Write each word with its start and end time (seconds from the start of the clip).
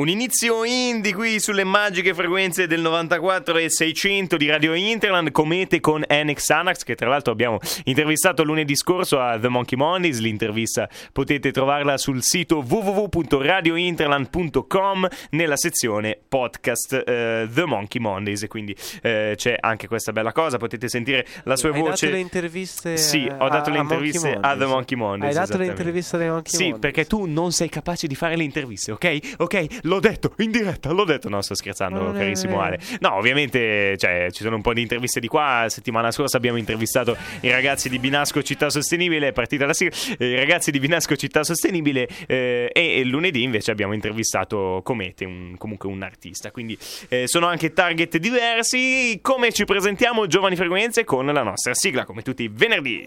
Un 0.00 0.08
inizio 0.08 0.64
indie 0.64 1.12
qui 1.12 1.38
sulle 1.40 1.62
magiche 1.62 2.14
frequenze 2.14 2.66
del 2.66 2.80
94 2.80 3.58
e 3.58 3.68
600 3.68 4.38
di 4.38 4.48
Radio 4.48 4.72
Interland, 4.72 5.30
comete 5.30 5.78
con 5.80 6.02
Annex 6.08 6.48
Anax, 6.48 6.84
che 6.84 6.94
tra 6.94 7.10
l'altro 7.10 7.34
abbiamo 7.34 7.58
intervistato 7.84 8.42
lunedì 8.42 8.74
scorso 8.76 9.20
a 9.20 9.38
The 9.38 9.48
Monkey 9.48 9.76
Mondays. 9.76 10.18
L'intervista 10.20 10.88
potete 11.12 11.50
trovarla 11.50 11.98
sul 11.98 12.22
sito 12.22 12.64
www.radiointerland.com 12.66 15.06
nella 15.32 15.56
sezione 15.58 16.18
podcast 16.26 16.94
eh, 17.06 17.46
The 17.52 17.66
Monkey 17.66 18.00
Mondays. 18.00 18.44
E 18.44 18.48
quindi 18.48 18.74
eh, 19.02 19.34
c'è 19.36 19.54
anche 19.60 19.86
questa 19.86 20.12
bella 20.12 20.32
cosa. 20.32 20.56
Potete 20.56 20.88
sentire 20.88 21.26
la 21.44 21.56
sua 21.56 21.72
Hai 21.74 21.78
voce. 21.78 22.06
dato 22.06 22.16
le 22.16 22.22
interviste 22.22 22.96
Sì, 22.96 23.28
a- 23.30 23.36
ho 23.44 23.50
dato 23.50 23.68
a 23.68 23.72
le 23.74 23.80
interviste 23.80 24.30
a 24.30 24.32
Mondays. 24.32 24.58
The 24.60 24.64
Monkey 24.66 24.96
Mondays. 24.96 25.36
Hai 25.36 25.46
dato 25.46 25.58
le 25.58 25.66
interviste 25.66 26.16
alle 26.16 26.30
Monkey 26.30 26.52
Sì, 26.54 26.62
Mondays. 26.70 26.80
perché 26.80 27.04
tu 27.06 27.26
non 27.26 27.52
sei 27.52 27.68
capace 27.68 28.06
di 28.06 28.14
fare 28.14 28.34
le 28.36 28.44
interviste, 28.44 28.92
ok? 28.92 29.18
Ok, 29.36 29.66
l'ho 29.90 30.00
detto 30.00 30.32
in 30.38 30.50
diretta, 30.52 30.90
l'ho 30.92 31.04
detto. 31.04 31.28
No, 31.28 31.42
sto 31.42 31.54
scherzando, 31.54 32.12
carissimo. 32.12 32.60
Ale. 32.60 32.78
No, 33.00 33.14
ovviamente, 33.16 33.96
cioè, 33.98 34.28
ci 34.30 34.42
sono 34.42 34.56
un 34.56 34.62
po' 34.62 34.72
di 34.72 34.80
interviste 34.80 35.18
di 35.20 35.26
qua. 35.26 35.66
Settimana 35.68 36.10
scorsa 36.12 36.36
abbiamo 36.36 36.56
intervistato 36.56 37.16
i 37.40 37.50
ragazzi 37.50 37.88
di 37.88 37.98
Binasco 37.98 38.42
Città 38.42 38.70
Sostenibile, 38.70 39.28
è 39.28 39.32
partita 39.32 39.66
la 39.66 39.74
sigla. 39.74 39.94
eh, 40.18 40.30
I 40.30 40.36
ragazzi 40.36 40.70
di 40.70 40.78
Binasco 40.78 41.16
Città 41.16 41.42
Sostenibile 41.42 42.08
eh, 42.26 42.70
e 42.72 43.04
lunedì 43.04 43.42
invece 43.42 43.72
abbiamo 43.72 43.92
intervistato 43.92 44.80
Comete, 44.84 45.24
un- 45.24 45.56
comunque 45.58 45.88
un 45.88 46.02
artista. 46.02 46.50
Quindi 46.52 46.78
eh, 47.08 47.26
sono 47.26 47.46
anche 47.46 47.72
target 47.72 48.16
diversi. 48.18 49.18
Come 49.20 49.52
ci 49.52 49.64
presentiamo, 49.64 50.26
giovani 50.26 50.54
frequenze, 50.56 51.04
con 51.04 51.26
la 51.26 51.42
nostra 51.42 51.74
sigla, 51.74 52.04
come 52.04 52.22
tutti 52.22 52.44
i 52.44 52.50
venerdì. 52.52 53.06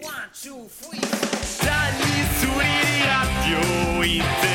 Dagli 1.62 2.24
studi 2.36 2.60
di 2.60 3.04
radio 3.06 4.04
Interland 4.04 4.53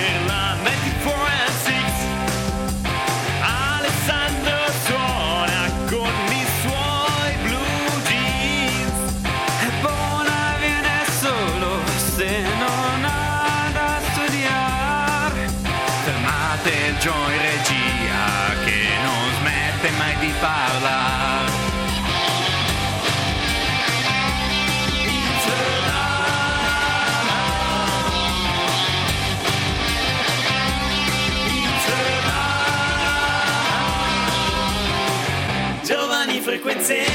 non 19.79 19.87
smette 19.87 19.91
mai 19.91 20.17
di 20.19 20.33
parlare. 20.41 21.67
Giovani 35.85 36.41
frequenze 36.41 37.07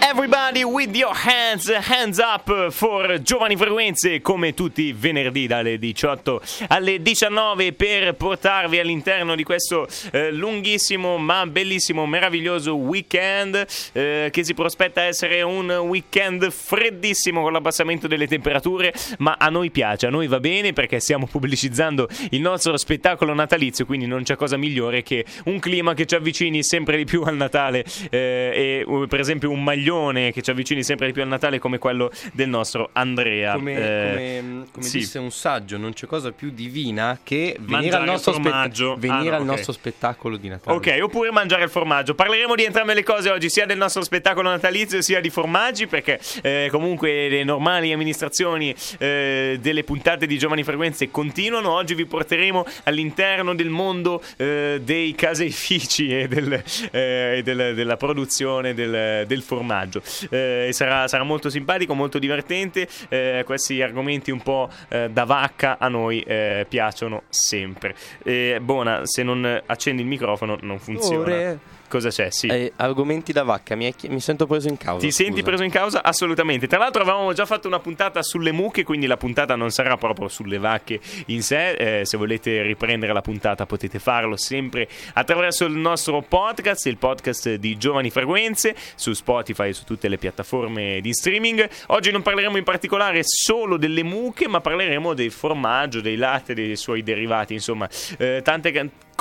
Everybody 0.00 0.51
with 0.72 0.96
your 0.96 1.14
hands, 1.14 1.70
hands 1.70 2.18
up 2.18 2.70
for 2.70 3.20
Giovani 3.20 3.56
Frequenze 3.56 4.22
come 4.22 4.54
tutti 4.54 4.84
i 4.84 4.92
venerdì 4.94 5.46
dalle 5.46 5.78
18 5.78 6.40
alle 6.68 7.02
19 7.02 7.74
per 7.74 8.14
portarvi 8.14 8.78
all'interno 8.78 9.34
di 9.34 9.42
questo 9.42 9.86
eh, 10.12 10.32
lunghissimo 10.32 11.18
ma 11.18 11.46
bellissimo, 11.46 12.06
meraviglioso 12.06 12.74
weekend 12.76 13.66
eh, 13.92 14.30
che 14.32 14.44
si 14.44 14.54
prospetta 14.54 15.02
essere 15.02 15.42
un 15.42 15.70
weekend 15.70 16.50
freddissimo 16.50 17.42
con 17.42 17.52
l'abbassamento 17.52 18.08
delle 18.08 18.26
temperature 18.26 18.94
ma 19.18 19.36
a 19.38 19.50
noi 19.50 19.70
piace, 19.70 20.06
a 20.06 20.10
noi 20.10 20.26
va 20.26 20.40
bene 20.40 20.72
perché 20.72 21.00
stiamo 21.00 21.26
pubblicizzando 21.26 22.08
il 22.30 22.40
nostro 22.40 22.78
spettacolo 22.78 23.34
natalizio 23.34 23.84
quindi 23.84 24.06
non 24.06 24.22
c'è 24.22 24.36
cosa 24.36 24.56
migliore 24.56 25.02
che 25.02 25.26
un 25.44 25.58
clima 25.58 25.92
che 25.92 26.06
ci 26.06 26.14
avvicini 26.14 26.64
sempre 26.64 26.96
di 26.96 27.04
più 27.04 27.20
al 27.24 27.36
Natale 27.36 27.84
eh, 28.08 28.52
e 28.54 28.84
uh, 28.86 29.06
per 29.06 29.20
esempio 29.20 29.50
un 29.50 29.62
maglione 29.62 30.32
che 30.32 30.40
ci 30.40 30.50
avvicini 30.62 30.82
sempre 30.84 31.06
di 31.06 31.12
più 31.12 31.22
al 31.22 31.28
Natale 31.28 31.58
come 31.58 31.78
quello 31.78 32.10
del 32.32 32.48
nostro 32.48 32.90
Andrea. 32.92 33.54
Come, 33.54 33.72
Eh, 33.74 34.38
come- 34.40 34.66
come 34.72 34.86
sì. 34.86 34.98
disse 34.98 35.18
un 35.18 35.30
saggio, 35.30 35.76
non 35.76 35.92
c'è 35.92 36.06
cosa 36.06 36.30
più 36.32 36.50
divina 36.50 37.18
che 37.22 37.56
venire, 37.60 37.96
al 37.96 38.04
nostro, 38.04 38.34
il 38.36 38.42
formaggio. 38.42 38.96
venire 38.98 39.18
Ah, 39.18 39.30
no, 39.30 39.34
al 39.36 39.40
ok. 39.42 39.46
nostro 39.48 39.72
spettacolo 39.72 40.36
di 40.36 40.48
Natale. 40.48 40.76
Ok, 40.76 40.98
oppure 41.02 41.30
mangiare 41.32 41.64
il 41.64 41.70
formaggio. 41.70 42.14
Parleremo 42.14 42.54
di 42.54 42.64
entrambe 42.64 42.94
le 42.94 43.02
cose 43.02 43.28
oggi, 43.30 43.50
sia 43.50 43.66
del 43.66 43.76
nostro 43.76 44.02
spettacolo 44.02 44.48
natalizio 44.48 45.02
sia 45.02 45.20
di 45.20 45.30
formaggi, 45.30 45.86
perché 45.86 46.20
eh, 46.42 46.68
comunque 46.70 47.28
le 47.28 47.44
normali 47.44 47.92
amministrazioni 47.92 48.74
eh, 48.98 49.58
delle 49.60 49.84
puntate 49.84 50.26
di 50.26 50.38
Giovani 50.38 50.62
Frequenze 50.62 51.10
continuano. 51.10 51.70
Oggi 51.72 51.94
vi 51.94 52.06
porteremo 52.06 52.64
all'interno 52.84 53.54
del 53.54 53.68
mondo 53.68 54.22
eh, 54.36 54.80
dei 54.82 55.14
caseifici 55.14 56.16
e, 56.16 56.28
del, 56.28 56.62
eh, 56.92 57.38
e 57.38 57.42
del- 57.42 57.74
della 57.74 57.96
produzione 57.96 58.74
del, 58.74 59.26
del 59.26 59.42
formaggio. 59.42 60.02
Eh, 60.30 60.51
e 60.68 60.72
sarà, 60.72 61.08
sarà 61.08 61.24
molto 61.24 61.50
simpatico, 61.50 61.94
molto 61.94 62.18
divertente. 62.18 62.88
Eh, 63.08 63.42
questi 63.44 63.82
argomenti 63.82 64.30
un 64.30 64.42
po' 64.42 64.68
eh, 64.88 65.10
da 65.10 65.24
vacca 65.24 65.76
a 65.78 65.88
noi 65.88 66.20
eh, 66.20 66.66
piacciono 66.68 67.22
sempre. 67.28 67.94
Eh, 68.22 68.58
Bona, 68.62 69.00
se 69.04 69.22
non 69.22 69.62
accendi 69.66 70.02
il 70.02 70.08
microfono 70.08 70.58
non 70.62 70.78
funziona. 70.78 71.22
Ore. 71.22 71.58
Cosa 71.92 72.08
c'è? 72.08 72.30
Sì. 72.30 72.46
Eh, 72.46 72.72
argomenti 72.76 73.32
da 73.32 73.42
vacca, 73.42 73.74
mi, 73.74 73.94
chi- 73.94 74.08
mi 74.08 74.18
sento 74.20 74.46
preso 74.46 74.66
in 74.66 74.78
causa. 74.78 75.04
Ti 75.04 75.12
senti 75.12 75.32
scusa. 75.32 75.44
preso 75.44 75.62
in 75.62 75.70
causa? 75.70 76.02
Assolutamente. 76.02 76.66
Tra 76.66 76.78
l'altro 76.78 77.02
avevamo 77.02 77.34
già 77.34 77.44
fatto 77.44 77.68
una 77.68 77.80
puntata 77.80 78.22
sulle 78.22 78.50
mucche, 78.50 78.82
quindi 78.82 79.06
la 79.06 79.18
puntata 79.18 79.56
non 79.56 79.68
sarà 79.68 79.98
proprio 79.98 80.28
sulle 80.28 80.56
vacche 80.56 80.98
in 81.26 81.42
sé. 81.42 81.72
Eh, 81.72 82.06
se 82.06 82.16
volete 82.16 82.62
riprendere 82.62 83.12
la 83.12 83.20
puntata 83.20 83.66
potete 83.66 83.98
farlo 83.98 84.36
sempre 84.36 84.88
attraverso 85.12 85.66
il 85.66 85.74
nostro 85.74 86.22
podcast, 86.22 86.86
il 86.86 86.96
podcast 86.96 87.56
di 87.56 87.76
Giovani 87.76 88.08
Frequenze, 88.08 88.74
su 88.94 89.12
Spotify 89.12 89.68
e 89.68 89.72
su 89.74 89.84
tutte 89.84 90.08
le 90.08 90.16
piattaforme 90.16 90.98
di 91.02 91.12
streaming. 91.12 91.68
Oggi 91.88 92.10
non 92.10 92.22
parleremo 92.22 92.56
in 92.56 92.64
particolare 92.64 93.20
solo 93.22 93.76
delle 93.76 94.02
mucche, 94.02 94.48
ma 94.48 94.62
parleremo 94.62 95.12
del 95.12 95.30
formaggio, 95.30 96.00
dei 96.00 96.16
latte, 96.16 96.54
dei 96.54 96.74
suoi 96.74 97.02
derivati, 97.02 97.52
insomma, 97.52 97.86
eh, 98.16 98.40
tante 98.42 98.70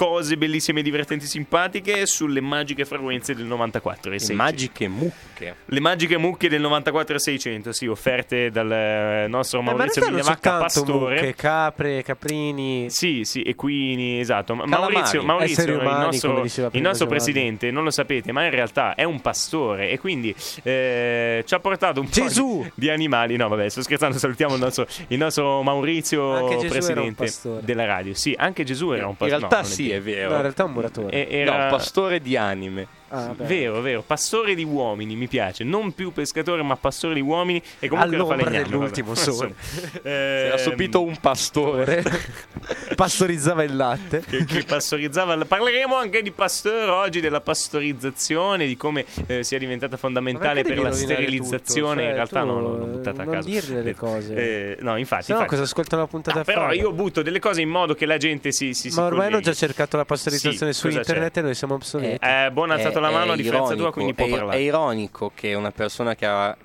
cose 0.01 0.35
bellissime, 0.35 0.81
divertenti, 0.81 1.27
simpatiche 1.27 2.07
sulle 2.07 2.41
magiche 2.41 2.85
frequenze 2.85 3.35
del 3.35 3.45
94 3.45 4.09
e 4.09 4.13
Le 4.13 4.19
600. 4.19 4.43
magiche 4.43 4.87
mucche. 4.87 5.55
Le 5.65 5.79
magiche 5.79 6.17
mucche 6.17 6.49
del 6.49 6.59
94 6.61 7.19
600, 7.19 7.71
sì, 7.71 7.85
offerte 7.85 8.49
dal 8.49 8.71
eh, 8.71 9.25
nostro 9.27 9.59
Eh, 9.59 9.63
ma 9.63 9.69
in 9.71 9.77
Maurizio 9.77 10.01
non 10.01 10.09
Vignavacca 10.09 10.49
soltanto 10.49 10.63
Pastore. 10.81 11.15
mucche, 11.15 11.35
capre, 11.35 12.01
caprini. 12.01 12.89
Sì, 12.89 13.21
sì, 13.25 13.43
equini, 13.43 14.19
esatto. 14.19 14.55
Ma 14.55 14.63
Calamari, 14.65 14.93
Maurizio, 14.93 15.21
Maurizio 15.23 15.61
esseri 15.61 15.71
il 15.77 15.81
umani, 15.85 16.03
nostro, 16.05 16.69
il 16.71 16.81
nostro 16.81 17.05
presidente, 17.05 17.69
non 17.69 17.83
lo 17.83 17.91
sapete, 17.91 18.31
ma 18.31 18.43
in 18.45 18.49
realtà 18.51 18.95
è 18.95 19.03
un 19.03 19.21
pastore 19.21 19.91
e 19.91 19.99
quindi 19.99 20.33
eh, 20.63 21.43
ci 21.45 21.53
ha 21.53 21.59
portato 21.59 21.99
un 21.99 22.07
po' 22.07 22.11
Gesù! 22.11 22.61
di, 22.63 22.71
di 22.73 22.89
animali. 22.89 23.35
No, 23.35 23.47
vabbè, 23.49 23.69
sto 23.69 23.83
scherzando, 23.83 24.17
salutiamo 24.17 24.55
il 24.55 24.61
nostro, 24.61 24.87
il 25.09 25.17
nostro 25.19 25.61
Maurizio, 25.61 26.57
presidente 26.67 27.31
della 27.61 27.85
radio. 27.85 28.15
Sì, 28.15 28.33
anche 28.35 28.63
Gesù 28.63 28.89
era 28.93 29.03
un 29.05 29.11
In 29.11 29.15
pastore. 29.17 29.39
realtà 29.39 29.63
sì, 29.63 29.89
è 29.91 30.01
vero. 30.01 30.29
No, 30.29 30.35
in 30.35 30.41
realtà 30.41 30.63
è 30.63 30.65
un 30.65 30.71
muratore. 30.73 31.27
E- 31.27 31.37
era 31.39 31.63
No, 31.65 31.69
pastore 31.69 32.19
di 32.21 32.35
anime. 32.37 32.87
Ah, 33.13 33.25
vabbè. 33.27 33.43
Vero, 33.43 33.81
vero, 33.81 34.01
pastore 34.03 34.55
di 34.55 34.63
uomini, 34.63 35.15
mi 35.17 35.27
piace. 35.27 35.65
Non 35.65 35.93
più 35.93 36.13
pescatore, 36.13 36.61
ma 36.63 36.77
pastore 36.77 37.13
di 37.15 37.19
uomini. 37.21 37.61
E 37.79 37.89
comunque 37.89 38.15
lo 38.15 38.23
All'ombra 38.23 38.45
falegname, 38.45 38.69
dell'ultimo 38.69 39.13
vabbè. 39.13 39.19
sole. 39.31 39.53
Eh, 39.95 39.99
Si 40.01 40.07
era 40.07 40.57
subito 40.57 41.03
un 41.03 41.17
pastore. 41.19 42.01
Pastorizzava 43.01 43.63
il 43.63 43.75
latte. 43.75 44.21
che, 44.27 44.45
che 44.45 44.63
pastorizzava. 44.63 45.35
Parleremo 45.45 45.95
anche 45.95 46.21
di 46.21 46.31
Pasteur 46.31 46.89
oggi, 46.89 47.19
della 47.19 47.41
pastorizzazione, 47.41 48.67
di 48.67 48.77
come 48.77 49.05
eh, 49.27 49.43
sia 49.43 49.57
diventata 49.57 49.97
fondamentale 49.97 50.61
per 50.63 50.77
la 50.79 50.91
sterilizzazione. 50.91 51.95
tutto? 51.95 52.07
In 52.07 52.13
realtà 52.13 52.39
Cioè, 52.41 52.45
no, 52.45 52.53
tu 52.53 52.59
no, 52.59 52.77
l'ho 52.77 52.85
buttata 52.85 53.21
a 53.21 53.25
non 53.25 53.33
caso. 53.33 53.47
dirle 53.49 53.81
le 53.81 53.95
cose. 53.95 54.33
Eh, 54.35 54.77
no, 54.81 54.97
infatti. 54.97 55.23
Se 55.25 55.31
no, 55.33 55.39
infatti. 55.39 55.55
cosa 55.55 55.63
ascoltano 55.67 56.01
la 56.03 56.07
puntata 56.07 56.39
Ah, 56.41 56.43
però 56.43 56.71
io 56.71 56.91
butto 56.91 57.21
delle 57.21 57.39
cose 57.39 57.61
in 57.61 57.69
modo 57.69 57.95
che 57.95 58.05
la 58.05 58.17
gente 58.17 58.51
si. 58.51 58.73
si, 58.73 58.91
si 58.91 58.99
Ma 58.99 59.05
ormai 59.05 59.27
hanno 59.27 59.39
già 59.39 59.53
cercato 59.53 59.97
la 59.97 60.05
pastorizzazione 60.05 60.71
Sì, 60.73 60.79
su 60.79 60.87
internet 60.89 61.33
c'è? 61.33 61.39
e 61.39 61.43
noi 61.43 61.55
siamo 61.55 61.73
obsoleti. 61.73 62.23
Eh, 62.23 62.49
buon 62.51 62.71
ha 62.71 62.75
alzato 62.75 62.99
la 62.99 63.09
mano 63.09 63.31
a 63.31 63.35
differenza 63.35 63.73
tua, 63.75 63.91
quindi 63.91 64.13
può 64.13 64.25
è, 64.25 64.29
parlare. 64.29 64.57
È 64.57 64.59
ironico 64.61 65.31
che 65.33 65.53
una 65.55 65.71
persona 65.71 66.13
che 66.15 66.25
ha 66.27 66.49
a 66.49 66.57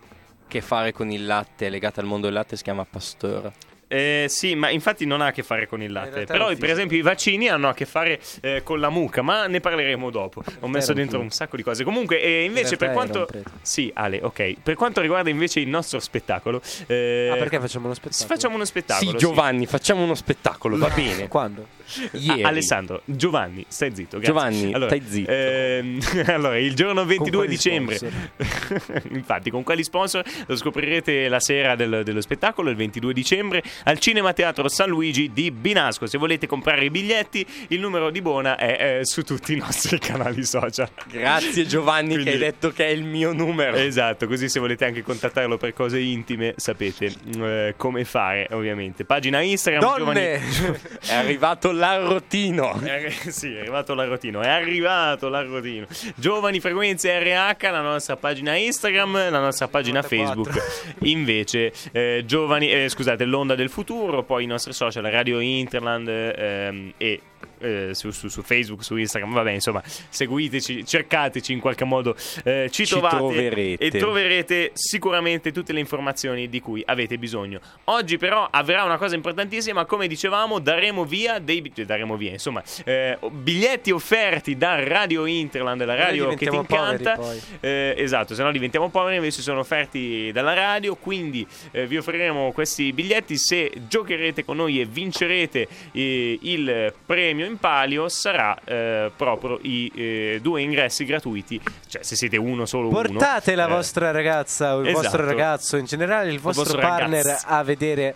che 0.49 0.61
fare 0.61 0.93
con 0.93 1.11
il 1.11 1.25
latte, 1.27 1.69
legata 1.69 2.01
al 2.01 2.07
mondo 2.07 2.27
del 2.27 2.35
latte, 2.35 2.57
si 2.57 2.63
chiama 2.63 2.85
Pasteur. 2.89 3.51
Eh, 3.89 4.27
sì, 4.29 4.55
ma 4.57 4.71
infatti 4.71 5.07
non 5.07 5.21
ha 5.21 5.27
a 5.27 5.33
che 5.33 5.43
fare 5.45 5.67
con 5.69 5.81
il 5.81 5.93
latte. 5.93 6.25
Però, 6.25 6.53
per 6.57 6.71
esempio, 6.71 6.97
i 6.97 7.03
vaccini 7.03 7.49
hanno 7.49 7.69
a 7.69 7.75
che 7.75 7.85
fare 7.87 8.19
eh, 8.41 8.63
con 8.65 8.81
la 8.81 8.91
mucca, 8.91 9.23
ma 9.23 9.47
ne 9.47 9.61
parleremo 9.61 10.11
dopo. 10.11 10.43
Ho 10.61 10.69
messo 10.69 10.93
dentro 10.93 11.21
un 11.21 11.31
sacco 11.31 11.57
di 11.57 11.63
cose. 11.63 11.85
Comunque, 11.85 12.21
eh, 12.21 12.45
invece, 12.45 12.73
In 12.73 12.79
per 12.79 12.91
quanto. 12.93 13.29
Sì, 13.63 13.91
Ale, 13.95 14.21
ok. 14.23 14.55
Per 14.63 14.75
quanto 14.75 15.01
riguarda 15.01 15.31
invece 15.31 15.61
il 15.61 15.69
nostro 15.69 16.01
spettacolo, 16.01 16.61
eh, 16.87 17.31
Ah, 17.33 17.37
perché 17.37 17.61
facciamo 17.61 17.85
uno 17.87 17.95
spettacolo? 17.95 18.29
facciamo 18.29 18.55
uno 18.57 18.65
spettacolo. 18.65 19.11
sì, 19.11 19.17
Giovanni, 19.17 19.67
facciamo 19.67 20.03
uno 20.03 20.15
spettacolo, 20.15 20.77
va 20.77 20.89
bene. 20.89 21.29
Quando? 21.29 21.75
Ieri. 22.13 22.43
Ah, 22.43 22.49
Alessandro, 22.49 23.03
Giovanni, 23.05 23.65
stai 23.69 23.95
zitto. 23.95 24.19
grazie. 24.19 24.27
Giovanni, 24.35 24.73
allora, 24.75 24.97
stai 24.97 25.09
zitto. 25.09 25.31
ehm, 25.31 26.01
allora, 26.35 26.59
il 26.59 26.75
giorno 26.75 27.05
22 27.05 27.31
quali 27.31 27.49
dicembre, 27.49 27.99
infatti, 29.13 29.51
con 29.51 29.63
quali 29.63 29.85
sponsor 29.85 30.25
lo 30.47 30.57
scoprirete 30.57 31.29
la 31.29 31.39
sera 31.41 31.77
del- 31.77 32.03
dello 32.05 32.21
spettacolo, 32.21 32.71
il 32.71 32.77
22 32.77 33.13
dicembre, 33.13 33.63
al 33.85 33.99
Cinema 33.99 34.33
Teatro 34.33 34.69
San 34.69 34.89
Luigi 34.89 35.31
di 35.33 35.51
Binasco. 35.51 36.07
Se 36.07 36.19
volete 36.19 36.47
comprare 36.47 36.85
i 36.85 36.91
biglietti, 36.91 37.47
il 37.69 37.81
numero 37.81 38.11
di 38.11 38.21
Bona 38.23 38.57
è 38.57 38.99
eh, 39.01 39.05
su 39.05 39.23
tutti 39.23 39.55
i 39.55 39.57
nostri 39.57 39.99
canali 40.01 40.45
social. 40.45 40.89
Grazie 41.11 41.67
Giovanni 41.67 42.15
Quindi- 42.15 42.25
che 42.25 42.31
hai 42.31 42.39
detto 42.39 42.71
che 42.71 42.87
è 42.87 42.91
il 42.91 43.05
mio 43.05 43.33
numero. 43.33 43.77
Esatto, 43.77 44.27
così 44.27 44.49
se 44.49 44.61
volete 44.61 44.85
anche 44.85 45.03
contattarlo 45.03 45.57
per 45.57 45.73
cose 45.73 45.99
intime 45.99 46.55
sapete 46.57 47.13
eh, 47.37 47.75
come 47.77 48.05
fare, 48.05 48.49
ovviamente. 48.53 49.05
Pagina 49.05 49.41
Instagram 49.41 49.81
Donne! 49.81 50.41
Giovani- 50.51 50.79
È 51.07 51.15
arrivato 51.15 51.73
l'arrotino. 51.73 52.81
Eh, 52.83 53.11
sì, 53.31 53.55
è 53.55 53.61
arrivato 53.61 53.95
l'arrotino. 53.95 54.41
È 54.41 54.49
arrivato 54.49 55.29
l'arrotino. 55.29 55.87
Giovani 56.15 56.61
Frequenze 56.61 57.19
RH, 57.19 57.63
la 57.71 57.81
nostra 57.81 58.17
pagina 58.17 58.57
Instagram, 58.57 59.31
la 59.31 59.41
nostra 59.41 59.69
pagina 59.69 60.01
94. 60.03 60.45
Facebook. 60.45 60.95
Invece, 61.05 61.73
eh, 61.93 62.23
giovani, 62.27 62.71
eh, 62.71 62.89
scusate, 62.89 63.25
l'onda 63.25 63.55
del 63.55 63.66
futuro, 63.69 64.23
poi 64.23 64.45
i 64.45 64.47
nostri 64.47 64.73
social, 64.73 65.05
Radio 65.05 65.41
Interland 65.41 66.09
ehm, 66.09 66.93
e. 66.97 67.21
eh, 67.59 67.91
su, 67.93 68.11
su- 68.11 68.29
su 68.29 68.43
Facebook, 68.43 68.83
su 68.85 68.97
Instagram, 68.97 69.33
vabbè, 69.33 69.51
insomma, 69.53 69.83
seguiteci, 69.85 70.85
cercateci 70.85 71.53
in 71.53 71.61
qualche 71.61 71.85
modo, 71.85 72.15
eh, 72.45 72.69
ci, 72.71 72.85
Ci 72.85 72.93
trovate 72.93 73.17
troverete. 73.17 73.85
e 73.85 73.91
troverete 73.91 74.71
sicuramente 74.75 75.53
tutte 75.53 75.73
le 75.73 75.81
informazioni 75.81 76.49
di 76.49 76.61
cui 76.61 76.83
avete 76.85 77.19
bisogno. 77.19 77.61
Oggi, 77.85 78.17
però, 78.19 78.49
avverrà 78.51 78.85
una 78.85 78.99
cosa 78.99 79.15
importantissima. 79.15 79.85
Come 79.85 80.07
dicevamo, 80.07 80.59
daremo 80.59 81.05
via 81.05 81.39
dei 81.39 81.61
bi- 81.63 81.73
daremo 81.85 82.17
via, 82.17 82.33
insomma, 82.33 82.63
eh, 82.85 83.19
biglietti 83.31 83.91
offerti 83.91 84.57
da 84.57 84.83
Radio 84.87 85.27
Interland, 85.27 85.85
la 85.85 85.95
radio 85.95 86.29
che 86.35 86.47
ti 86.47 86.55
incanta. 86.55 87.19
Eh, 87.61 87.95
esatto, 87.97 88.35
se 88.35 88.43
no 88.43 88.51
diventiamo 88.53 88.89
poveri, 88.91 89.17
invece 89.17 89.43
sono 89.43 89.61
offerti 89.61 90.31
dalla 90.33 90.55
radio, 90.55 90.95
quindi 90.97 91.47
eh, 91.71 91.87
vi 91.87 91.97
offriremo 91.97 92.53
questi 92.53 92.93
biglietti 92.93 93.37
se 93.37 93.73
giocherete 93.89 94.45
con 94.45 94.57
noi 94.57 94.81
e 94.81 94.85
vincerete 94.85 95.69
eh, 95.93 96.39
il 96.43 96.93
premio 97.05 97.46
in 97.47 97.59
palio 97.59 98.09
sarà 98.09 98.57
eh, 98.65 99.11
proprio 99.17 99.59
i 99.63 99.91
eh, 99.95 100.39
due 100.43 100.63
ingressi 100.63 101.05
gratuiti, 101.05 101.61
cioè 101.89 102.03
se 102.03 102.17
siete 102.17 102.37
uno 102.37 102.67
solo 102.67 102.89
uno. 102.89 103.01
Portate 103.01 103.55
la 103.55 103.67
eh, 103.67 103.71
vostra 103.71 104.11
ragazza 104.11 104.77
o 104.77 104.81
il 104.81 104.89
esatto. 104.89 105.03
vostro 105.03 105.25
ragazzo, 105.25 105.77
in 105.77 105.85
generale 105.85 106.31
il 106.31 106.41
vostro, 106.41 106.65
vostro 106.65 106.81
partner 106.81 107.25
ragazzo. 107.25 107.47
a 107.49 107.63
vedere 107.63 108.15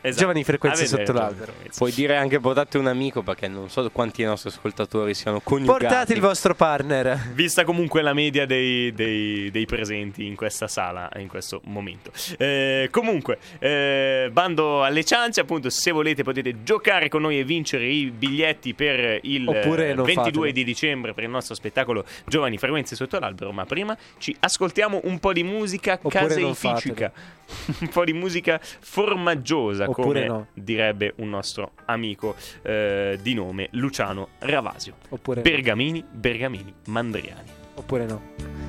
esatto, 0.00 0.20
giovani 0.20 0.44
frequenze 0.44 0.82
a 0.82 0.86
vedere 0.86 1.06
sotto 1.06 1.18
giovani 1.18 1.36
l'albero. 1.36 1.58
Puoi 1.76 1.92
dire 1.92 2.16
anche 2.16 2.40
portate 2.40 2.78
un 2.78 2.86
amico 2.86 3.22
perché 3.22 3.48
non 3.48 3.68
so 3.68 3.88
quanti 3.90 4.18
dei 4.18 4.26
nostri 4.26 4.50
ascoltatori 4.50 5.14
siano 5.14 5.40
coniugati. 5.40 5.84
Portate 5.84 6.12
il 6.14 6.20
vostro 6.20 6.54
partner. 6.54 7.30
Vista 7.32 7.64
comunque 7.64 8.02
la 8.02 8.12
media 8.12 8.46
dei, 8.46 8.92
dei- 8.92 9.50
dei 9.50 9.66
presenti 9.66 10.26
in 10.26 10.36
questa 10.36 10.68
sala 10.68 11.08
in 11.16 11.28
questo 11.28 11.60
momento. 11.64 12.10
Eh, 12.38 12.88
comunque, 12.90 13.38
eh, 13.58 14.28
bando 14.32 14.82
alle 14.84 15.04
ciance, 15.04 15.40
appunto, 15.40 15.70
se 15.70 15.90
volete 15.90 16.22
potete 16.22 16.62
giocare 16.62 17.08
con 17.08 17.22
noi 17.22 17.38
e 17.38 17.44
vincere 17.44 17.86
i 17.86 18.10
biglietti 18.10 18.74
per 18.74 19.20
il 19.22 19.46
Oppure 19.48 19.90
eh, 19.90 19.94
non 19.94 20.04
22 20.04 20.32
fatelo. 20.32 20.52
di 20.52 20.64
dicembre 20.64 21.14
per 21.14 21.24
il 21.24 21.30
nostro 21.30 21.54
spettacolo 21.54 22.04
Giovani 22.26 22.58
Frequenze 22.58 22.94
sotto 22.96 23.18
l'albero. 23.18 23.52
Ma 23.52 23.64
prima 23.66 23.96
ci 24.18 24.34
ascoltiamo 24.38 25.00
un 25.04 25.18
po' 25.18 25.32
di 25.32 25.42
musica 25.42 25.98
caseificica, 25.98 27.12
un 27.80 27.88
po' 27.88 28.04
di 28.04 28.12
musica 28.12 28.60
formaggiosa, 28.62 29.87
come 29.92 30.26
no. 30.26 30.46
direbbe 30.54 31.14
un 31.16 31.28
nostro 31.28 31.72
amico 31.86 32.34
eh, 32.62 33.18
di 33.20 33.34
nome 33.34 33.68
Luciano 33.72 34.28
Ravasio. 34.38 34.94
Oppure, 35.08 35.42
Bergamini, 35.42 36.04
Bergamini, 36.10 36.72
Mandriani. 36.86 37.50
oppure 37.74 38.06
no. 38.06 38.22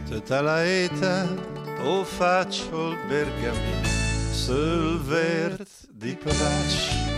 Tutta 0.08 0.42
la 0.42 0.66
età 0.66 1.28
o 1.84 2.04
faccio 2.04 2.92
il 2.92 2.98
bergamino 3.08 3.88
sul 4.32 5.00
verde 5.00 5.66
di 5.92 6.16
Plash. 6.16 7.09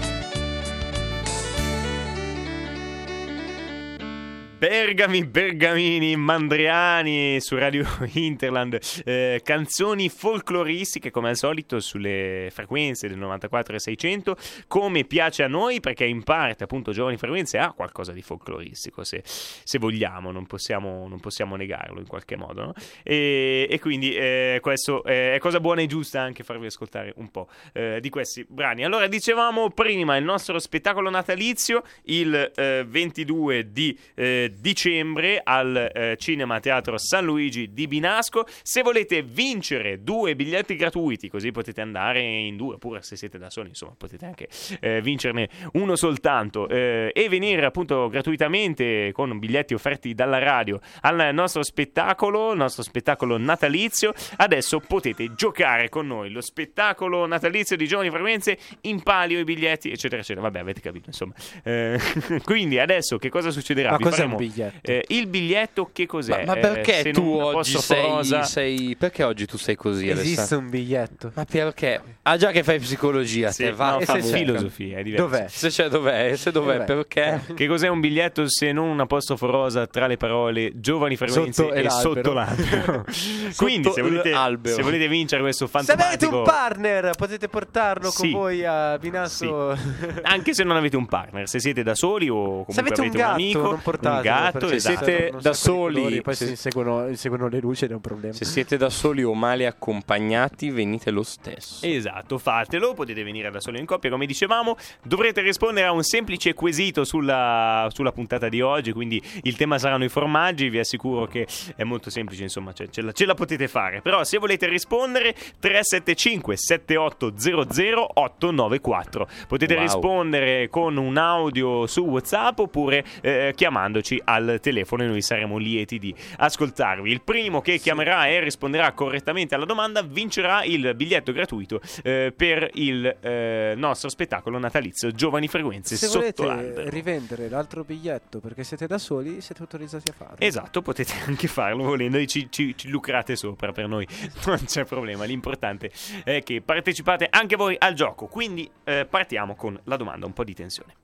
Bergami, 4.62 5.26
Bergamini, 5.26 6.16
Mandriani 6.16 7.42
su 7.42 7.58
Radio 7.58 7.84
Interland, 8.14 8.78
eh, 9.06 9.42
canzoni 9.44 10.08
folcloristiche 10.08 11.10
come 11.10 11.30
al 11.30 11.36
solito 11.36 11.80
sulle 11.80 12.50
frequenze 12.52 13.08
del 13.08 13.18
94 13.18 13.78
e 13.78 13.80
600, 13.80 14.38
come 14.68 15.04
piace 15.06 15.42
a 15.42 15.48
noi 15.48 15.80
perché 15.80 16.06
in 16.06 16.22
parte 16.22 16.66
appunto 16.66 16.92
Giovani 16.92 17.18
Frequenze 17.18 17.58
ha 17.58 17.72
qualcosa 17.72 18.12
di 18.12 18.22
folcloristico 18.22 19.04
se, 19.04 19.24
se 19.26 19.80
vogliamo, 19.80 20.30
non 20.30 20.46
possiamo, 20.46 21.08
non 21.08 21.20
possiamo 21.20 21.56
negarlo 21.56 22.00
in 22.00 22.06
qualche 22.06 22.36
modo. 22.36 22.66
no? 22.66 22.74
E, 23.02 23.66
e 23.68 23.80
quindi 23.80 24.14
eh, 24.14 24.60
questo 24.62 25.04
eh, 25.06 25.34
è 25.34 25.40
cosa 25.40 25.60
buona 25.60 25.82
e 25.82 25.88
giusta 25.88 26.22
anche 26.22 26.44
farvi 26.44 26.68
ascoltare 26.68 27.14
un 27.16 27.32
po' 27.32 27.50
eh, 27.74 27.98
di 28.00 28.10
questi 28.12 28.46
brani. 28.48 28.84
Allora 28.84 29.08
dicevamo 29.08 29.72
prima 29.72 30.18
il 30.18 30.24
nostro 30.24 30.60
spettacolo 30.60 31.10
natalizio 31.10 31.82
il 32.04 32.52
eh, 32.56 32.86
22 32.88 33.72
di 33.72 33.98
eh, 34.14 34.50
dicembre 34.60 35.42
al 35.44 35.92
eh, 35.94 36.16
Cinema 36.18 36.60
Teatro 36.60 36.98
San 36.98 37.26
Luigi 37.26 37.74
di 37.74 37.88
Binasco. 37.88 38.46
Se 38.62 38.82
volete 38.82 39.22
vincere 39.22 40.04
due 40.04 40.36
biglietti 40.36 40.76
gratuiti, 40.76 41.30
così 41.30 41.52
potete 41.52 41.82
andare 41.82 42.22
in 42.22 42.58
due, 42.58 42.76
oppure 42.76 43.02
se 43.02 43.16
siete 43.16 43.38
da 43.38 43.50
soli, 43.50 43.70
insomma, 43.70 43.94
potete 43.98 44.26
anche 44.26 44.48
eh, 44.80 45.02
vincerne 45.02 45.50
uno 45.74 45.96
soltanto 45.96 46.68
eh, 46.68 47.12
e 47.14 47.30
venire 47.30 47.66
appunto 47.66 48.10
gratuitamente 48.10 49.12
con 49.14 49.38
biglietti 49.40 49.74
offerti 49.74 50.14
dalla 50.14 50.40
radio 50.40 50.80
al 51.02 51.34
nostro 51.34 51.64
spettacolo, 51.64 52.52
il 52.52 52.58
nostro 52.58 52.84
spettacolo 52.84 53.38
natalizio. 53.38 54.14
Adesso 54.38 54.80
potete 54.80 55.34
giocare 55.34 55.90
con 55.90 56.08
noi 56.08 56.30
lo 56.30 56.42
spettacolo 56.42 57.26
natalizio 57.26 57.76
di 57.76 57.88
Giovani 57.88 58.10
Frequenze 58.10 58.58
in 58.82 59.02
palio 59.04 59.40
i 59.40 59.44
biglietti, 59.44 59.92
eccetera, 59.92 60.22
eccetera. 60.22 60.42
Vabbè, 60.42 60.60
avete 60.60 60.82
capito, 60.82 61.08
insomma. 61.08 61.34
Eh, 61.64 62.00
quindi 62.44 62.80
adesso 62.80 63.18
che 63.18 63.30
cosa 63.30 63.52
succederà? 63.52 63.92
Ma 63.92 63.98
Vi 63.98 64.04
faremo, 64.04 64.32
un 64.32 64.38
biglietto? 64.48 64.92
eh, 64.92 65.04
il 65.10 65.28
biglietto 65.28 65.90
che 65.94 66.06
cos'è? 66.06 66.46
Ma, 66.46 66.54
ma 66.54 66.58
Eh, 66.58 66.60
perché 66.60 67.02
se 67.02 67.12
tu 67.12 67.30
oggi 67.40 67.78
sei, 67.78 68.06
rosa- 68.08 68.44
sei- 68.44 68.96
Perché 68.98 69.24
oggi 69.24 69.46
tu 69.46 69.58
sei 69.58 69.76
così, 69.76 70.10
Esiste 70.10 70.40
Alessandro? 70.42 70.58
un 70.66 70.70
biglietto. 70.70 71.32
Ma 71.36 71.46
perché? 71.46 72.02
Ah, 72.24 72.38
già 72.38 72.52
che 72.52 72.64
fai 72.64 72.80
psicologia, 72.80 73.52
Sì, 73.52 73.64
te 73.64 73.72
va 73.72 73.92
no, 73.94 74.00
se 74.02 74.06
c'è. 74.06 74.22
filosofia, 74.22 74.98
è 75.00 75.04
diverso. 75.04 75.26
Dov'è? 75.28 75.46
Se 75.48 75.70
c'è 75.70 75.88
dov'è? 75.90 76.36
Se 76.36 76.52
dov'è? 76.52 76.84
Dov'è? 76.84 76.86
Perché? 76.86 77.54
Che 77.56 77.68
cos'è 77.68 77.88
un 77.88 78.00
biglietto 78.00 78.48
se 78.50 78.72
non 78.72 78.88
un 78.90 79.00
apostrofo 79.00 79.50
rosa 79.50 79.88
tra 79.88 80.08
le 80.08 80.18
parole 80.18 80.72
giovani 80.76 81.16
frequenze 81.16 81.64
Sotto 81.64 81.74
e 81.74 81.80
e 81.80 81.84
l'albero. 81.84 82.14
sotto 82.14 82.34
l'albero? 82.34 83.06
Quindi 83.58 83.92
se 83.92 84.02
volete, 84.02 84.30
l'albero. 84.30 84.76
se 84.76 84.82
volete 84.82 85.08
vincere 85.08 85.42
questo 85.42 85.68
Se 85.68 85.92
avete 85.92 86.26
un 86.26 86.44
partner, 86.44 87.16
potete 87.16 87.48
portarlo 87.48 88.10
Sì. 88.12 88.32
con 88.32 88.40
voi 88.42 88.66
a 88.66 88.98
Binasso. 88.98 89.76
anche 90.24 90.54
se 90.54 90.64
non 90.64 90.76
avete 90.78 90.96
un 90.98 91.06
partner, 91.06 91.48
se 91.48 91.60
siete 91.60 91.84
da 91.84 91.96
soli 91.96 92.30
o 92.30 92.36
comunque 92.36 92.74
Se 92.74 92.80
avete 92.82 93.02
un 93.02 93.08
avete 93.08 93.22
gatto, 93.22 93.34
amico, 93.34 93.62
non 93.62 93.82
portatelo. 93.82 94.31
Gatto, 94.40 94.60
perché 94.60 94.76
esatto. 94.76 95.06
siete 95.06 95.32
da 95.42 95.54
soli, 95.54 95.96
colori, 95.96 96.22
poi 96.22 96.36
se- 96.36 96.46
si 96.46 96.52
inseguono, 96.52 97.08
inseguono 97.08 97.48
le 97.48 97.60
luci 97.60 97.86
ed 97.86 97.92
è 97.92 97.94
un 97.94 98.02
problema. 98.02 98.34
Se 98.34 98.46
siete 98.46 98.78
da 98.78 98.90
soli 98.90 99.24
o 99.24 99.34
male 99.34 99.66
accompagnati, 99.68 100.70
venite 100.70 101.12
lo 101.12 101.24
stesso. 101.24 101.86
Esatto, 101.86 102.38
fatelo, 102.38 102.94
potete 102.94 103.24
venire 103.24 103.50
da 103.52 103.60
solo 103.60 103.78
in 103.78 103.86
coppia, 103.86 104.10
come 104.10 104.26
dicevamo, 104.26 104.76
dovrete 105.04 105.42
rispondere 105.42 105.88
a 105.88 105.92
un 105.92 106.04
semplice 106.04 106.54
quesito 106.54 107.04
sulla, 107.04 107.88
sulla 107.92 108.12
puntata 108.12 108.50
di 108.50 108.62
oggi, 108.62 108.92
quindi 108.92 109.22
il 109.44 109.56
tema 109.56 109.78
saranno 109.78 110.04
i 110.04 110.10
formaggi, 110.10 110.70
vi 110.70 110.80
assicuro 110.80 111.26
che 111.28 111.48
è 111.76 111.84
molto 111.84 112.10
semplice, 112.10 112.44
insomma, 112.44 112.74
ce, 112.74 112.90
ce 112.90 113.02
la, 113.02 113.12
ce 113.12 113.26
la 113.26 113.34
potete 113.34 113.68
fare, 113.68 114.02
però 114.02 114.24
se 114.24 114.38
volete 114.38 114.68
rispondere 114.68 115.34
375 115.60 116.58
7800 116.58 118.12
894, 118.14 119.28
potete 119.48 119.74
Wow. 119.74 119.82
rispondere 119.84 120.68
con 120.70 120.98
un 120.98 121.18
audio 121.18 121.88
su 121.88 122.02
WhatsApp 122.02 122.60
oppure 122.60 123.04
eh, 123.22 123.54
chiamandoci 123.56 124.11
al 124.24 124.58
telefono 124.62 125.04
e 125.04 125.08
noi 125.08 125.22
saremo 125.22 125.58
lieti 125.58 126.00
di 126.00 126.14
ascoltarvi. 126.38 127.12
Il 127.12 127.22
primo 127.22 127.62
che 127.62 127.78
chiamerà 127.78 128.28
e 128.28 128.40
risponderà 128.40 128.92
correttamente 128.94 129.54
alla 129.56 129.66
domanda 129.66 130.02
vincerà 130.02 130.64
il 130.64 130.94
biglietto 130.96 131.32
gratuito 131.32 131.80
eh, 132.04 132.34
per 132.36 132.70
il 132.74 133.06
eh, 133.06 133.74
nostro 133.76 134.10
spettacolo 134.10 134.58
natalizio 134.58 135.12
Giovani 135.12 135.48
Frequenze 135.48 135.96
Se 135.96 136.08
sotto 136.08 136.20
volete 136.20 136.46
l'albero. 136.46 136.90
rivendere 136.90 137.50
l'altro 137.50 137.84
biglietto 137.84 138.40
perché 138.40 138.64
siete 138.64 138.88
da 138.88 138.98
soli, 138.98 139.42
siete 139.42 139.62
autorizzati 139.62 140.10
a 140.10 140.14
farlo. 140.14 140.36
Esatto, 140.40 140.82
potete 140.82 141.14
anche 141.28 141.48
farlo 141.48 141.84
volendo 141.84 142.18
e 142.18 142.28
ci, 142.28 142.48
ci- 142.50 142.76
ci 142.76 142.90
lucrate 142.90 143.36
sopra 143.36 143.72
per 143.72 143.88
noi, 143.88 144.08
non 144.46 144.60
c'è 144.66 144.86
problema. 144.86 145.24
L'importante 145.26 145.92
è 146.24 146.42
che 146.44 146.62
partecipate 146.62 147.28
anche 147.30 147.56
voi 147.56 147.76
al 147.78 147.94
gioco. 147.94 148.28
Quindi 148.28 148.70
eh, 148.84 149.06
partiamo 149.06 149.56
con 149.56 149.80
la 149.86 149.98
domanda, 149.98 150.26
un 150.26 150.34
po' 150.34 150.44
di 150.44 150.54
tensione. 150.54 150.96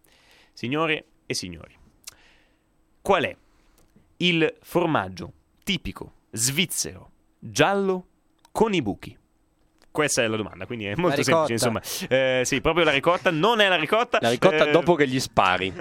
Signore 0.53 1.05
e 1.25 1.33
signori, 1.33 1.75
qual 3.07 3.23
è 3.23 3.33
il 4.17 4.53
formaggio 4.63 5.31
tipico 5.63 6.11
svizzero 6.31 7.11
giallo 7.39 8.05
con 8.51 8.73
i 8.73 8.81
buchi? 8.81 9.17
Questa 9.89 10.23
è 10.23 10.27
la 10.27 10.35
domanda, 10.35 10.65
quindi 10.65 10.87
è 10.87 10.95
molto 10.97 11.23
semplice. 11.23 11.53
Insomma, 11.53 11.81
Eh, 12.09 12.41
sì, 12.43 12.59
proprio 12.59 12.83
la 12.83 12.91
ricotta 12.91 13.31
non 13.31 13.61
è 13.61 13.69
la 13.69 13.77
ricotta. 13.77 14.17
La 14.19 14.29
ricotta 14.29 14.67
Eh, 14.67 14.71
dopo 14.71 14.95
che 14.95 15.07
gli 15.07 15.21
spari. 15.21 15.73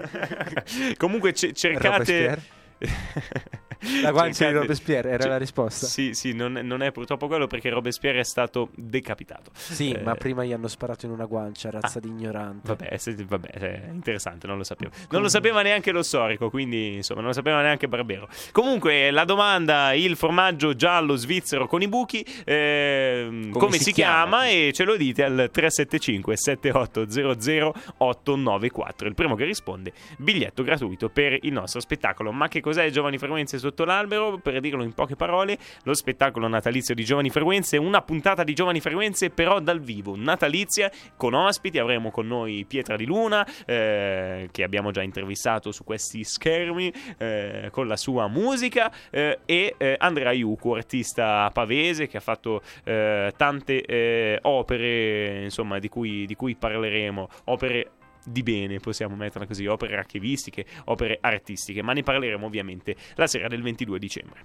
Comunque 0.97 1.33
ce- 1.33 1.53
cercate. 1.53 2.43
La 4.03 4.11
guancia 4.11 4.29
di 4.29 4.35
Cercate- 4.35 4.59
Robespierre 4.59 5.09
era 5.11 5.23
Cioè, 5.23 5.31
la 5.31 5.39
risposta. 5.39 5.87
Sì, 5.87 6.15
sì, 6.15 6.33
non, 6.33 6.53
non 6.53 6.83
è 6.83 6.93
purtroppo 6.93 7.27
quello 7.27 7.47
perché 7.47 7.71
Robespierre 7.71 8.21
è 8.21 8.25
stato 8.25 8.71
decapitato. 8.75 9.51
Sì, 9.55 9.93
Eh, 9.93 10.03
ma 10.03 10.15
prima 10.15 10.45
gli 10.45 10.53
hanno 10.53 10.69
sparato 10.69 11.07
in 11.07 11.13
una 11.13 11.25
guancia, 11.27 11.71
razza 11.71 12.01
di 12.01 12.09
ignorante. 12.09 12.67
Vabbè, 12.69 12.97
se- 12.97 13.15
vabbè, 13.27 13.49
è 13.49 13.89
interessante, 13.91 14.47
non 14.47 14.57
lo 14.57 14.65
sapevo. 14.65 14.93
Non 15.11 15.23
lo 15.23 15.29
sapeva 15.29 15.63
neanche 15.63 15.91
lo 15.93 16.03
storico, 16.03 16.51
quindi 16.51 16.95
insomma, 16.97 17.21
non 17.21 17.29
lo 17.31 17.35
sapeva 17.35 17.61
neanche 17.63 17.89
Barbero. 17.89 18.29
Comunque, 18.53 19.11
la 19.11 19.25
domanda, 19.25 19.93
il 19.95 20.17
formaggio 20.17 20.75
giallo 20.75 21.17
svizzero 21.17 21.67
con 21.67 21.83
i 21.83 21.89
buchi, 21.89 22.25
ehm, 22.45 23.51
come, 23.51 23.79
si, 23.79 23.93
chiama? 23.93 24.47
E 24.49 24.71
ce 24.75 24.85
lo 24.85 24.97
dite 24.97 25.23
al 25.25 25.49
375 25.53 26.37
7800 26.37 27.75
894. 27.99 29.09
Il 29.09 29.15
primo 29.15 29.35
che 29.35 29.45
risponde, 29.45 29.93
biglietto 30.19 30.63
gratuito 30.63 31.09
per 31.09 31.39
il 31.43 31.53
nostro 31.53 31.81
spettacolo. 31.81 32.33
Ma 32.33 32.49
che 32.49 32.61
cos'è 32.61 32.89
Giovani 32.91 33.19
Frequenze 33.19 33.59
sotto 33.59 33.76
l'albero? 33.85 34.39
Per 34.39 34.61
dirlo 34.61 34.83
in 34.83 34.93
poche 34.93 35.17
parole, 35.17 35.59
lo 35.85 35.95
spettacolo 35.95 36.49
natalizio 36.49 36.95
di 36.95 37.05
Giovani 37.05 37.31
Frequenze, 37.31 37.77
una 37.77 38.03
puntata 38.03 38.45
di 38.45 38.55
Giovani 38.55 38.81
Frequenze 38.81 39.31
però 39.31 39.61
dal 39.61 39.81
vivo, 39.81 40.15
natalizia, 40.17 40.91
con 41.17 41.35
ospiti, 41.35 41.79
avremo 41.79 42.11
con 42.11 42.27
noi 42.27 42.65
Pietra 42.67 42.97
di 42.97 43.05
Luna, 43.05 43.47
eh, 43.65 44.49
che 44.51 44.63
abbiamo 44.63 44.91
già 44.91 45.03
intervistato 45.03 45.73
su 45.73 45.85
questi 45.85 46.25
schermi, 46.25 46.93
eh, 47.19 47.69
con 47.71 47.87
la 47.87 47.97
sua 47.97 48.29
musica, 48.29 48.93
eh, 49.11 49.41
e 49.45 49.75
eh, 49.77 49.97
Andrea 49.99 50.33
Iucu, 50.33 50.73
artista 50.73 51.51
pavese 51.53 52.07
che 52.07 52.17
ha 52.17 52.21
fatto 52.21 52.63
eh, 52.85 53.33
tante 53.37 53.83
eh, 53.83 54.39
opere, 54.43 55.43
insomma, 55.45 55.79
di 55.79 55.89
cui, 55.89 56.27
di 56.27 56.35
cui 56.35 56.55
parleremo, 56.55 57.29
opere 57.45 57.91
di 58.27 58.43
bene, 58.43 58.81
possiamo 58.81 59.15
metterla 59.15 59.47
così, 59.47 59.67
opere 59.67 59.97
archivistiche, 59.97 60.67
opere 60.87 61.19
artistiche, 61.21 61.83
ma 61.83 61.93
ne 61.93 62.03
parleremo 62.03 62.45
ovviamente 62.45 62.97
la 63.15 63.27
sera 63.29 63.47
del 63.47 63.63
22 63.63 63.99
dicembre. 63.99 64.41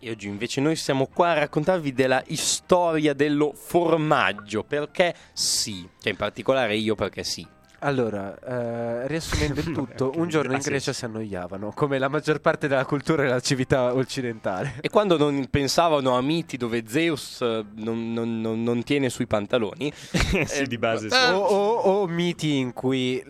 E 0.00 0.10
oggi 0.10 0.28
invece 0.28 0.62
noi 0.62 0.76
siamo 0.76 1.06
qua 1.06 1.32
a 1.32 1.40
raccontarvi 1.40 1.92
della 1.92 2.24
storia 2.30 3.12
dello 3.12 3.52
formaggio, 3.54 4.64
perché 4.64 5.14
sì, 5.34 5.86
cioè 6.00 6.12
in 6.12 6.16
particolare 6.16 6.74
io 6.76 6.94
perché 6.94 7.22
sì. 7.22 7.46
Allora, 7.82 8.38
eh, 8.38 9.06
riassumendo 9.06 9.60
il 9.60 9.72
tutto, 9.72 10.12
un 10.16 10.28
giorno 10.28 10.52
in 10.52 10.58
Grecia 10.58 10.92
senso. 10.92 10.92
si 10.92 11.04
annoiavano, 11.06 11.72
come 11.74 11.98
la 11.98 12.08
maggior 12.08 12.40
parte 12.40 12.68
della 12.68 12.84
cultura 12.84 13.22
e 13.22 13.26
della 13.26 13.40
civiltà 13.40 13.94
occidentale. 13.94 14.74
E 14.80 14.90
quando 14.90 15.16
non 15.16 15.46
pensavano 15.50 16.16
a 16.16 16.20
miti 16.20 16.56
dove 16.56 16.84
Zeus 16.86 17.40
eh, 17.40 17.64
non, 17.76 18.12
non- 18.12 18.40
non- 18.40 18.62
non 18.62 18.82
tiene 18.82 19.08
sui 19.08 19.26
pantaloni, 19.26 19.90
sì, 20.46 20.64
di 20.66 20.76
base 20.78 21.06
eh, 21.06 21.10
sì. 21.10 21.16
O, 21.32 21.38
o- 21.38 21.78
o 22.02 22.06
miti 22.06 22.56
in 22.58 22.72
cui 22.74 23.22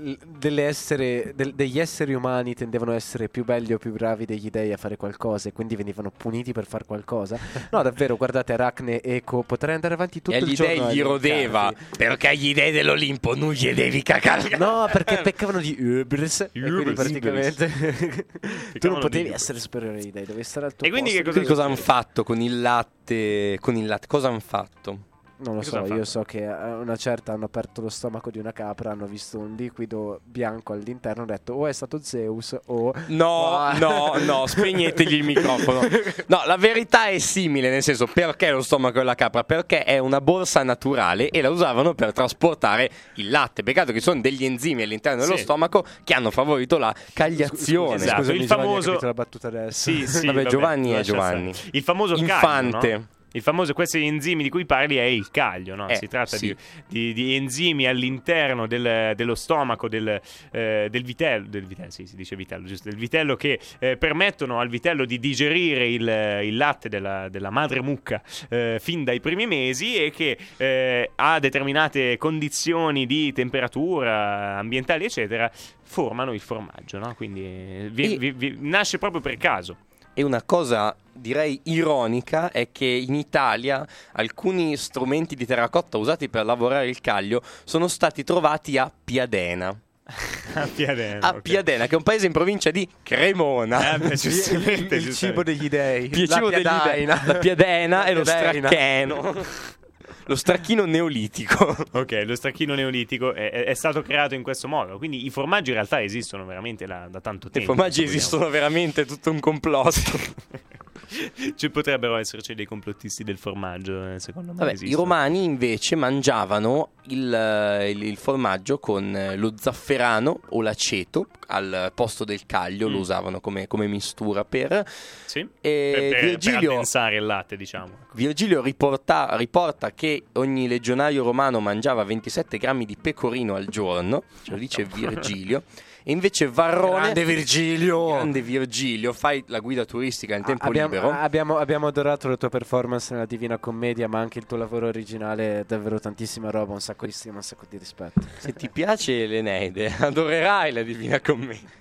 essere- 0.58 1.32
del- 1.34 1.54
degli 1.54 1.78
esseri 1.78 2.14
umani 2.14 2.54
tendevano 2.54 2.90
a 2.92 2.94
essere 2.96 3.28
più 3.28 3.44
belli 3.44 3.72
o 3.72 3.78
più 3.78 3.92
bravi 3.92 4.24
degli 4.24 4.50
dei 4.50 4.72
a 4.72 4.76
fare 4.76 4.96
qualcosa 4.96 5.48
e 5.48 5.52
quindi 5.52 5.76
venivano 5.76 6.10
puniti 6.16 6.52
per 6.52 6.66
fare 6.66 6.84
qualcosa. 6.84 7.38
No, 7.70 7.82
davvero, 7.82 8.16
guardate 8.16 8.52
Aracne, 8.52 9.00
Eco, 9.00 9.42
potrei 9.44 9.74
andare 9.76 9.94
avanti 9.94 10.20
tutto 10.20 10.36
e 10.36 10.40
il 10.40 10.54
giorno. 10.54 10.74
dei 10.74 10.82
a 10.82 10.92
gli 10.92 11.02
rodeva, 11.02 11.72
perché 11.96 12.36
gli 12.36 12.52
dei 12.52 12.72
dell'Olimpo 12.72 13.36
non 13.36 13.52
gli 13.52 13.72
devi 13.72 14.02
cacare. 14.02 14.39
No, 14.58 14.88
perché 14.92 15.20
peccavano 15.22 15.60
di 15.60 15.76
Ubris. 15.78 16.48
Quindi 16.52 16.92
praticamente 16.92 18.26
tu 18.78 18.88
non 18.90 19.00
potevi 19.00 19.30
essere 19.30 19.58
superiore 19.58 19.98
ai 19.98 20.10
dei, 20.10 20.24
dovevi 20.24 20.44
stare 20.44 20.66
al 20.66 20.74
tuo 20.74 20.86
E 20.86 20.90
quindi 20.90 21.10
posto. 21.10 21.24
che 21.24 21.30
Quindi 21.30 21.48
cosa 21.48 21.64
hanno 21.64 21.76
fatto 21.76 22.24
con 22.24 22.40
il 22.40 22.60
latte? 22.60 23.58
Con 23.60 23.76
il 23.76 23.86
latte, 23.86 24.06
cosa 24.06 24.28
hanno 24.28 24.40
fatto? 24.40 25.08
Non 25.42 25.54
lo 25.54 25.60
Cosa 25.62 25.86
so, 25.86 25.94
io 25.94 26.04
so 26.04 26.22
che 26.22 26.44
a 26.46 26.76
una 26.76 26.96
certa 26.96 27.32
hanno 27.32 27.46
aperto 27.46 27.80
lo 27.80 27.88
stomaco 27.88 28.30
di 28.30 28.38
una 28.38 28.52
capra, 28.52 28.90
hanno 28.90 29.06
visto 29.06 29.38
un 29.38 29.54
liquido 29.56 30.20
bianco 30.22 30.74
all'interno, 30.74 31.22
hanno 31.22 31.32
detto 31.32 31.54
o 31.54 31.66
è 31.66 31.72
stato 31.72 31.98
Zeus 32.02 32.54
o... 32.66 32.92
No, 33.06 33.56
Ah. 33.56 33.78
no, 33.78 34.16
no, 34.18 34.46
spegnetegli 34.46 35.14
il 35.14 35.24
microfono. 35.24 35.80
No, 36.26 36.42
la 36.44 36.56
verità 36.58 37.06
è 37.06 37.18
simile, 37.18 37.70
nel 37.70 37.82
senso, 37.82 38.06
perché 38.06 38.50
lo 38.50 38.60
stomaco 38.60 38.98
della 38.98 39.14
capra? 39.14 39.42
Perché 39.44 39.82
è 39.84 39.96
una 39.98 40.20
borsa 40.20 40.62
naturale 40.62 41.30
e 41.30 41.40
la 41.40 41.48
usavano 41.48 41.94
per 41.94 42.12
trasportare 42.12 42.90
il 43.14 43.30
latte. 43.30 43.62
Peccato 43.62 43.92
che 43.92 43.98
ci 43.98 44.04
sono 44.04 44.20
degli 44.20 44.44
enzimi 44.44 44.82
all'interno 44.82 45.22
dello 45.22 45.36
Sì. 45.36 45.42
stomaco 45.42 45.84
che 46.04 46.12
hanno 46.12 46.30
favorito 46.30 46.76
la 46.76 46.94
cagliazione. 47.14 47.94
Esatto, 47.94 48.16
Scusami, 48.16 48.38
il 48.40 48.46
Giovanni, 48.46 48.68
famoso- 48.82 48.98
la 49.06 49.14
battuta 49.14 49.48
adesso. 49.48 49.90
Sì, 49.90 50.06
sì, 50.06 50.26
Vabbè, 50.26 50.44
Giovanni 50.44 50.90
è 50.92 51.00
Giovanni. 51.00 51.52
Il 51.72 51.82
famoso 51.82 52.14
Infante. 52.16 52.78
caglio, 52.78 52.96
no? 52.98 53.06
Il 53.32 53.42
famoso, 53.42 53.72
questi 53.74 54.04
enzimi 54.04 54.42
di 54.42 54.48
cui 54.48 54.66
parli 54.66 54.96
è 54.96 55.02
il 55.04 55.30
caglio, 55.30 55.74
no? 55.76 55.88
Eh, 55.88 55.94
si 55.96 56.08
tratta 56.08 56.36
sì. 56.36 56.46
di, 56.48 56.56
di- 56.88 57.12
di 57.12 57.34
enzimi 57.36 57.86
all'interno 57.86 58.66
del- 58.66 59.14
dello 59.14 59.34
stomaco 59.36 59.88
del, 59.88 60.20
eh, 60.50 60.88
del 60.90 61.02
vitello, 61.04 61.46
del 61.48 61.64
vitello, 61.64 61.90
sì, 61.90 62.06
si 62.06 62.16
dice 62.16 62.34
vitello, 62.34 62.66
giusto, 62.66 62.88
del 62.88 62.98
vitello 62.98 63.36
che 63.36 63.60
eh, 63.78 63.96
permettono 63.96 64.58
al 64.58 64.68
vitello 64.68 65.04
di 65.04 65.18
digerire 65.20 65.86
il, 65.88 66.40
il 66.44 66.56
latte 66.56 66.88
della, 66.88 67.28
della 67.28 67.50
madre 67.50 67.80
mucca 67.80 68.20
eh, 68.48 68.78
fin 68.80 69.04
dai 69.04 69.20
primi 69.20 69.46
mesi 69.46 69.94
e 69.96 70.10
che 70.10 70.36
eh, 70.56 71.10
a 71.14 71.38
determinate 71.38 72.16
condizioni 72.16 73.06
di 73.06 73.32
temperatura 73.32 74.56
ambientali, 74.58 75.04
eccetera, 75.04 75.50
formano 75.82 76.32
il 76.32 76.40
formaggio, 76.40 76.98
no? 76.98 77.14
Quindi 77.14 77.42
eh, 77.44 77.88
vi- 77.92 78.16
vi- 78.18 78.32
vi- 78.32 78.56
nasce 78.60 78.98
proprio 78.98 79.20
per 79.20 79.36
caso. 79.36 79.76
E 80.14 80.22
una 80.24 80.42
cosa 80.42 80.94
direi 81.12 81.60
ironica 81.64 82.50
è 82.50 82.68
che 82.72 82.84
in 82.86 83.14
Italia 83.14 83.86
alcuni 84.12 84.76
strumenti 84.76 85.34
di 85.34 85.46
terracotta 85.46 85.96
usati 85.98 86.28
per 86.28 86.44
lavorare 86.44 86.88
il 86.88 87.00
caglio 87.00 87.42
sono 87.64 87.88
stati 87.88 88.24
trovati 88.24 88.78
a 88.78 88.90
Piadena. 89.04 89.68
A 90.54 90.66
Piadena. 90.66 91.28
A. 91.28 91.40
Piadena, 91.40 91.86
che 91.86 91.92
è 91.92 91.96
un 91.96 92.02
paese 92.02 92.26
in 92.26 92.32
provincia 92.32 92.72
di 92.72 92.88
Cremona. 93.04 93.94
Eh, 93.94 93.98
beh, 93.98 94.16
giustamente, 94.16 94.96
il, 94.96 95.06
il 95.06 95.14
cibo 95.14 95.44
degli 95.44 95.68
dei. 95.68 96.06
Il 96.12 96.28
la 96.28 96.34
cibo 96.34 96.50
degli 96.50 96.62
dei- 96.62 97.04
la 97.04 97.36
piadena 97.38 98.04
e 98.06 98.14
lo 98.14 98.24
straccheno. 98.24 99.34
Lo 100.26 100.36
stracchino 100.36 100.84
neolitico. 100.84 101.76
Ok, 101.92 102.22
lo 102.24 102.36
stracchino 102.36 102.74
neolitico 102.74 103.32
è, 103.34 103.50
è- 103.50 103.64
è 103.64 103.74
stato 103.74 104.02
creato 104.02 104.34
in 104.36 104.42
questo 104.44 104.68
modo. 104.68 104.96
Quindi 104.96 105.24
i 105.24 105.30
formaggi 105.30 105.70
in 105.70 105.76
realtà 105.76 106.00
esistono 106.02 106.44
veramente 106.44 106.86
da, 106.86 107.08
da 107.10 107.20
tanto 107.20 107.48
I 107.48 107.50
tempo. 107.50 107.66
formaggi 107.72 107.94
se 107.94 108.00
vogliamo. 108.02 108.16
esistono 108.18 108.48
veramente, 108.48 109.06
tutto 109.06 109.30
un 109.32 109.40
complotto. 109.40 110.00
Ci 111.56 111.70
potrebbero 111.70 112.16
esserci 112.16 112.54
dei 112.54 112.66
complottisti 112.66 113.24
del 113.24 113.38
formaggio, 113.38 114.12
eh, 114.14 114.20
secondo 114.20 114.52
me. 114.52 114.58
Vabbè, 114.58 114.74
i 114.86 114.94
romani 114.94 115.42
invece 115.44 115.96
mangiavano 115.96 116.90
il, 117.08 117.32
eh, 117.34 117.90
il- 117.90 118.02
il 118.04 118.16
formaggio 118.16 118.78
con 118.78 119.14
eh, 119.16 119.36
lo 119.36 119.52
zafferano 119.58 120.40
o 120.50 120.62
l'aceto 120.62 121.26
al 121.48 121.90
posto 121.94 122.24
del 122.24 122.46
caglio, 122.46 122.88
Mm. 122.88 122.92
lo 122.92 122.98
usavano 122.98 123.40
come, 123.40 123.66
come 123.66 123.86
mistura 123.88 124.44
per... 124.44 124.84
Sì? 125.24 125.40
E 125.60 126.10
Per, 126.12 126.24
Virgilio, 126.24 126.70
addensare 126.72 127.16
il 127.16 127.26
latte, 127.26 127.56
diciamo. 127.56 127.92
Virgilio 128.12 128.62
riporta, 128.62 129.36
riporta 129.36 129.92
che 129.92 130.24
ogni 130.34 130.68
legionario 130.68 131.24
romano 131.24 131.58
mangiava 131.60 132.04
27 132.04 132.56
grammi 132.58 132.84
di 132.84 132.96
pecorino 133.00 133.54
al 133.56 133.66
giorno, 133.66 134.22
ce 134.44 134.52
lo 134.52 134.56
dice 134.58 134.84
Virgilio, 134.84 135.64
e 136.02 136.12
invece 136.12 136.48
Varrone... 136.48 137.00
Grande 137.00 137.24
Virgilio. 137.24 138.06
Grande 138.08 138.42
Virgilio, 138.42 139.12
fai 139.12 139.42
la 139.46 139.58
guida 139.60 139.84
turistica 139.84 140.34
nel 140.34 140.44
tempo 140.44 140.66
abbiamo, 140.66 140.94
libero. 140.94 141.10
abbiamo, 141.10 141.58
abbiamo 141.58 141.86
adorato 141.86 142.28
la 142.28 142.36
tua 142.36 142.48
performance 142.48 143.12
nella 143.12 143.26
Divina 143.26 143.58
Commedia, 143.58 144.08
ma 144.08 144.20
anche 144.20 144.38
il 144.38 144.46
tuo 144.46 144.56
lavoro 144.56 144.86
originale, 144.86 145.64
davvero 145.66 145.98
tantissima 145.98 146.50
roba, 146.50 146.72
un 146.72 146.80
sacco 146.80 147.06
di 147.06 147.12
stima, 147.12 147.36
un 147.36 147.42
sacco 147.42 147.64
di 147.68 147.78
rispetto. 147.78 148.20
Se 148.38 148.52
ti 148.52 148.68
piace 148.68 149.26
l'Eneide, 149.26 149.94
adorerai 149.98 150.72
la 150.72 150.82
Divina 150.82 151.20
Commedia. 151.20 151.78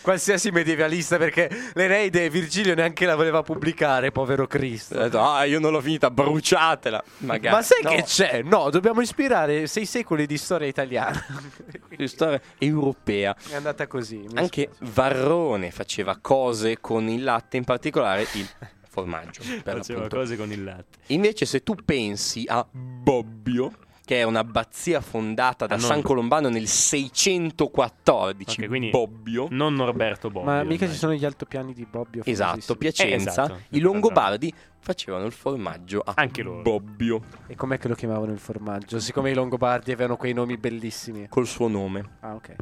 Qualsiasi 0.00 0.50
medievalista, 0.50 1.16
perché 1.16 1.48
l'Eneide 1.74 2.28
Virgilio 2.30 2.74
neanche 2.74 3.06
la 3.06 3.14
voleva 3.16 3.42
pubblicare, 3.42 4.10
povero 4.10 4.46
Cristo. 4.46 4.96
Ho 4.98 5.02
detto, 5.02 5.20
ah, 5.20 5.44
io 5.44 5.58
non 5.60 5.72
l'ho 5.72 5.80
finita, 5.80 6.10
bruciatela. 6.10 7.02
Magari. 7.18 7.54
Ma 7.54 7.62
sai 7.62 7.82
No, 7.82 7.90
che 7.90 8.02
c'è? 8.04 8.42
No, 8.42 8.70
dobbiamo 8.70 9.00
ispirare 9.00 9.66
sei 9.66 9.86
secoli 9.86 10.26
di 10.26 10.36
storia 10.38 10.66
italiana. 10.68 11.24
di 11.96 12.08
storia 12.08 12.40
europea. 12.58 13.34
È 13.48 13.54
andata 13.54 13.86
così. 13.86 14.24
Anche 14.34 14.70
spiace. 14.72 14.92
Varrone 14.94 15.70
faceva 15.70 16.18
cose 16.20 16.78
con 16.80 17.08
il 17.08 17.22
latte, 17.24 17.56
in 17.56 17.64
particolare 17.64 18.26
il 18.34 18.48
formaggio. 18.88 19.40
Per 19.42 19.76
Faceva 19.76 20.00
l'appunto. 20.00 20.16
cose 20.16 20.36
con 20.36 20.52
il 20.52 20.62
latte. 20.64 20.98
Invece, 21.08 21.46
se 21.46 21.62
tu 21.62 21.74
pensi 21.84 22.44
a 22.46 22.66
Bobbio, 22.70 23.72
che 24.04 24.18
è 24.20 24.22
un'abbazia 24.24 25.00
fondata 25.00 25.66
da 25.66 25.74
Ah, 25.74 25.78
non- 25.78 25.86
San 25.86 26.02
Colombano 26.02 26.48
nel 26.48 26.66
614, 26.66 28.60
Ok, 28.62 28.66
quindi 28.68 28.90
Bobbio. 28.90 29.46
Non 29.50 29.74
Norberto 29.74 30.28
Bobbio. 30.30 30.50
Ma 30.50 30.62
mica 30.64 30.88
ci 30.88 30.96
sono 30.96 31.14
gli 31.14 31.24
altopiani 31.24 31.72
di 31.72 31.86
Bobbio. 31.88 32.22
Esatto. 32.24 32.76
Piacenza, 32.76 33.14
Eh, 33.42 33.44
esatto. 33.44 33.60
i 33.70 33.80
Longobardi 33.80 34.52
facevano 34.82 35.24
il 35.26 35.32
formaggio 35.32 36.02
a 36.04 36.14
Anche 36.16 36.42
loro. 36.42 36.62
Bobbio 36.62 37.20
E 37.46 37.54
com'è 37.54 37.78
che 37.78 37.86
lo 37.88 37.94
chiamavano 37.94 38.32
il 38.32 38.38
formaggio? 38.40 38.98
Siccome 38.98 39.30
i 39.30 39.34
Longobardi 39.34 39.92
avevano 39.92 40.16
quei 40.16 40.32
nomi 40.32 40.56
bellissimi. 40.56 41.26
col 41.28 41.46
suo 41.46 41.68
nome. 41.68 42.02
Ah, 42.20 42.34
ok. 42.34 42.54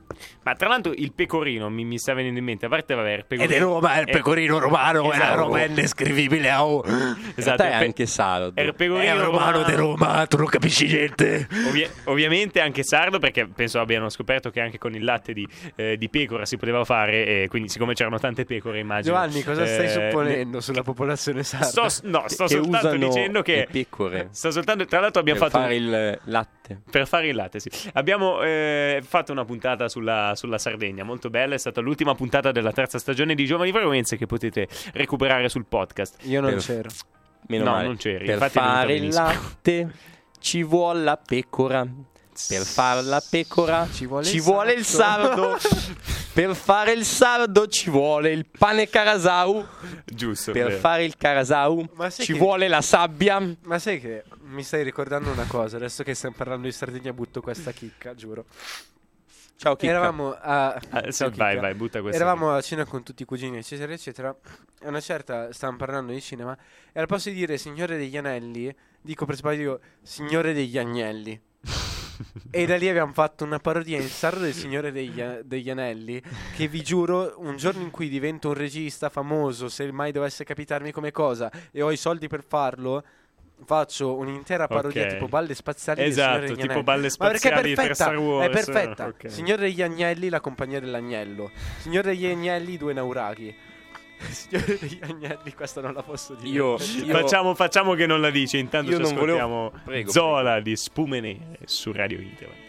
Ma 0.45 0.55
tra 0.55 0.69
l'altro 0.69 0.93
il 0.95 1.13
pecorino 1.13 1.71
mi, 1.71 1.85
mi 1.85 1.99
sta 1.99 2.13
venendo 2.13 2.39
in 2.39 2.45
mente, 2.45 2.67
a 2.67 2.69
parte 2.69 2.95
vabbè, 2.95 3.13
il 3.13 3.25
pecorino... 3.27 3.55
Ed 3.55 3.61
è 3.61 3.65
Roma, 3.65 3.99
il 4.01 4.09
Eh, 4.09 4.13
pecorino 4.13 4.59
romano, 4.59 5.11
esatto. 5.11 5.25
era 5.25 5.35
Roma 5.35 5.65
indescrivibile. 5.65 6.53
Oh. 6.55 6.85
Esatto, 7.35 7.63
è 7.63 7.67
il 7.73 7.79
pe- 7.79 7.85
anche 7.85 8.07
sardo. 8.07 8.53
Era 8.55 8.69
il 8.69 8.75
pecorino 8.75 9.15
È 9.15 9.19
romano 9.19 9.63
di 9.63 9.75
Roma, 9.75 10.27
tu 10.27 10.37
non 10.37 10.47
capisci 10.47 10.87
niente. 10.87 11.49
Ovvia- 11.67 11.89
ovviamente 12.05 12.61
anche 12.61 12.83
sardo 12.85 13.19
perché 13.19 13.47
penso 13.47 13.81
abbiano 13.81 14.09
scoperto 14.11 14.51
che 14.51 14.61
anche 14.61 14.77
con 14.79 14.95
il 14.95 15.05
latte 15.05 15.33
di, 15.33 15.47
eh, 15.77 15.97
di 15.97 16.09
pecora 16.11 16.45
si 16.45 16.57
poteva 16.59 16.85
fare 16.85 17.43
e 17.43 17.47
quindi 17.49 17.69
siccome 17.69 17.95
c'erano 17.95 18.19
tante 18.19 18.45
pecore 18.45 18.79
immagino 18.81 19.15
Giovanni, 19.15 19.43
cosa 19.43 19.65
stai 19.67 19.87
eh, 19.87 19.89
supponendo 19.89 20.61
sulla 20.61 20.83
popolazione 20.83 21.43
sarda? 21.43 21.67
Sto, 21.89 21.89
no, 22.11 22.25
sto 22.29 22.45
che 22.45 22.55
soltanto 22.57 22.87
usano 22.89 23.07
dicendo 23.09 23.43
che 23.43 23.57
le 23.57 23.69
pecore 23.71 24.29
sto 24.33 24.51
soltanto 24.51 24.85
tra 24.85 25.01
l'altro 25.01 25.21
abbiamo 25.21 25.39
per 25.41 25.51
fatto 25.51 25.63
fare 25.63 25.77
il 25.77 26.21
latte. 26.25 26.81
per 26.91 27.07
fare 27.07 27.29
il 27.29 27.35
latte, 27.35 27.61
sì. 27.61 27.71
Abbiamo 27.95 28.43
eh, 28.43 29.01
fatto 29.03 29.33
una 29.33 29.45
puntata 29.45 29.89
sulla, 29.89 30.33
sulla 30.35 30.59
Sardegna, 30.59 31.05
molto 31.05 31.31
bella. 31.31 31.55
È 31.55 31.59
stata 31.59 31.81
l'ultima 31.81 32.15
puntata 32.15 32.53
della 32.53 32.73
terza 32.73 32.99
stagione 32.99 33.35
di 33.35 33.45
Giovani 33.47 33.71
Frequenze 33.73 34.17
che 34.17 34.27
potete 34.27 34.69
recuperare 34.93 35.49
sul 35.49 35.65
podcast. 35.67 36.17
Io 36.23 36.41
non 36.41 36.51
Per- 36.51 36.61
c'ero. 36.63 36.89
Meno 37.47 37.65
No, 37.65 37.71
male. 37.73 37.85
non 37.87 37.97
c'eri, 37.97 38.25
Per 38.27 38.35
infatti 38.35 38.53
fare 38.53 38.95
il 38.95 39.09
latte 39.09 39.91
ci 40.39 40.63
vuole 40.63 41.03
la 41.03 41.17
pecora. 41.17 41.87
Per 42.49 42.63
fare 42.65 43.03
la 43.03 43.23
pecora 43.29 43.87
Ci 43.93 44.07
vuole 44.07 44.25
ci 44.25 44.37
il 44.37 44.43
vuole 44.43 44.73
il 44.73 44.85
sardo. 44.85 45.59
sardo. 45.59 45.95
per 46.33 46.55
fare 46.55 46.93
il 46.93 47.05
sardo 47.05 47.67
ci 47.67 47.91
vuole 47.91 48.31
il 48.33 48.47
pane 48.47 48.89
carasau. 48.89 49.67
Giusto. 50.05 50.53
Per 50.53 50.69
vero. 50.69 50.79
fare 50.79 51.05
il 51.05 51.17
carasau 51.17 51.87
ci 52.19 52.33
che- 52.33 52.39
vuole 52.39 52.69
la 52.69 52.81
sabbia. 52.81 53.41
Ma 53.65 53.79
sai 53.79 54.01
che 54.01 54.25
mi 54.45 54.63
stai 54.63 54.83
ricordando 54.85 55.31
una 55.31 55.45
cosa? 55.47 55.77
Adesso 55.77 56.03
che 56.03 56.15
stiamo 56.15 56.35
parlando 56.37 56.67
di 56.67 56.73
Sardegna, 56.73 57.13
butto 57.13 57.41
questa 57.41 57.73
chicca, 57.73 58.15
giuro. 58.15 58.45
Ciao 59.57 59.77
Chicca. 59.77 59.93
Eravamo 59.93 60.33
a. 60.33 60.69
Ah, 60.89 61.11
Ciao, 61.13 61.29
vai, 61.35 61.51
Chicca. 61.51 61.61
vai, 61.61 61.75
butta 61.75 62.01
questa. 62.01 62.17
Eravamo 62.19 62.55
a 62.55 62.63
cena 62.63 62.87
con 62.87 63.03
tutti 63.03 63.23
i 63.23 63.27
cugini, 63.27 63.59
eccetera, 63.59 63.93
eccetera. 63.93 64.35
E 64.81 64.89
una 64.89 65.01
certa 65.01 65.53
stavamo 65.53 65.77
parlando 65.77 66.13
di 66.13 66.21
cinema. 66.23 66.57
E 66.91 66.99
al 66.99 67.07
posto 67.07 67.29
di 67.29 67.35
dire 67.35 67.59
Signore 67.59 67.99
degli 67.99 68.17
Anelli, 68.17 68.75
dico 69.03 69.27
per 69.27 69.35
sbaglio 69.35 69.81
Signore 70.01 70.55
degli 70.55 70.79
Agnelli. 70.79 71.39
E 72.51 72.67
da 72.67 72.77
lì 72.77 72.89
abbiamo 72.89 73.13
fatto 73.13 73.45
una 73.45 73.59
parodia 73.59 73.99
in 73.99 74.09
sardo 74.09 74.41
del 74.41 74.53
Signore 74.55 74.93
degli, 74.93 75.23
degli 75.45 75.71
Anelli. 75.71 76.21
Che 76.57 76.69
vi 76.69 76.83
giuro, 76.83 77.35
un 77.39 77.57
giorno 77.57 77.83
in 77.83 77.91
cui 77.91 78.09
divento 78.09 78.49
un 78.49 78.55
regista 78.55 79.09
famoso, 79.09 79.69
se 79.69 79.91
mai 79.93 80.13
dovesse 80.13 80.45
capitarmi 80.45 80.93
come 80.93 81.11
cosa, 81.13 81.51
e 81.71 81.83
ho 81.83 81.91
i 81.91 81.97
soldi 81.97 82.29
per 82.29 82.45
farlo. 82.47 83.05
Faccio 83.63 84.17
un'intera 84.17 84.67
parodia 84.67 85.03
Ok. 85.03 85.09
tipo 85.11 85.29
balle 85.29 85.55
spaziali 85.55 86.03
Esatto, 86.03 86.55
tipo 86.55 86.83
balle 86.83 87.11
spaziali 87.11 87.75
per 87.75 87.95
Star 87.95 88.17
Wars, 88.17 88.47
È 88.47 88.51
perfetta. 88.51 89.07
ok. 89.09 89.31
Signore 89.31 89.63
degli 89.63 89.83
Agnelli, 89.83 90.31
la 90.31 90.41
compagnia 90.41 90.81
dell'agnello. 90.81 91.51
Signore 91.79 92.13
degli 92.13 92.25
Agnelli, 92.25 92.79
due 92.79 92.95
nauraghi. 92.95 93.55
Signore 94.31 94.79
degli 94.79 94.99
Agnelli, 95.03 95.55
questa 95.55 95.81
non 95.81 95.95
la 95.95 96.03
posso 96.03 96.35
dire. 96.35 96.49
Io- 96.51 96.77
io- 97.05 97.15
Facciamo, 97.15 97.55
facciamo 97.55 97.95
che 97.95 98.07
non 98.07 98.21
la 98.21 98.31
dice. 98.31 98.59
Intanto 98.59 98.91
Io 98.91 98.97
ci 98.99 99.03
non 99.03 99.15
volevo- 99.15 99.39
ascoltiamo 99.39 99.73
Prego, 99.85 100.11
Zola 100.11 100.61
di 100.61 100.77
Spume 100.77 101.21
Nere 101.21 101.59
su 101.65 101.93
Radio 101.93 102.19
Internet. 102.21 102.69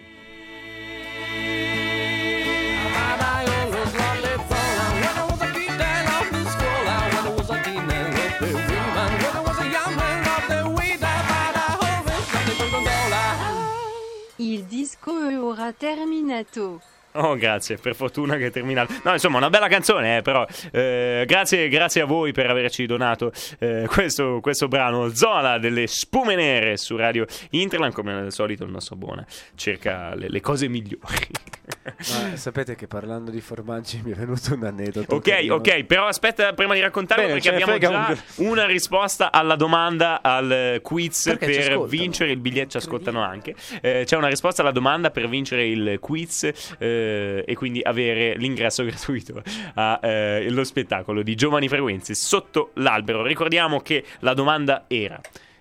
Il 14.37 14.63
disco 14.65 15.27
è 15.29 15.39
ora 15.39 15.71
terminato. 15.71 16.81
Oh, 17.13 17.35
grazie, 17.35 17.77
per 17.77 17.95
fortuna 17.95 18.37
che 18.37 18.47
è 18.47 18.51
terminato. 18.51 18.93
No, 19.03 19.11
insomma, 19.11 19.37
una 19.37 19.49
bella 19.49 19.67
canzone, 19.67 20.17
eh, 20.17 20.21
però. 20.21 20.45
eh, 20.71 21.23
grazie, 21.27 21.67
grazie 21.67 22.01
a 22.01 22.05
voi 22.05 22.31
per 22.31 22.49
averci 22.49 22.85
donato 22.85 23.31
eh, 23.59 23.85
questo, 23.87 24.39
questo 24.41 24.67
brano. 24.67 25.13
Zola 25.13 25.57
delle 25.57 25.87
spume 25.87 26.35
nere 26.35 26.77
su 26.77 26.95
Radio 26.95 27.25
Interland. 27.51 27.93
Come 27.93 28.13
al 28.13 28.31
solito, 28.31 28.63
il 28.63 28.71
nostro 28.71 28.95
buona 28.95 29.25
cerca 29.55 30.15
le, 30.15 30.29
le 30.29 30.41
cose 30.41 30.67
migliori. 30.67 31.27
Ma 31.83 32.35
sapete 32.35 32.75
che 32.75 32.87
parlando 32.87 33.31
di 33.31 33.41
formaggi 33.41 34.01
mi 34.03 34.11
è 34.11 34.15
venuto 34.15 34.53
un 34.53 34.63
aneddoto. 34.63 35.15
Ok, 35.15 35.29
carino. 35.29 35.55
ok, 35.55 35.83
però 35.83 36.07
aspetta 36.07 36.53
prima 36.53 36.73
di 36.73 36.79
raccontarlo 36.79 37.23
Bene, 37.23 37.39
perché 37.39 37.53
abbiamo 37.53 37.77
già 37.77 38.15
una 38.37 38.65
risposta 38.65 39.31
alla 39.31 39.55
domanda 39.55 40.21
al 40.21 40.51
eh, 40.51 40.79
quiz 40.81 41.23
Perché 41.23 41.45
per 41.45 41.81
vincere 41.85 42.31
il 42.31 42.37
biglietto, 42.37 42.71
ci 42.71 42.77
ascoltano 42.77 43.21
anche. 43.21 43.55
Eh, 43.81 44.03
c'è 44.05 44.17
una 44.17 44.27
risposta 44.27 44.61
alla 44.61 44.71
domanda 44.71 45.11
per 45.11 45.27
vincere 45.27 45.67
il 45.67 45.97
quiz 45.99 46.43
eh, 46.77 47.43
e 47.45 47.55
quindi 47.55 47.81
avere 47.81 48.35
l'ingresso 48.37 48.83
gratuito 48.85 49.41
allo 49.73 50.63
spettacolo 50.63 51.21
di 51.21 51.35
Giovani 51.35 51.67
Frequenze 51.67 52.13
sotto 52.15 52.71
l'albero. 52.75 53.23
Ricordiamo 53.23 53.81
che 53.81 54.03
la 54.19 54.33
domanda 54.33 54.85
era 54.87 55.19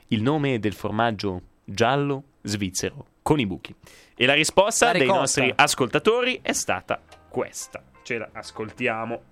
il 0.08 0.22
nome 0.22 0.58
del 0.58 0.72
formaggio 0.72 1.42
giallo 1.64 2.24
svizzero 2.42 3.06
con 3.22 3.38
i 3.38 3.46
buchi. 3.46 3.74
E 4.20 4.26
la 4.26 4.34
risposta 4.34 4.92
La 4.92 4.98
dei 4.98 5.06
nostri 5.06 5.50
ascoltatori 5.56 6.40
è 6.42 6.52
stata 6.52 7.00
questa. 7.30 7.82
Ce 8.02 8.18
la 8.18 8.28
ascoltiamo. 8.30 9.22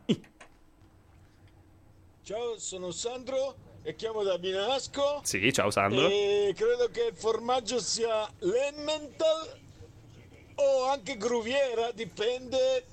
Ciao, 2.23 2.59
sono 2.59 2.91
Sandro 2.91 3.55
e 3.83 3.95
chiamo 3.97 4.23
da 4.23 4.39
Binasco 4.39 5.21
Sì, 5.25 5.53
ciao 5.53 5.71
Sandro. 5.71 6.09
e 6.09 6.55
credo 6.57 6.89
che 6.91 7.09
il 7.11 7.15
formaggio 7.15 7.79
sia 7.81 8.27
l'Emmental 8.39 9.59
o 10.55 10.85
anche 10.87 11.19
Gruviera, 11.19 11.91
dipende. 11.93 12.85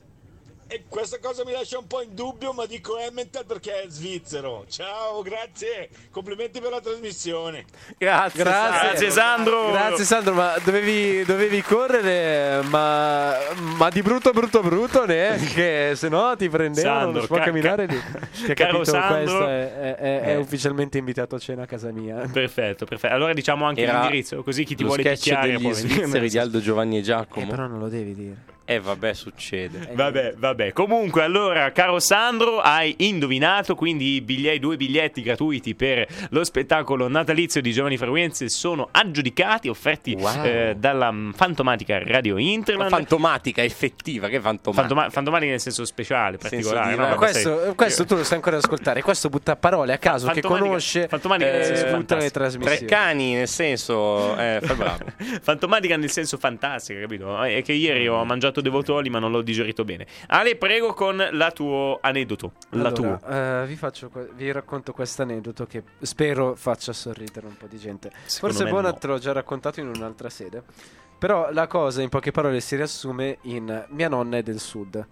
E 0.67 0.85
questa 0.89 1.19
cosa 1.21 1.45
mi 1.45 1.51
lascia 1.51 1.77
un 1.77 1.85
po' 1.85 2.01
in 2.01 2.15
dubbio, 2.15 2.51
ma 2.51 2.65
dico 2.65 2.97
Emmental 2.97 3.45
perché 3.45 3.83
è 3.83 3.85
svizzero. 3.87 4.65
Ciao, 4.67 5.21
grazie, 5.21 5.89
complimenti 6.09 6.59
per 6.59 6.71
la 6.71 6.81
trasmissione. 6.81 7.65
Grazie. 7.99 8.41
Grazie. 8.43 8.87
Grazie 8.89 9.09
Sandro. 9.11 9.71
Grazie 9.71 10.03
Sandro, 10.05 10.33
ma 10.33 10.55
dovevi, 10.63 11.23
dovevi 11.23 11.61
correre, 11.61 12.63
ma, 12.63 13.35
ma 13.77 13.89
di 13.89 14.01
brutto 14.01 14.31
brutto 14.31 14.61
brutto 14.61 15.05
neanche, 15.05 15.95
se 15.95 16.09
no 16.09 16.35
ti 16.35 16.49
prendevano, 16.49 16.95
Sandro, 16.95 17.11
non 17.11 17.21
si 17.21 17.27
può 17.27 17.37
ca- 17.37 17.43
camminare 17.43 17.85
ca- 17.85 17.93
lì. 17.93 18.01
Ti 18.45 18.51
ha 18.51 18.53
caro 18.55 18.71
capito, 18.79 18.83
Sandro. 18.85 19.15
questo 19.17 19.47
è, 19.47 19.73
è- 19.75 19.95
è- 19.95 20.21
è 20.21 20.29
Eh. 20.31 20.35
ufficialmente 20.37 20.97
invitato 20.97 21.35
a 21.35 21.39
cena 21.39 21.61
a 21.63 21.65
casa 21.67 21.91
mia. 21.91 22.27
Perfetto, 22.31 22.85
perfetto. 22.85 23.13
Allora 23.13 23.33
diciamo 23.33 23.65
anche 23.65 23.83
Era 23.83 23.99
l'indirizzo, 23.99 24.41
così 24.41 24.63
chi 24.63 24.73
ti 24.73 24.81
Lo 24.81 24.87
vuole 24.89 25.03
sketch 25.03 25.23
picchiare 25.25 25.47
degli 25.51 25.61
può 25.61 25.71
venire. 25.71 25.93
svizzeri 25.93 26.29
di 26.29 26.37
Aldo 26.39 26.59
Giovanni 26.59 26.95
e 26.95 26.99
Eh, 26.99 27.03
Giacomo. 27.03 27.45
però 27.47 27.67
non 27.67 27.77
lo 27.77 27.87
devi 27.87 28.15
dire. 28.15 28.53
Eh 28.67 28.79
vabbè, 28.79 29.13
succede. 29.13 29.89
Vabbè, 29.93 30.33
vabbè. 30.37 30.73
Comunque, 30.73 31.21
allora, 31.21 31.71
caro 31.71 31.99
Sandro, 31.99 32.59
hai 32.61 32.95
indovinato. 32.99 33.75
Quindi 33.75 34.15
i 34.15 34.21
biglietti, 34.21 34.57
due 34.59 34.75
biglietti 34.75 35.21
gratuiti 35.21 35.75
per 35.75 36.07
lo 36.31 36.43
spettacolo 36.43 37.07
natalizio 37.07 37.61
di 37.61 37.71
Giovani 37.71 37.95
Frequenze 37.95 38.49
sono 38.49 38.87
aggiudicati, 38.91 39.67
offerti 39.69 40.15
Wow. 40.17 40.43
eh, 40.43 40.75
dalla 40.79 41.13
fantomatica 41.35 42.01
Radio 42.03 42.37
Interland. 42.37 42.89
fantomatica, 42.89 43.61
effettiva, 43.63 44.29
che 44.29 44.39
fantomatica. 44.39 44.81
Fantoma- 44.87 45.09
fantomatica 45.11 45.51
nel 45.51 45.59
senso 45.61 45.85
speciale, 45.85 46.37
particolare. 46.37 46.95
no? 46.95 47.15
Questo, 47.15 47.59
sai- 47.65 47.75
questo 47.75 48.05
tu 48.05 48.15
lo 48.15 48.23
stai 48.23 48.37
ancora 48.37 48.57
ad 48.57 48.63
ascoltare. 48.63 49.03
Questo 49.03 49.29
butta 49.29 49.55
parole 49.55 49.93
a 49.93 49.97
caso 49.99 50.27
che 50.31 50.41
conosce 50.41 51.07
Fantomatica 51.07 51.51
nel 51.51 51.61
eh, 51.61 51.65
senso 51.65 51.81
tutte 51.83 51.91
fantastico. 51.91 52.23
le 52.23 52.31
Tre 52.31 52.39
trasmissioni. 52.39 52.85
cani, 52.91 53.33
nel 53.35 53.47
senso, 53.47 54.35
eh. 54.37 54.59
Fantomatica 55.41 55.97
nel 55.97 56.09
senso 56.09 56.37
fantastica, 56.37 56.99
capito? 56.99 57.41
È 57.43 57.61
che 57.61 57.73
ieri 57.73 58.07
ho 58.07 58.23
mangiato 58.25 58.54
dei 58.61 58.71
votoli, 58.71 59.09
ma 59.09 59.19
non 59.19 59.31
l'ho 59.31 59.41
digerito 59.41 59.83
bene. 59.83 60.05
Ale, 60.27 60.55
prego 60.55 60.93
con 60.93 61.25
la 61.31 61.51
tuo 61.51 61.97
aneddoto. 62.01 62.53
La 62.69 62.89
Allora, 62.89 63.17
tua. 63.17 63.61
eh, 63.61 63.65
vi, 63.67 63.75
faccio 63.75 64.11
vi 64.35 64.51
racconto 64.51 64.91
questo 64.93 65.21
aneddoto 65.21 65.65
che 65.65 65.83
spero 66.01 66.55
faccia 66.55 66.93
sorridere 66.93 67.47
un 67.47 67.57
po' 67.57 67.67
di 67.67 67.77
gente. 67.77 68.11
Secondo 68.25 68.55
Forse 68.55 68.71
Bonat 68.71 68.93
no. 68.93 68.99
te 68.99 69.07
l'ho 69.07 69.17
già 69.17 69.31
raccontato 69.31 69.79
in 69.79 69.87
un'altra 69.87 70.29
sede. 70.29 70.63
Però 71.17 71.49
la 71.51 71.67
cosa, 71.67 72.01
in 72.01 72.09
poche 72.09 72.31
parole, 72.31 72.59
si 72.59 72.75
riassume 72.75 73.37
in 73.43 73.85
mia 73.89 74.09
nonna 74.09 74.37
è 74.37 74.43
del 74.43 74.59
sud. 74.59 75.05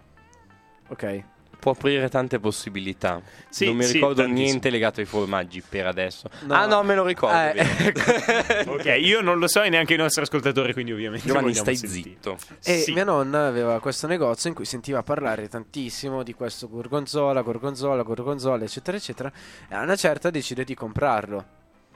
Ok? 0.88 1.24
Può 1.64 1.72
aprire 1.72 2.10
tante 2.10 2.38
possibilità. 2.40 3.22
Sì, 3.48 3.64
non 3.64 3.76
mi 3.76 3.84
sì, 3.84 3.94
ricordo 3.94 4.16
tantissimo. 4.16 4.44
niente 4.44 4.68
legato 4.68 5.00
ai 5.00 5.06
formaggi 5.06 5.62
per 5.66 5.86
adesso. 5.86 6.28
No. 6.42 6.52
Ah 6.52 6.66
no, 6.66 6.82
me 6.82 6.94
lo 6.94 7.06
ricordo. 7.06 7.58
Eh. 7.58 8.66
Ok, 8.68 8.96
io 9.00 9.22
non 9.22 9.38
lo 9.38 9.48
so 9.48 9.62
e 9.62 9.70
neanche 9.70 9.94
i 9.94 9.96
nostri 9.96 10.20
ascoltatori, 10.20 10.74
quindi 10.74 10.92
ovviamente. 10.92 11.26
Giovanni, 11.26 11.54
stai 11.54 11.74
sentire. 11.74 12.02
zitto. 12.02 12.36
E 12.62 12.80
Sì. 12.80 12.92
mia 12.92 13.04
nonna 13.04 13.46
aveva 13.46 13.80
questo 13.80 14.06
negozio 14.06 14.50
in 14.50 14.54
cui 14.54 14.66
sentiva 14.66 15.02
parlare 15.02 15.48
tantissimo 15.48 16.22
di 16.22 16.34
questo 16.34 16.68
gorgonzola, 16.68 17.40
gorgonzola, 17.40 18.02
gorgonzola, 18.02 18.62
eccetera, 18.62 18.98
eccetera. 18.98 19.32
E 19.66 19.74
a 19.74 19.80
una 19.80 19.96
certa 19.96 20.28
decide 20.28 20.64
di 20.64 20.74
comprarlo. 20.74 21.44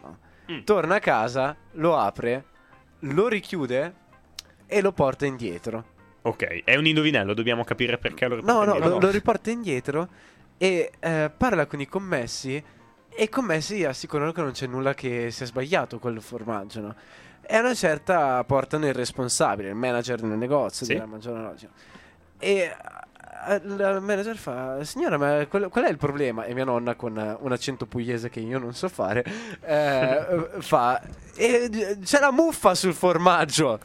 No. 0.01 0.19
Mm. 0.51 0.61
Torna 0.65 0.95
a 0.95 1.01
casa, 1.01 1.55
lo 1.73 1.95
apre, 1.99 2.45
lo 3.01 3.29
richiude 3.29 3.93
e 4.67 4.81
lo 4.81 4.93
porta 4.93 5.27
indietro. 5.27 5.97
Ok, 6.29 6.63
è 6.65 6.77
un 6.77 6.87
indovinello, 6.87 7.33
dobbiamo 7.35 7.65
capire 7.65 7.99
perché 7.99 8.27
lo 8.29 8.37
No, 8.37 8.41
no, 8.43 8.61
riprendiamo. 8.65 8.95
lo, 8.99 9.01
lo 9.07 9.11
riporta 9.11 9.51
indietro 9.51 10.09
e 10.59 10.91
eh, 10.99 11.31
parla 11.37 11.67
con 11.67 11.81
i 11.81 11.87
commessi 11.87 12.63
E 13.21 13.29
con 13.29 13.45
me 13.47 13.61
si 13.61 13.85
assicurano 13.85 14.31
che 14.33 14.43
non 14.43 14.53
c'è 14.53 14.67
nulla 14.67 14.95
che 14.95 15.31
sia 15.33 15.45
sbagliato 15.47 15.99
col 15.99 16.21
formaggio, 16.23 16.81
no? 16.81 16.95
E 17.41 17.57
a 17.57 17.61
una 17.61 17.75
certa 17.75 18.45
portano 18.45 18.87
il 18.87 18.95
responsabile, 18.95 19.71
il 19.71 19.75
manager 19.75 20.21
del 20.21 20.37
negozio, 20.39 20.87
Sì. 20.87 20.93
della 20.93 21.07
Mangione 21.07 21.43
Logico. 21.43 21.73
E 22.39 22.73
eh, 23.49 23.55
il 23.65 23.99
manager 24.03 24.37
fa, 24.37 24.85
signora, 24.85 25.17
ma 25.19 25.45
qual, 25.49 25.69
qual 25.69 25.85
è 25.87 25.89
il 25.91 25.97
problema? 25.97 26.45
E 26.45 26.55
mia 26.55 26.65
nonna, 26.65 26.95
con 26.95 27.17
un 27.41 27.51
accento 27.53 27.87
pugliese 27.87 28.29
che 28.29 28.39
io 28.41 28.59
non 28.59 28.73
so 28.75 28.89
fare, 28.89 29.25
eh, 29.63 30.49
fa, 30.61 31.01
"E, 31.35 31.99
c'è 32.05 32.21
la 32.21 32.31
muffa 32.31 32.75
sul 32.77 32.95
formaggio. 32.95 33.81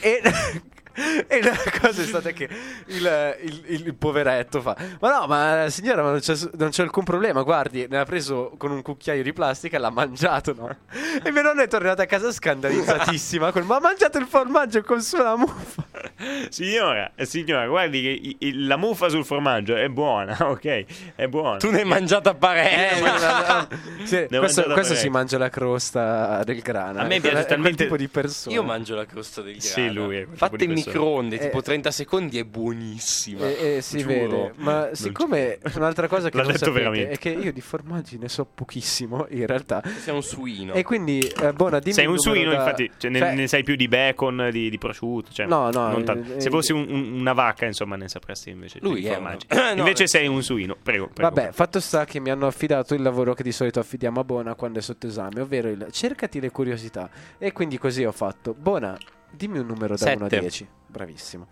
E, 0.00 0.20
e 1.28 1.42
la 1.42 1.56
cosa 1.80 2.02
è 2.02 2.04
stata 2.04 2.30
che 2.32 2.48
il, 2.86 3.36
il- 3.42 3.64
il- 3.86 3.94
poveretto 3.94 4.60
fa: 4.60 4.76
Ma 5.00 5.18
no, 5.20 5.26
ma 5.26 5.66
signora, 5.68 6.02
ma 6.02 6.10
non 6.10 6.20
c'è, 6.20 6.34
non 6.56 6.70
c'è 6.70 6.82
alcun 6.82 7.04
problema. 7.04 7.42
Guardi, 7.42 7.86
ne 7.88 7.98
ha 7.98 8.04
preso 8.04 8.52
con 8.56 8.70
un 8.70 8.82
cucchiaio 8.82 9.22
di 9.22 9.32
plastica 9.32 9.76
e 9.76 9.80
l'ha 9.80 9.90
mangiato, 9.90 10.54
no? 10.54 10.76
E 11.22 11.30
mia 11.32 11.42
nonna 11.42 11.62
è 11.62 11.68
tornata 11.68 12.02
a 12.02 12.06
casa 12.06 12.30
scandalizzatissima. 12.32 13.50
Col, 13.52 13.64
ma 13.64 13.76
ha 13.76 13.80
mangiato 13.80 14.18
il 14.18 14.26
formaggio 14.26 14.82
con 14.82 15.00
sulla 15.02 15.36
muffa. 15.36 15.84
Signora, 16.48 17.12
eh, 17.14 17.24
signora, 17.26 17.66
guardi 17.66 18.36
che 18.38 18.52
la 18.54 18.76
muffa 18.76 19.08
sul 19.08 19.24
formaggio 19.24 19.74
è 19.76 19.88
buona, 19.88 20.36
ok? 20.40 20.84
È 21.14 21.26
buona. 21.26 21.58
Tu 21.58 21.70
ne 21.70 21.78
hai 21.80 21.84
mangiata 21.84 22.30
Eh, 22.30 22.34
parecchio. 22.34 23.04
no, 23.04 23.12
no, 23.12 23.68
no. 23.70 24.04
Sì, 24.04 24.26
questo, 24.28 24.62
questo 24.64 24.94
si 24.94 25.08
mangia 25.08 25.38
la 25.38 25.48
crosta 25.48 26.42
del 26.44 26.60
grano. 26.60 27.00
A 27.00 27.04
me 27.04 27.16
eh. 27.16 27.20
piace 27.20 27.44
talmente- 27.46 27.84
tipo 27.84 27.96
di 27.96 28.08
persona. 28.08 28.54
Io 28.54 28.62
mangio 28.62 28.94
la 28.94 29.06
crosta 29.06 29.42
del 29.42 29.56
grano. 29.58 29.66
Sì, 29.72 29.92
lui 29.92 30.16
è 30.18 30.26
quel 30.26 30.38
Microonde, 30.88 31.36
Eh, 31.36 31.38
tipo 31.38 31.62
30 31.62 31.90
secondi, 31.90 32.38
è 32.38 32.44
buonissima. 32.44 33.46
Eh, 33.46 33.76
eh, 33.76 33.80
si 33.82 33.98
Giuro. 33.98 34.08
vede, 34.12 34.52
ma 34.56 34.84
Non 34.86 34.94
siccome 34.94 35.58
un'altra 35.76 36.08
cosa 36.08 36.28
che 36.28 36.36
L'ha 36.36 36.42
non 36.42 36.52
detto 36.52 36.64
sapete 36.66 36.84
veramente. 36.84 37.10
è 37.12 37.18
che 37.18 37.28
io 37.30 37.52
di 37.52 37.60
formaggi 37.60 38.18
ne 38.18 38.28
so 38.28 38.44
pochissimo 38.44 39.26
in 39.30 39.46
realtà. 39.46 39.82
Sei 40.02 40.14
un 40.14 40.22
suino. 40.22 40.72
E 40.74 40.82
quindi, 40.82 41.20
eh, 41.20 41.52
Bona, 41.52 41.78
dimmi 41.78 41.94
Sei 41.94 42.06
un 42.06 42.18
suino, 42.18 42.50
da- 42.50 42.56
infatti, 42.56 42.90
cioè, 42.96 43.10
ne, 43.10 43.18
cioè, 43.18 43.34
ne 43.34 43.46
sai 43.48 43.62
più 43.62 43.76
di 43.76 43.88
bacon, 43.88 44.48
di, 44.52 44.70
di 44.70 44.78
prosciutto. 44.78 45.32
Cioè, 45.32 45.46
No, 45.46 45.70
no, 45.70 45.96
eh, 45.96 46.40
Se 46.40 46.50
fossi 46.50 46.72
un- 46.72 46.86
un- 46.88 47.12
una 47.20 47.32
vacca, 47.32 47.66
insomma, 47.66 47.96
ne 47.96 48.08
sapresti 48.08 48.50
invece. 48.50 48.78
Lui 48.82 49.00
di 49.00 49.06
è 49.06 49.12
formaggi. 49.14 49.46
uno. 49.50 49.56
No, 49.68 49.78
invece 49.80 50.06
sei 50.06 50.26
un 50.26 50.42
suino. 50.42 50.76
Prego, 50.82 51.08
prego. 51.12 51.34
Vabbè, 51.34 51.52
fatto 51.52 51.78
sta 51.80 52.04
che 52.04 52.20
mi 52.20 52.30
hanno 52.30 52.46
affidato 52.46 52.94
il 52.94 53.02
lavoro 53.02 53.34
che 53.34 53.42
di 53.42 53.52
solito 53.52 53.78
affidiamo 53.80 54.20
a 54.20 54.24
Bona 54.24 54.54
quando 54.54 54.78
è 54.78 54.82
sotto 54.82 55.06
esame, 55.06 55.40
ovvero 55.40 55.68
il 55.68 55.86
cercati 55.90 56.40
le 56.40 56.50
curiosità. 56.50 57.08
E 57.38 57.52
quindi 57.52 57.78
così 57.78 58.04
ho 58.04 58.12
fatto. 58.12 58.54
Bona, 58.58 58.96
dimmi 59.30 59.58
un 59.58 59.66
numero 59.66 59.96
da 59.96 60.12
1 60.12 60.24
a 60.24 60.28
Sette. 60.28 60.40
10. 60.40 60.68
Bravissimo. 60.86 61.46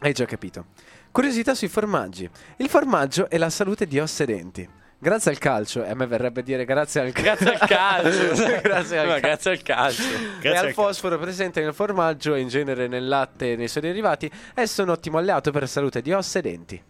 Hai 0.00 0.12
già 0.12 0.24
capito. 0.24 0.66
Curiosità 1.10 1.54
sui 1.54 1.68
formaggi. 1.68 2.28
Il 2.56 2.68
formaggio 2.68 3.28
è 3.30 3.38
la 3.38 3.50
salute 3.50 3.86
di 3.86 3.98
ossa 3.98 4.24
e 4.24 4.26
denti. 4.26 4.68
Grazie 4.98 5.32
al 5.32 5.38
calcio, 5.38 5.84
e 5.84 5.90
a 5.90 5.94
me 5.94 6.06
verrebbe 6.06 6.42
dire 6.42 6.64
grazie 6.64 7.02
al 7.02 7.10
Grazie 7.10 7.52
al 7.52 7.68
calcio. 7.68 8.60
grazie 8.62 8.98
al 8.98 9.06
calcio. 9.08 9.20
grazie 9.20 9.50
al 9.50 9.62
calcio. 9.62 10.02
Grazie 10.40 10.50
e 10.50 10.56
al 10.56 10.66
al 10.66 10.72
fosforo 10.72 11.18
presente 11.18 11.60
nel 11.60 11.74
formaggio 11.74 12.34
e 12.34 12.40
in 12.40 12.48
genere 12.48 12.88
nel 12.88 13.06
latte 13.06 13.52
e 13.52 13.56
nei 13.56 13.68
suoi 13.68 13.82
derivati, 13.82 14.30
esso 14.54 14.80
è 14.80 14.84
un 14.84 14.90
ottimo 14.90 15.18
alleato 15.18 15.50
per 15.50 15.62
la 15.62 15.66
salute 15.66 16.00
di 16.00 16.10
ossa 16.12 16.38
e 16.38 16.42
denti. 16.42 16.82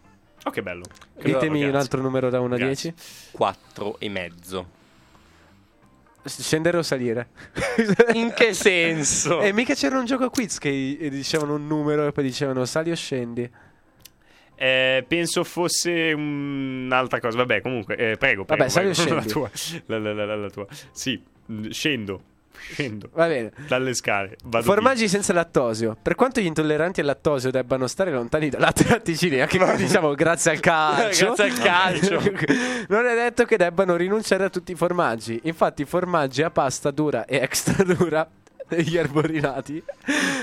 Oh, 0.45 0.51
che 0.51 0.63
bello. 0.63 0.85
Ditemi 1.15 1.59
Grazie. 1.59 1.69
un 1.69 1.75
altro 1.75 2.03
numero 2.03 2.31
da 2.31 2.39
1 2.41 2.55
a 2.55 2.57
Grazie. 2.59 2.95
10. 2.97 3.33
4 3.33 3.97
e 3.99 4.09
mezzo. 4.09 4.74
Scendere 6.25 6.79
o 6.79 6.83
salire? 6.83 7.29
In 8.15 8.33
che 8.35 8.55
senso? 8.55 9.41
E 9.41 9.53
mica 9.53 9.75
c'era 9.75 9.99
un 9.99 10.05
gioco 10.07 10.31
quiz 10.31 10.59
che 10.59 10.97
dicevano 11.11 11.55
un 11.55 11.67
numero 11.67 12.07
e 12.07 12.13
poi 12.13 12.25
dicevano 12.25 12.65
sali 12.65 12.91
o 12.91 12.95
scendi. 12.97 13.51
Eh, 14.57 15.05
penso 15.07 15.45
fosse 15.45 16.13
un'altra 16.15 17.21
cosa. 17.21 17.37
Vabbè, 17.39 17.61
comunque, 17.61 17.97
eh, 17.97 18.17
prego, 18.17 18.45
prego. 18.45 18.63
Vabbè, 18.65 18.69
sali 18.69 18.87
o 18.87 18.89
la 18.95 18.95
scendi? 18.95 19.27
tua. 19.29 19.51
La, 19.87 19.99
la- 19.99 20.13
la- 20.15 20.25
la- 20.25 20.37
la 20.37 20.51
tua. 20.51 20.67
Sì, 20.93 21.21
mm, 21.53 21.69
scendo. 21.71 22.23
Scendo. 22.73 23.11
Va 23.13 23.27
bene. 23.27 23.53
Dalle 23.69 23.95
scale. 23.95 24.37
Formaggi 24.63 25.09
senza 25.09 25.33
lattosio. 25.33 25.97
Per 26.01 26.15
quanto 26.15 26.41
gli 26.41 26.47
intolleranti 26.47 27.01
al 27.01 27.07
lattosio 27.07 27.51
debbano 27.51 27.87
stare 27.87 28.11
lontani 28.11 28.49
dal 28.49 28.61
latte 28.61 28.87
e 28.87 28.91
latticini, 28.91 29.41
anche 29.41 29.59
qui 29.59 29.77
diciamo 29.77 30.15
grazie 30.15 30.53
al 30.53 30.61
calcio. 30.61 31.35
Grazie 31.35 31.45
al 31.45 31.59
calcio. 31.59 32.21
non 32.89 33.07
è 33.07 33.15
detto 33.15 33.45
che 33.45 33.57
debbano 33.57 33.97
rinunciare 33.97 34.45
a 34.45 34.51
tutti 34.51 34.73
i 34.73 34.75
formaggi. 34.75 35.41
Infatti, 35.45 35.83
i 35.83 35.85
formaggi 35.85 36.43
a 36.43 36.51
pasta 36.51 36.91
dura 36.91 37.25
e 37.27 37.37
extra 37.37 37.85
dura 37.85 38.29
degli 38.67 38.97
arborinati 38.97 39.83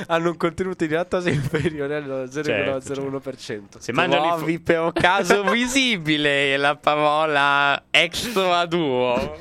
hanno 0.07 0.29
un 0.29 0.37
contenuto 0.37 0.85
di 0.85 0.93
lattosio 0.93 1.31
inferiore 1.31 1.95
allo 1.95 2.23
0,01%. 2.25 3.79
Se 3.79 3.91
mangiano 3.91 4.25
i 4.25 4.29
fo- 4.29 4.35
Trovi 4.37 4.59
per 4.59 4.79
un 4.79 4.93
caso 4.93 5.43
visibile 5.49 6.55
la 6.57 6.75
parola 6.75 7.83
extra 7.89 8.65
duo. 8.65 9.37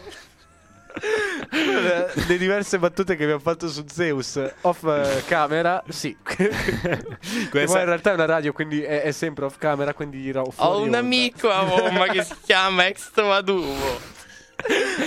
Le 2.26 2.37
diverse 2.38 2.79
battute 2.79 3.16
che 3.16 3.22
abbiamo 3.22 3.40
fatto 3.40 3.68
su 3.68 3.85
Zeus 3.88 4.40
off 4.62 4.85
eh, 4.85 5.22
camera, 5.26 5.83
sì. 5.88 6.16
Questa- 6.24 7.48
poi 7.50 7.81
in 7.81 7.85
realtà 7.87 8.11
è 8.11 8.14
una 8.14 8.24
radio, 8.26 8.53
quindi 8.53 8.83
è, 8.83 9.03
è 9.03 9.11
sempre 9.12 9.44
off 9.46 9.57
camera, 9.59 9.94
quindi 9.94 10.20
dirò 10.20 10.44
fuori 10.50 10.70
Ho 10.70 10.76
un 10.79 10.85
onda. 10.85 10.98
amico 10.98 11.50
a 11.50 11.61
Roma 11.64 12.07
che 12.07 12.22
si 12.22 12.35
chiama 12.44 12.87
extra 12.87 13.40
duo. 13.40 14.18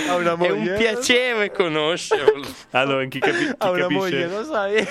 Ha 0.08 0.16
una 0.16 0.32
È 0.32 0.36
moglie. 0.36 0.72
un 0.72 0.76
piacere 0.76 1.52
conoscerlo. 1.52 2.44
Allora, 2.72 3.04
chi, 3.06 3.20
capi- 3.20 3.36
chi 3.46 3.54
Ha 3.58 3.70
una 3.70 3.88
moglie, 3.88 4.22
capisce, 4.28 4.40
lo 4.40 4.44
sai. 4.44 4.88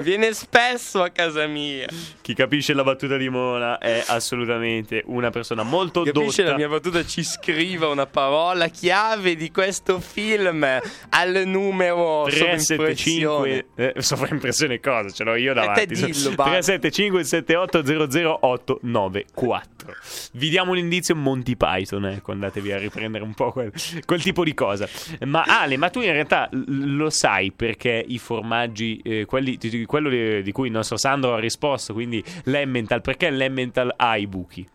Viene 0.00 0.32
spesso 0.34 1.02
a 1.02 1.08
casa 1.10 1.46
mia. 1.46 1.86
chi 2.20 2.34
capisce 2.34 2.74
la 2.74 2.82
battuta 2.82 3.16
di 3.16 3.28
Mona 3.28 3.78
è 3.78 4.04
assolutamente 4.06 5.02
una 5.06 5.30
persona 5.30 5.62
molto 5.62 6.02
Capisce 6.02 6.42
dotta. 6.42 6.50
la 6.50 6.56
mia 6.58 6.68
battuta? 6.68 7.04
Ci 7.04 7.22
scriva 7.24 7.88
una 7.88 8.06
parola 8.06 8.68
chiave 8.68 9.36
di 9.36 9.50
questo 9.50 9.98
film 10.00 10.64
al 11.10 11.42
numero 11.46 12.24
375 12.24 13.66
eh, 13.74 13.94
sovraimpressione 13.98 14.80
cosa 14.80 15.10
ce 15.10 15.24
l'ho 15.24 15.34
io 15.34 15.54
davanti 15.54 15.86
te 15.86 15.94
dillo, 15.94 16.34
basta. 16.34 16.60
375 16.60 17.24
7800 17.24 18.38
894 18.40 19.94
vi 20.32 20.48
diamo 20.48 20.72
un 20.72 20.78
indizio 20.78 21.14
Monty 21.16 21.56
Python 21.56 22.06
ecco 22.06 22.32
andatevi 22.32 22.72
a 22.72 22.78
riprendere 22.78 23.24
un 23.24 23.34
po' 23.34 23.52
quel, 23.52 23.72
quel 24.04 24.22
tipo 24.22 24.44
di 24.44 24.52
cosa 24.54 24.88
ma 25.24 25.44
Ale 25.46 25.76
ma 25.76 25.88
tu 25.90 26.00
in 26.00 26.12
realtà 26.12 26.48
lo 26.50 27.08
sai 27.10 27.52
perché 27.52 28.04
i 28.06 28.18
formaggi 28.18 29.00
eh, 29.02 29.24
quelli, 29.24 29.56
quello 29.86 30.08
di, 30.08 30.42
di 30.42 30.52
cui 30.52 30.66
il 30.66 30.72
nostro 30.72 30.96
Sandro 30.96 31.34
ha 31.34 31.38
risposto 31.38 31.92
quindi 31.92 32.22
l'Emmental 32.44 33.00
perché 33.00 33.30
l'Emmental 33.30 33.92
ha 33.96 34.16
i 34.16 34.26
buchi 34.26 34.66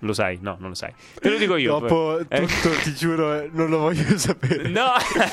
lo 0.00 0.12
sai? 0.12 0.38
No, 0.40 0.56
non 0.60 0.68
lo 0.70 0.74
sai. 0.74 0.92
Te 1.20 1.28
lo 1.30 1.36
dico 1.36 1.56
io. 1.56 1.78
Dopo 1.80 2.18
Eh. 2.28 2.40
tutto, 2.40 2.70
ti 2.82 2.94
giuro, 2.94 3.34
eh, 3.34 3.48
non 3.52 3.68
lo 3.68 3.78
voglio 3.78 4.16
sapere. 4.16 4.68
No, 4.68 4.92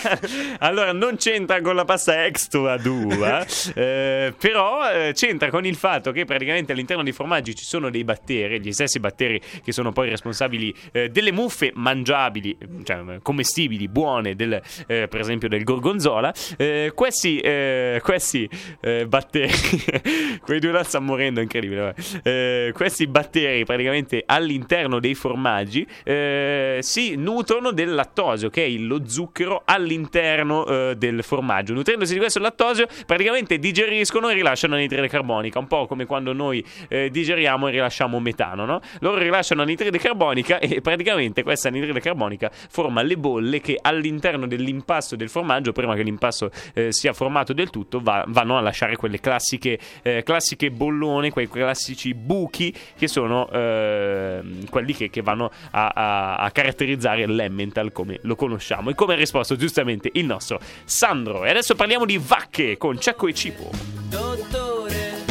allora 0.59 0.91
non 0.91 1.17
c'entra 1.17 1.61
con 1.61 1.75
la 1.75 1.85
pasta 1.85 2.25
extra 2.25 2.77
dura, 2.77 3.45
eh, 3.75 4.33
però 4.37 4.89
eh, 4.91 5.11
c'entra 5.13 5.49
con 5.49 5.65
il 5.65 5.75
fatto 5.75 6.11
che 6.11 6.25
praticamente 6.25 6.71
all'interno 6.71 7.03
dei 7.03 7.11
formaggi 7.11 7.53
ci 7.55 7.63
sono 7.63 7.89
dei 7.89 8.03
batteri, 8.03 8.59
gli 8.59 8.71
stessi 8.71 8.99
batteri 8.99 9.39
che 9.63 9.71
sono 9.71 9.91
poi 9.91 10.09
responsabili 10.09 10.73
eh, 10.91 11.09
delle 11.09 11.31
muffe 11.31 11.71
mangiabili, 11.75 12.57
cioè 12.83 13.19
commestibili, 13.21 13.87
buone, 13.87 14.35
del, 14.35 14.61
eh, 14.87 15.07
per 15.07 15.19
esempio 15.19 15.47
del 15.47 15.63
gorgonzola. 15.63 16.33
Eh, 16.57 16.91
questi 16.95 17.39
eh, 17.39 17.99
questi 18.01 18.49
eh, 18.81 19.05
batteri, 19.07 19.51
quei 20.41 20.59
due 20.59 20.71
là 20.71 20.83
stanno 20.83 21.05
morendo, 21.05 21.39
incredibile. 21.39 21.95
Eh, 22.23 22.71
questi 22.73 23.07
batteri 23.07 23.63
praticamente 23.65 24.23
all'interno 24.25 24.53
dei 24.99 25.15
formaggi 25.15 25.85
eh, 26.03 26.79
si 26.81 27.15
nutrono 27.15 27.71
del 27.71 27.93
lattosio, 27.93 28.49
che 28.49 28.65
è 28.65 28.69
lo 28.69 29.07
zucchero 29.07 29.61
all'interno 29.65 30.65
eh, 30.65 30.95
del 30.97 31.23
formaggio. 31.23 31.73
Nutrendosi 31.73 32.13
di 32.13 32.19
questo 32.19 32.39
lattosio, 32.39 32.87
praticamente 33.05 33.59
digeriscono 33.59 34.29
e 34.29 34.33
rilasciano 34.33 34.75
anidride 34.75 35.07
carbonica, 35.07 35.59
un 35.59 35.67
po' 35.67 35.85
come 35.87 36.05
quando 36.05 36.33
noi 36.33 36.65
eh, 36.87 37.09
digeriamo 37.09 37.67
e 37.67 37.71
rilasciamo 37.71 38.19
metano, 38.19 38.65
no? 38.65 38.81
Loro 38.99 39.19
rilasciano 39.19 39.61
anidride 39.61 39.97
carbonica 39.97 40.59
e 40.59 40.81
praticamente 40.81 41.43
questa 41.43 41.67
anidride 41.67 41.99
carbonica 41.99 42.49
forma 42.51 43.01
le 43.01 43.17
bolle 43.17 43.61
che 43.61 43.77
all'interno 43.81 44.47
dell'impasto 44.47 45.15
del 45.15 45.29
formaggio, 45.29 45.71
prima 45.71 45.95
che 45.95 46.03
l'impasto 46.03 46.51
eh, 46.73 46.91
sia 46.91 47.13
formato 47.13 47.53
del 47.53 47.69
tutto, 47.69 47.99
va- 48.01 48.25
vanno 48.27 48.57
a 48.57 48.61
lasciare 48.61 48.95
quelle 48.95 49.19
classiche, 49.19 49.77
eh, 50.01 50.23
classiche 50.23 50.71
bollone, 50.71 51.31
quei 51.31 51.49
classici 51.49 52.13
buchi 52.13 52.73
che 52.97 53.07
sono 53.07 53.49
eh, 53.51 54.41
quelli 54.69 54.93
che, 54.93 55.09
che 55.09 55.21
vanno 55.21 55.51
a, 55.71 55.87
a- 55.87 56.35
a 56.37 56.51
caratterizzare 56.51 57.25
l'Emmental 57.25 57.91
come 57.91 58.19
lo 58.23 58.35
conosciamo 58.35 58.89
e 58.89 58.95
come 58.95 59.13
ha 59.13 59.17
risposto 59.17 59.55
giustamente 59.55 60.09
il 60.13 60.25
nostro 60.25 60.59
Sandro. 60.83 61.45
E 61.45 61.49
adesso 61.49 61.75
parliamo 61.75 62.05
di 62.05 62.17
vacche 62.17 62.77
con 62.77 62.99
Cecco 62.99 63.27
e 63.27 63.33
Cipo. 63.33 63.71
Dottore, 64.09 65.23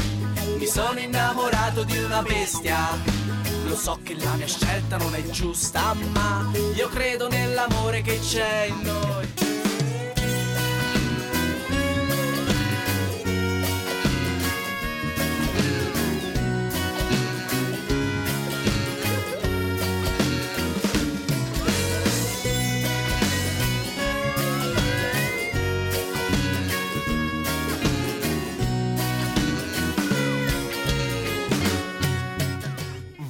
mi 0.58 0.66
sono 0.66 0.98
innamorato 0.98 1.84
di 1.84 1.98
una 1.98 2.22
bestia. 2.22 2.76
Lo 3.66 3.76
so 3.76 3.98
che 4.02 4.14
la 4.16 4.34
mia 4.34 4.46
scelta 4.46 4.96
non 4.98 5.14
è 5.14 5.22
giusta, 5.30 5.94
ma 6.12 6.50
io 6.76 6.88
credo 6.88 7.28
nell'amore 7.28 8.02
che 8.02 8.18
c'è 8.20 8.66
in 8.68 8.80
noi. 8.82 9.63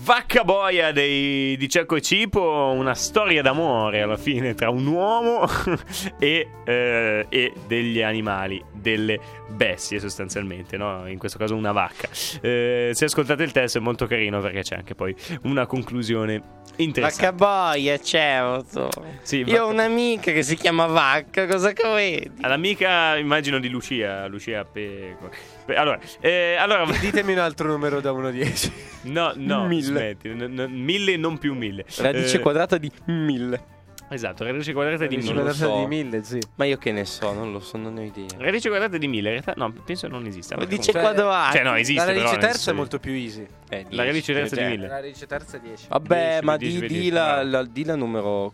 Vacca 0.04 0.44
boia 0.44 0.92
dei, 0.92 1.56
di 1.56 1.66
Cecco 1.66 1.96
e 1.96 2.02
Cipo, 2.02 2.72
una 2.76 2.94
storia 2.94 3.40
d'amore 3.40 4.02
alla 4.02 4.18
fine 4.18 4.54
tra 4.54 4.68
un 4.68 4.86
uomo 4.86 5.48
e, 6.20 6.48
eh, 6.62 7.26
e 7.26 7.52
degli 7.66 8.02
animali, 8.02 8.62
delle 8.70 9.18
bestie 9.48 9.98
sostanzialmente, 9.98 10.76
no? 10.76 11.08
in 11.08 11.16
questo 11.18 11.38
caso 11.38 11.54
una 11.54 11.72
vacca. 11.72 12.08
Eh, 12.42 12.90
se 12.92 13.04
ascoltate 13.06 13.42
il 13.44 13.52
testo 13.52 13.78
è 13.78 13.80
molto 13.80 14.06
carino 14.06 14.40
perché 14.40 14.60
c'è 14.60 14.76
anche 14.76 14.94
poi 14.94 15.16
una 15.44 15.64
conclusione 15.64 16.42
interessante. 16.76 17.24
Vacca 17.24 17.32
boia, 17.32 17.98
certo. 17.98 18.90
Sì, 19.22 19.38
Io 19.38 19.46
vacca- 19.46 19.64
ho 19.64 19.68
un'amica 19.68 20.32
che 20.32 20.42
si 20.42 20.56
chiama 20.56 20.84
Vacca, 20.84 21.46
cosa 21.46 21.72
credi? 21.72 22.42
All'amica, 22.42 23.16
immagino 23.16 23.58
di 23.58 23.70
Lucia, 23.70 24.26
Lucia 24.26 24.64
Pe... 24.64 25.16
Pe- 25.64 25.76
Allora, 25.76 25.98
eh, 26.20 26.56
allora 26.56 26.84
Ditemi 27.00 27.32
un 27.32 27.38
altro 27.38 27.68
numero 27.68 28.00
da 28.00 28.12
1 28.12 28.26
a 28.26 28.30
10. 28.30 28.72
no, 29.04 29.32
no, 29.36 29.66
Mille. 29.66 29.82
smetti, 29.82 30.28
n- 30.28 30.52
n- 30.54 30.70
mille 30.70 31.16
non 31.16 31.38
più 31.38 31.54
mille. 31.54 31.84
Radice 31.98 32.36
Eh, 32.36 32.40
quadrata 32.40 32.76
di 32.78 32.90
mille. 33.06 33.72
Esatto, 34.10 34.44
radice 34.44 34.74
quadrata 34.74 35.06
di 35.06 35.14
Radice 35.16 35.32
mille. 35.32 35.42
lo 35.44 35.50
quadrata 35.50 35.72
so. 35.74 35.80
di 35.80 35.86
1000, 35.86 36.22
sì. 36.22 36.38
Ma 36.56 36.64
io 36.66 36.76
che 36.76 36.92
ne 36.92 37.06
so, 37.06 37.32
non 37.32 37.50
lo 37.52 37.58
so, 37.60 37.78
non 37.78 37.94
ne 37.94 38.02
ho 38.02 38.04
idea. 38.04 38.26
Radice 38.36 38.68
quadrata 38.68 38.98
di 38.98 39.08
mille, 39.08 39.28
in 39.34 39.40
realtà 39.42 39.54
no, 39.56 39.72
penso 39.84 40.06
non 40.08 40.26
esista. 40.26 40.54
Radice 40.56 40.92
Cioè- 40.92 41.00
quadrata. 41.00 41.52
Cioè 41.52 41.62
no, 41.64 41.74
esiste 41.74 42.04
La 42.04 42.12
però, 42.12 42.18
radice 42.24 42.36
nel 42.40 42.50
terza 42.50 42.70
è 42.70 42.74
molto 42.74 42.98
più 42.98 43.12
easy. 43.12 43.46
Eh, 43.70 43.86
La 43.88 44.04
radice 44.04 44.34
terza 44.34 44.54
di 44.54 44.60
cioè- 44.60 44.70
mille. 44.70 44.86
La 44.86 44.94
radice 45.00 45.26
terza 45.26 45.56
è 45.56 45.60
10. 45.60 45.86
Vabbè, 45.88 46.28
10, 46.40 46.44
ma 46.44 46.56
10, 46.58 46.72
di, 46.80 46.86
10, 46.86 47.00
di 47.00 47.10
la, 47.10 47.42
la- 47.42 47.64
di 47.64 47.84
la 47.86 47.96
numero 47.96 48.52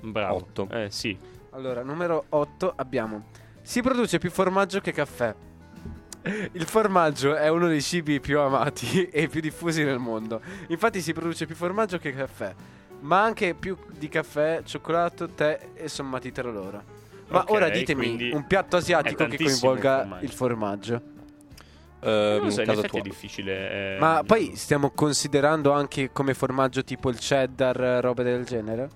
Bravo. 0.00 0.36
Otto. 0.36 0.68
Eh 0.70 0.86
sì. 0.90 1.18
Allora, 1.50 1.82
numero 1.82 2.26
8 2.28 2.72
abbiamo. 2.76 3.24
Si 3.60 3.82
produce 3.82 4.18
più 4.18 4.30
formaggio 4.30 4.80
che 4.80 4.92
caffè. 4.92 5.34
Il 6.52 6.66
formaggio 6.66 7.34
è 7.36 7.48
uno 7.48 7.68
dei 7.68 7.80
cibi 7.82 8.20
più 8.20 8.38
amati 8.40 9.04
e 9.12 9.28
più 9.28 9.40
diffusi 9.40 9.82
nel 9.84 9.98
mondo. 9.98 10.40
Infatti 10.68 11.00
si 11.00 11.12
produce 11.12 11.46
più 11.46 11.54
formaggio 11.54 11.98
che 11.98 12.12
caffè, 12.12 12.54
ma 13.00 13.22
anche 13.22 13.54
più 13.54 13.76
di 13.96 14.08
caffè, 14.08 14.62
cioccolato, 14.64 15.28
tè 15.30 15.58
e 15.74 15.88
sommati 15.88 16.32
tra 16.32 16.50
loro. 16.50 16.82
Ma 17.28 17.40
Ok, 17.40 17.50
ora 17.50 17.68
ditemi 17.68 18.30
un 18.32 18.46
piatto 18.46 18.76
asiatico 18.76 19.24
che 19.24 19.36
tantissimo 19.36 19.72
il 19.74 19.80
coinvolga 19.80 19.98
formaggio. 20.00 20.24
il 20.24 20.32
formaggio. 20.32 21.02
eh, 22.00 22.38
Non 22.40 22.50
so, 22.50 22.62
in 22.62 22.68
è 22.70 23.00
difficile. 23.00 23.96
eh, 23.96 23.98
Ma 23.98 24.22
poi 24.24 24.56
stiamo 24.56 24.90
considerando 24.90 25.72
anche 25.72 26.10
come 26.12 26.32
formaggio 26.34 26.82
tipo 26.84 27.10
il 27.10 27.18
cheddar, 27.18 27.76
robe 28.02 28.22
del 28.22 28.44
genere? 28.44 28.88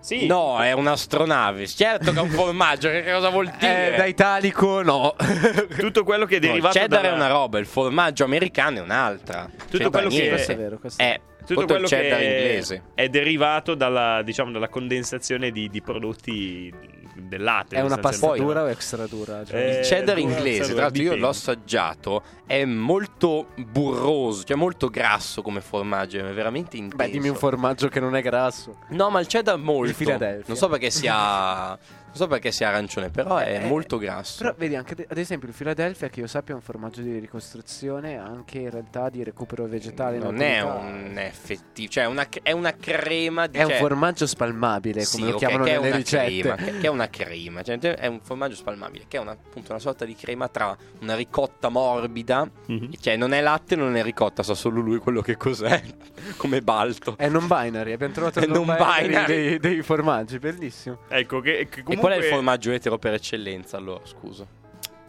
Sì. 0.00 0.26
No, 0.26 0.58
è 0.62 0.72
un'astronave. 0.72 1.66
Certo 1.66 2.12
che 2.12 2.18
è 2.18 2.22
un 2.22 2.30
formaggio, 2.30 2.88
che 2.88 3.04
cosa 3.12 3.28
vuol 3.28 3.50
dire? 3.58 3.94
Eh, 3.94 3.96
da 3.96 4.04
italico 4.06 4.82
no. 4.82 5.14
tutto 5.78 6.04
quello 6.04 6.24
che 6.24 6.36
è 6.36 6.38
No, 6.40 6.44
il 6.46 6.50
derivato 6.52 6.78
cheddar 6.78 7.02
dalla- 7.02 7.12
è 7.12 7.16
una 7.16 7.28
roba, 7.28 7.58
il 7.58 7.66
formaggio 7.66 8.24
americano 8.24 8.78
è 8.78 8.80
un'altra. 8.80 9.48
Tutto 9.70 9.90
quello 9.90 10.08
che- 10.08 10.28
questo 10.28 10.52
è 10.52 10.56
vero, 10.56 10.78
è 10.96 11.20
tutto 11.54 11.66
tutto 11.66 11.72
quello 11.74 11.86
il 11.86 11.90
cheddar 11.90 12.18
che 12.18 12.24
inglese. 12.24 12.82
è 12.94 13.08
derivato 13.08 13.74
dalla, 13.74 14.22
diciamo, 14.22 14.50
dalla 14.50 14.68
condensazione 14.68 15.50
di, 15.50 15.68
di 15.68 15.80
prodotti 15.82 16.72
del 17.14 17.42
latte. 17.42 17.76
È 17.76 17.80
una 17.80 17.98
pasta 17.98 18.34
dura 18.34 18.62
o 18.62 18.68
extra 18.68 19.06
dura? 19.06 19.44
Cioè, 19.44 19.56
Eh, 19.58 19.78
Il 19.80 19.86
cheddar 19.86 20.18
inglese, 20.18 20.72
tra 20.72 20.82
l'altro 20.82 21.02
io 21.02 21.16
l'ho 21.16 21.28
assaggiato, 21.28 22.22
è 22.46 22.64
molto 22.64 23.48
burroso, 23.56 24.42
cioè 24.44 24.56
molto 24.56 24.88
grasso 24.88 25.42
come 25.42 25.60
formaggio, 25.60 26.18
è 26.18 26.32
veramente 26.32 26.76
intenso. 26.76 26.96
Beh, 26.96 27.10
dimmi 27.10 27.28
un 27.28 27.36
formaggio 27.36 27.88
che 27.88 28.00
non 28.00 28.16
è 28.16 28.22
grasso. 28.22 28.78
No, 28.88 29.10
ma 29.10 29.20
il 29.20 29.26
cheddar 29.26 29.56
molto. 29.58 29.90
Il 29.90 29.96
Philadelphia. 29.96 30.44
Non 30.46 30.56
so 30.56 30.68
perché 30.68 30.90
sia 30.90 31.78
non 32.10 32.18
so 32.18 32.26
perché 32.26 32.50
sia 32.50 32.68
arancione, 32.68 33.08
però 33.10 33.36
è 33.36 33.60
Eh, 33.62 33.66
molto 33.66 33.96
grasso. 33.96 34.42
Però 34.42 34.54
vedi 34.58 34.74
anche 34.74 35.06
ad 35.08 35.16
esempio 35.16 35.48
il 35.48 35.54
Philadelphia 35.54 36.08
che 36.08 36.20
io 36.20 36.26
sappia 36.26 36.52
è 36.54 36.56
un 36.56 36.62
formaggio 36.62 37.02
di 37.02 37.18
ricostruzione 37.18 38.16
anche 38.18 38.58
in 38.58 38.70
realtà 38.70 39.08
di 39.10 39.22
recupero 39.22 39.66
vegetale 39.66 40.18
non 40.18 40.40
è 40.40 40.60
un 40.60 41.14
effettivo, 41.18 41.88
cioè 41.90 42.04
è 42.04 42.06
una, 42.06 42.26
è 42.42 42.52
una 42.52 42.74
crema 42.74 43.46
di 43.46 43.58
è 43.58 43.62
un 43.62 43.68
cioè- 43.70 43.78
formaggio 43.78 44.26
spalmabile 44.26 45.02
Sì, 45.02 45.18
come 45.18 45.28
lo 45.30 45.32
ok, 45.34 45.38
chiamano 45.38 45.64
che 45.64 45.70
è 45.74 45.78
nelle 45.80 45.96
ricette 45.96 46.38
crema, 46.40 46.54
che, 46.56 46.70
che 46.78 46.86
è 46.86 46.90
una 46.90 47.08
crema, 47.08 47.62
cioè 47.62 47.78
è 47.78 48.06
un 48.06 48.20
formaggio 48.22 48.54
spalmabile, 48.56 49.04
che 49.08 49.16
è 49.16 49.20
una, 49.20 49.32
appunto 49.32 49.70
una 49.70 49.80
sorta 49.80 50.04
di 50.04 50.14
crema 50.14 50.48
tra 50.48 50.76
una 51.00 51.14
ricotta 51.14 51.68
morbida, 51.68 52.48
Mhm. 52.66 52.90
cioè 53.00 53.16
non 53.16 53.32
è 53.32 53.40
latte, 53.40 53.76
non 53.76 53.96
è 53.96 54.02
ricotta, 54.02 54.42
sa 54.42 54.54
solo 54.54 54.80
lui 54.80 54.98
quello 54.98 55.20
che 55.22 55.36
cos'è, 55.36 55.80
come 56.36 56.60
balto. 56.62 57.14
è 57.16 57.28
non 57.28 57.46
binary 57.46 57.92
abbiamo 57.92 58.12
trovato 58.14 58.40
il 58.40 58.48
non 58.50 58.64
binary, 58.66 59.06
binary. 59.08 59.26
Dei, 59.26 59.58
dei 59.58 59.82
formaggi 59.82 60.38
bellissimo 60.38 60.98
Ecco, 61.08 61.40
che, 61.40 61.68
che 61.70 61.82
comunque... 61.82 61.99
Qual 62.00 62.12
è 62.12 62.16
il 62.16 62.24
formaggio 62.24 62.70
etero 62.72 62.98
per 62.98 63.12
eccellenza 63.14 63.76
allora, 63.76 64.04
scusa? 64.04 64.46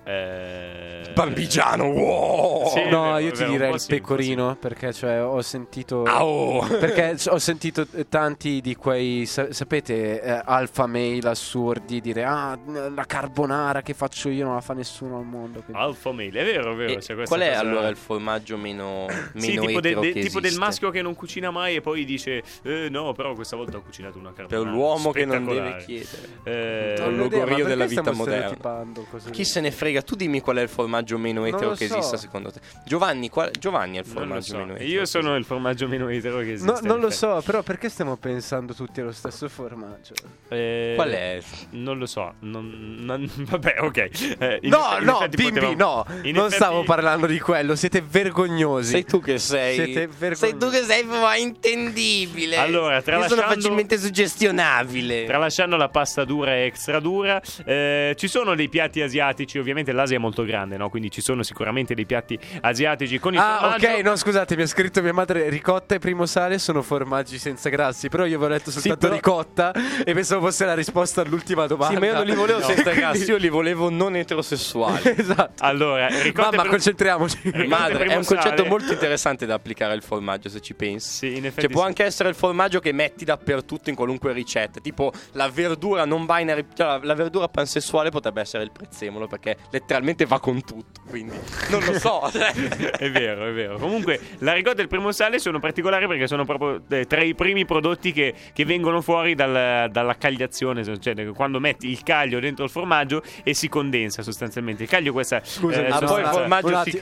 Eh... 0.04 1.12
Parmigiano, 1.14 1.86
wow! 1.86 2.70
Sì, 2.70 2.84
no 2.90 3.04
vero, 3.14 3.18
io 3.20 3.32
ti 3.32 3.38
vero, 3.40 3.52
un 3.52 3.58
direi 3.58 3.74
il 3.74 3.80
sì, 3.80 3.92
un 3.92 3.98
pecorino 4.00 4.56
perché 4.56 4.94
cioè 4.94 5.24
ho 5.24 5.42
sentito 5.42 6.04
Au! 6.04 6.66
perché 6.80 7.18
ho 7.30 7.38
sentito 7.38 7.86
tanti 8.10 8.62
di 8.62 8.76
quei 8.76 9.26
sa- 9.26 9.52
sapete 9.52 10.22
eh, 10.22 10.42
alfa 10.44 10.88
mail 10.88 11.28
assurdi 11.28 12.00
dire 12.02 12.24
ah 12.24 12.58
la 12.96 13.04
carbonara 13.06 13.82
che 13.82 13.94
faccio 13.94 14.30
io 14.30 14.46
non 14.46 14.56
la 14.56 14.62
fa 14.62 14.74
nessuno 14.74 15.18
al 15.18 15.26
mondo 15.26 15.62
quindi- 15.62 15.82
Alfa 15.82 16.12
male, 16.12 16.30
è 16.30 16.44
vero, 16.46 16.72
è 16.72 16.76
vero. 16.76 16.92
E 16.92 16.94
questa 16.94 17.14
qual 17.26 17.40
è 17.42 17.48
cosa- 17.50 17.60
allora 17.60 17.88
il 17.90 17.98
formaggio 17.98 18.58
meno, 18.58 19.06
meno 19.08 19.30
Sì, 19.36 19.58
tipo, 19.60 19.80
de- 19.82 19.96
de- 19.96 20.12
che 20.14 20.20
tipo 20.22 20.40
del 20.40 20.56
maschio 20.58 20.90
che 20.92 21.02
non 21.02 21.14
cucina 21.14 21.52
mai 21.52 21.76
e 21.76 21.82
poi 21.82 22.06
dice 22.06 22.42
eh, 22.64 22.88
no, 22.90 23.12
però 23.12 23.34
questa 23.36 23.56
volta 23.58 23.78
ho 23.78 23.82
cucinato 23.82 24.18
una 24.18 24.32
Per 24.32 24.48
carbonara. 24.48 24.76
l'uomo 24.76 25.12
che 25.12 25.26
non 25.26 25.46
deve 25.46 25.76
chiedere. 25.86 26.30
Eh, 26.44 26.96
Non 26.98 27.08
Non 27.10 27.18
lo 27.18 27.24
ho 27.24 27.26
idea, 27.28 27.40
ma 27.40 27.46
gorio 27.50 27.66
perché 27.66 27.70
della 27.70 27.86
vita 27.86 28.12
moderna. 28.14 28.90
Chi 29.32 29.44
se 29.46 29.60
ne 29.60 29.72
frega? 29.72 29.91
Tu 30.02 30.16
dimmi 30.16 30.40
qual 30.40 30.56
è 30.58 30.62
il 30.62 30.70
formaggio 30.70 31.18
meno 31.18 31.44
etero 31.46 31.72
che 31.74 31.88
so. 31.88 31.98
esista 31.98 32.16
secondo 32.18 32.52
te. 32.52 32.60
Giovanni, 32.86 33.30
qual- 33.30 33.52
Giovanni 33.52 33.98
è 33.98 34.00
il 34.00 34.06
formaggio 34.06 34.42
so. 34.54 34.58
meno 34.58 34.74
etero. 34.76 34.90
Io 34.90 35.06
sono 35.06 35.36
il 35.36 35.44
formaggio 35.44 35.88
meno 35.90 36.08
etero 36.08 36.38
che 36.40 36.54
esiste. 36.54 36.72
No, 36.72 36.80
non 36.82 37.00
lo 37.02 37.10
so, 37.10 37.42
però 37.46 37.62
perché 37.64 37.90
stiamo 37.90 38.16
pensando 38.16 38.74
tutti 38.74 39.02
allo 39.02 39.12
stesso 39.12 39.50
formaggio? 39.50 40.14
Eh, 40.48 40.94
Qual 40.96 41.10
è? 41.10 41.42
Non 41.72 41.98
lo 41.98 42.06
so. 42.06 42.36
Non, 42.40 42.96
non- 43.00 43.30
vabbè, 43.36 43.76
ok. 43.82 43.98
Eh, 44.40 44.60
in 44.62 44.70
no, 44.70 44.98
no, 45.02 45.20
bimbi, 45.30 45.60
potevamo- 45.60 45.76
no, 45.76 46.06
in 46.24 46.34
non 46.36 46.46
effetti- 46.46 46.56
stavo 46.56 46.84
parlando 46.84 47.26
di 47.26 47.40
quello, 47.40 47.76
siete 47.76 48.02
vergognosi. 48.08 48.92
Sei 48.92 49.04
tu 49.06 49.20
che 49.20 49.40
sei. 49.40 49.74
Siete 49.76 50.08
vergognosi. 50.08 50.36
sei 50.46 50.58
tu 50.58 50.70
che 50.70 50.84
sei 50.84 51.04
proprio 51.04 51.34
intendibile. 51.42 52.58
Allora, 52.58 52.96
Io 52.98 53.02
sono 53.02 53.20
tralasciando- 53.28 53.54
facilmente 53.54 53.98
suggestionabile. 53.98 55.26
Tralasciando 55.26 55.76
la 55.78 55.90
pasta 55.90 56.24
dura 56.26 56.54
e 56.56 56.66
extra 56.66 57.00
dura, 57.00 57.42
eh, 57.66 58.14
ci 58.18 58.28
sono 58.28 58.54
dei 58.56 58.70
piatti 58.70 59.02
asiatici. 59.02 59.58
Ovviamente 59.58 59.81
l'Asia 59.92 60.18
è 60.18 60.20
molto 60.20 60.44
grande, 60.44 60.78
no? 60.78 60.90
Quindi 60.90 61.10
ci 61.10 61.22
sono 61.22 61.42
sicuramente 61.44 61.94
dei 61.96 62.06
piatti 62.06 62.38
asiatici 62.62 63.18
con 63.20 63.34
il 63.34 63.40
Ah, 63.40 63.58
formaggio. 63.60 63.88
ok, 63.88 64.00
no, 64.04 64.16
scusate, 64.16 64.56
mi 64.56 64.62
ha 64.62 64.68
scritto 64.68 65.02
mia 65.02 65.14
madre 65.14 65.50
ricotta 65.50 65.96
e 65.96 66.00
primo 66.00 66.26
sale 66.26 66.60
sono 66.60 66.82
formaggi 66.82 67.38
senza 67.40 67.70
grassi, 67.70 68.10
però 68.10 68.26
io 68.26 68.36
avevo 68.38 68.52
letto 68.52 68.70
soltanto 68.72 68.98
però- 69.00 69.14
ricotta 69.14 69.74
e 70.06 70.14
pensavo 70.14 70.46
fosse 70.46 70.66
la 70.66 70.74
risposta 70.76 71.22
all'ultima 71.22 71.66
domanda. 71.68 71.94
Sì, 71.96 72.00
ma 72.00 72.06
io 72.06 72.14
non 72.14 72.26
li 72.26 72.36
volevo 72.36 72.60
No. 72.60 72.66
senza 72.66 72.84
Quindi- 72.84 73.00
grassi, 73.00 73.30
io 73.30 73.38
li 73.38 73.50
volevo 73.50 73.90
non 73.90 74.16
eterosessuali. 74.16 75.02
esatto. 75.18 75.64
Allora, 75.64 76.08
ricotta 76.08 76.48
e 76.50 76.52
Mamma, 76.52 76.62
pre- 76.64 76.70
concentriamoci. 76.70 77.40
Madre, 77.68 77.94
è 77.94 77.98
primo 78.00 78.18
un 78.18 78.26
concetto 78.26 78.58
sale. 78.58 78.70
molto 78.70 78.92
interessante 78.94 79.46
da 79.46 79.54
applicare 79.56 79.94
al 79.94 80.04
formaggio 80.04 80.50
se 80.50 80.60
ci 80.62 80.74
pensi. 80.74 81.10
Sì, 81.14 81.38
in 81.38 81.46
effetti 81.46 81.62
Cioè, 81.62 81.70
può 81.72 81.82
sì. 81.82 81.88
anche 81.88 82.04
essere 82.04 82.30
il 82.30 82.36
formaggio 82.36 82.80
che 82.80 82.92
metti 82.92 83.26
dappertutto 83.26 83.90
in 83.90 83.96
qualunque 83.96 84.34
ricetta. 84.34 84.80
Tipo 84.80 85.12
la 85.34 85.50
verdura 85.50 86.06
non 86.06 86.26
binary, 86.26 86.66
cioè 86.76 86.88
la, 86.88 87.00
la 87.02 87.14
verdura 87.16 87.48
pansessuale 87.48 88.10
potrebbe 88.10 88.42
essere 88.42 88.64
il 88.64 88.72
prezzemolo 88.72 89.28
perché 89.28 89.58
letteralmente 89.72 90.26
va 90.26 90.40
con 90.40 90.64
tutto. 90.64 91.00
Quindi 91.10 91.36
non 91.70 91.84
lo 91.84 91.98
so. 92.00 92.22
è 92.32 93.10
vero, 93.12 93.48
è 93.48 93.52
vero. 93.52 93.78
Comunque, 93.78 94.20
la 94.40 94.54
ricotta 94.54 94.80
e 94.80 94.84
il 94.84 94.88
primo 94.88 95.12
sale 95.12 95.40
sono 95.40 95.60
particolari 95.60 96.08
perché 96.08 96.28
sono 96.28 96.46
proprio 96.46 96.82
eh, 96.90 97.06
tra 97.06 97.22
i 97.22 97.34
primi 97.36 97.66
prodotti 97.66 98.12
che, 98.14 98.34
che 98.54 98.66
vengono 98.66 99.02
fuori 99.02 99.36
dal- 99.36 99.90
dalla 99.92 100.16
cagliazione. 100.18 100.84
Cioè, 101.00 101.26
quando 101.32 101.60
metti 101.60 101.90
il 101.90 102.02
caglio 102.04 102.40
dentro 102.40 102.64
il 102.64 102.70
formaggio 102.70 103.22
e 103.44 103.54
si 103.54 103.68
condensa 103.68 104.22
sostanzialmente. 104.22 104.84
Il 104.84 104.90
caglio, 104.90 105.12
questa. 105.12 105.42
Scusa, 105.44 105.82
eh, 105.86 105.90
sostanza- 105.90 106.06
poi 106.14 106.22
il 106.22 106.28
formaggio 106.28 106.68
un 106.68 106.84
si 106.84 106.98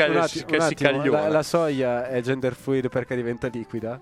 un 0.49 0.73
cagliona. 0.75 1.21
La, 1.21 1.27
la 1.29 1.43
soia 1.43 2.07
è 2.09 2.21
gender 2.21 2.55
fluid 2.55 2.89
perché 2.89 3.15
diventa 3.15 3.47
liquida 3.47 3.99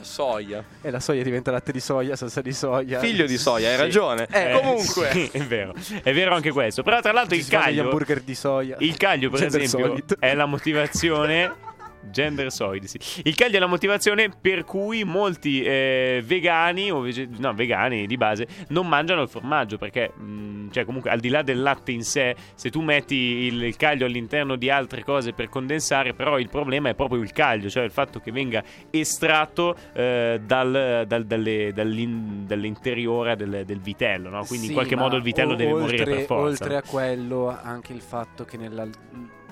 Soia. 0.00 0.64
e 0.80 0.90
la 0.90 1.00
soia 1.00 1.22
diventa 1.22 1.50
latte 1.50 1.72
di 1.72 1.80
soia, 1.80 2.16
salsa 2.16 2.40
di 2.40 2.52
soia. 2.52 2.98
Figlio 2.98 3.26
di 3.26 3.36
soia, 3.36 3.68
hai 3.68 3.74
Sì. 3.76 3.80
ragione. 3.82 4.26
Eh, 4.30 4.52
Comunque. 4.52 5.10
sì, 5.10 5.28
è 5.32 5.40
vero, 5.42 5.74
è 6.02 6.12
vero 6.12 6.34
anche 6.34 6.50
questo. 6.50 6.82
Però, 6.82 7.00
tra 7.00 7.12
l'altro, 7.12 7.34
Ci 7.36 7.42
il 7.42 7.48
caglio. 7.48 7.88
Hamburger 8.10 8.22
di 8.22 8.34
soia. 8.34 8.76
Il 8.80 8.96
caglio, 8.96 9.30
per 9.30 9.40
Gender 9.40 9.60
esempio, 9.62 9.88
solid. 9.88 10.18
è 10.18 10.34
la 10.34 10.46
motivazione. 10.46 11.68
Gender 12.10 12.50
solid, 12.50 12.84
sì. 12.84 12.98
Il 13.24 13.34
caglio 13.34 13.56
è 13.56 13.60
la 13.60 13.66
motivazione 13.66 14.30
per 14.40 14.64
cui 14.64 15.04
molti 15.04 15.62
eh, 15.62 16.22
vegani 16.24 16.90
o 16.90 17.00
vege- 17.00 17.28
no, 17.38 17.52
vegani 17.54 18.06
di 18.06 18.16
base 18.16 18.46
non 18.68 18.88
mangiano 18.88 19.22
il 19.22 19.28
formaggio 19.28 19.76
perché, 19.78 20.12
mh, 20.14 20.70
cioè, 20.70 20.84
comunque, 20.84 21.10
al 21.10 21.20
di 21.20 21.28
là 21.28 21.42
del 21.42 21.60
latte 21.60 21.92
in 21.92 22.02
sé, 22.02 22.34
se 22.54 22.70
tu 22.70 22.80
metti 22.80 23.14
il, 23.14 23.62
il 23.62 23.76
caglio 23.76 24.06
all'interno 24.06 24.56
di 24.56 24.70
altre 24.70 25.02
cose 25.04 25.32
per 25.32 25.48
condensare, 25.48 26.14
però 26.14 26.38
il 26.38 26.48
problema 26.48 26.88
è 26.88 26.94
proprio 26.94 27.20
il 27.22 27.32
caglio, 27.32 27.68
cioè 27.68 27.84
il 27.84 27.90
fatto 27.90 28.18
che 28.20 28.32
venga 28.32 28.62
estratto 28.90 29.76
eh, 29.92 30.40
dal, 30.44 31.04
dal- 31.06 31.24
dalle- 31.26 31.72
dall'in- 31.72 32.46
dall'interiore 32.46 33.36
del, 33.36 33.62
del 33.64 33.80
vitello, 33.80 34.30
no? 34.30 34.44
Quindi 34.44 34.66
Sì, 34.66 34.72
in 34.72 34.76
qualche 34.78 34.96
modo 34.96 35.16
il 35.16 35.22
vitello 35.22 35.52
o- 35.52 35.56
deve 35.56 35.72
oltre, 35.72 35.86
morire 35.98 36.04
per 36.04 36.24
forza. 36.24 36.64
Oltre 36.64 36.76
a 36.76 36.82
quello, 36.82 37.48
anche 37.62 37.92
il 37.92 38.00
fatto 38.00 38.44
che 38.44 38.56
nella 38.56 38.86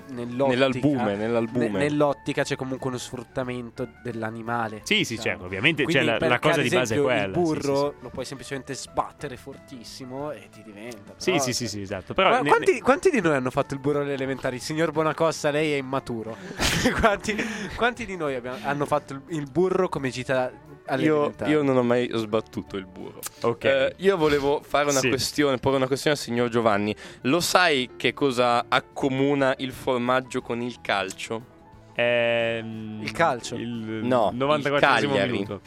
Nell'albume, 0.09 1.15
nell'albume. 1.15 1.67
ne- 1.69 1.77
nell'ottica 1.77 2.43
c'è 2.43 2.55
comunque 2.55 2.87
uno 2.89 2.97
sfruttamento 2.97 3.87
dell'animale. 4.03 4.81
Sì, 4.83 5.03
sì, 5.03 5.15
diciamo. 5.15 5.21
certo, 5.21 5.45
ovviamente 5.45 5.83
Quindi 5.83 6.05
cioè, 6.05 6.19
la, 6.19 6.27
la 6.27 6.39
cosa 6.39 6.61
di 6.61 6.69
base 6.69 6.95
è 6.95 7.01
quella. 7.01 7.25
Il 7.25 7.33
sì, 7.33 7.39
burro 7.39 7.95
lo 7.99 8.09
puoi 8.09 8.25
semplicemente 8.25 8.73
sbattere 8.73 9.37
fortissimo 9.37 10.31
e 10.31 10.49
ti 10.51 10.63
diventa. 10.63 11.13
Sì, 11.17 11.39
sì, 11.39 11.53
sì, 11.53 11.67
sì, 11.67 11.81
esatto. 11.81 12.13
Però 12.13 12.41
ne- 12.41 12.49
quanti, 12.49 12.79
quanti 12.81 13.09
di 13.09 13.21
noi 13.21 13.35
hanno 13.35 13.51
fatto 13.51 13.73
il 13.73 13.79
burro 13.79 14.01
alle 14.01 14.13
elementari? 14.13 14.59
Signor 14.59 14.91
Bonacossa, 14.91 15.51
lei 15.51 15.73
è 15.73 15.77
immaturo. 15.77 16.35
quanti, 16.99 17.35
quanti 17.75 18.05
di 18.05 18.15
noi 18.15 18.35
abbiamo- 18.35 18.57
hanno 18.63 18.85
fatto 18.85 19.21
il, 19.27 19.49
burro 19.49 19.89
come 19.89 20.09
gita 20.09 20.51
Io, 20.97 21.33
io 21.45 21.61
non 21.61 21.77
ho 21.77 21.83
mai 21.83 22.09
sbattuto 22.13 22.77
il 22.77 22.85
burro. 22.85 23.19
Ok. 23.41 23.63
Eh, 23.65 23.93
io 23.97 24.17
volevo 24.17 24.61
fare 24.63 24.89
una 24.89 24.99
Sì. 24.99 25.09
questione, 25.09 25.57
porre 25.57 25.75
una 25.77 25.87
questione 25.87 26.15
al 26.17 26.21
signor 26.21 26.49
Giovanni. 26.49 26.95
Lo 27.21 27.39
sai 27.39 27.91
che 27.97 28.13
cosa 28.13 28.65
accomuna 28.67 29.53
il 29.57 29.71
formaggio 29.71 30.41
con 30.41 30.61
il 30.61 30.77
calcio? 30.81 31.57
Ehm, 31.95 32.99
Il 33.03 33.11
calcio? 33.11 33.55
Il 33.55 33.67
No, 34.03 34.31
94 34.33 34.99
il 34.99 35.07
Cagliari. 35.07 35.31
minuto. 35.31 35.61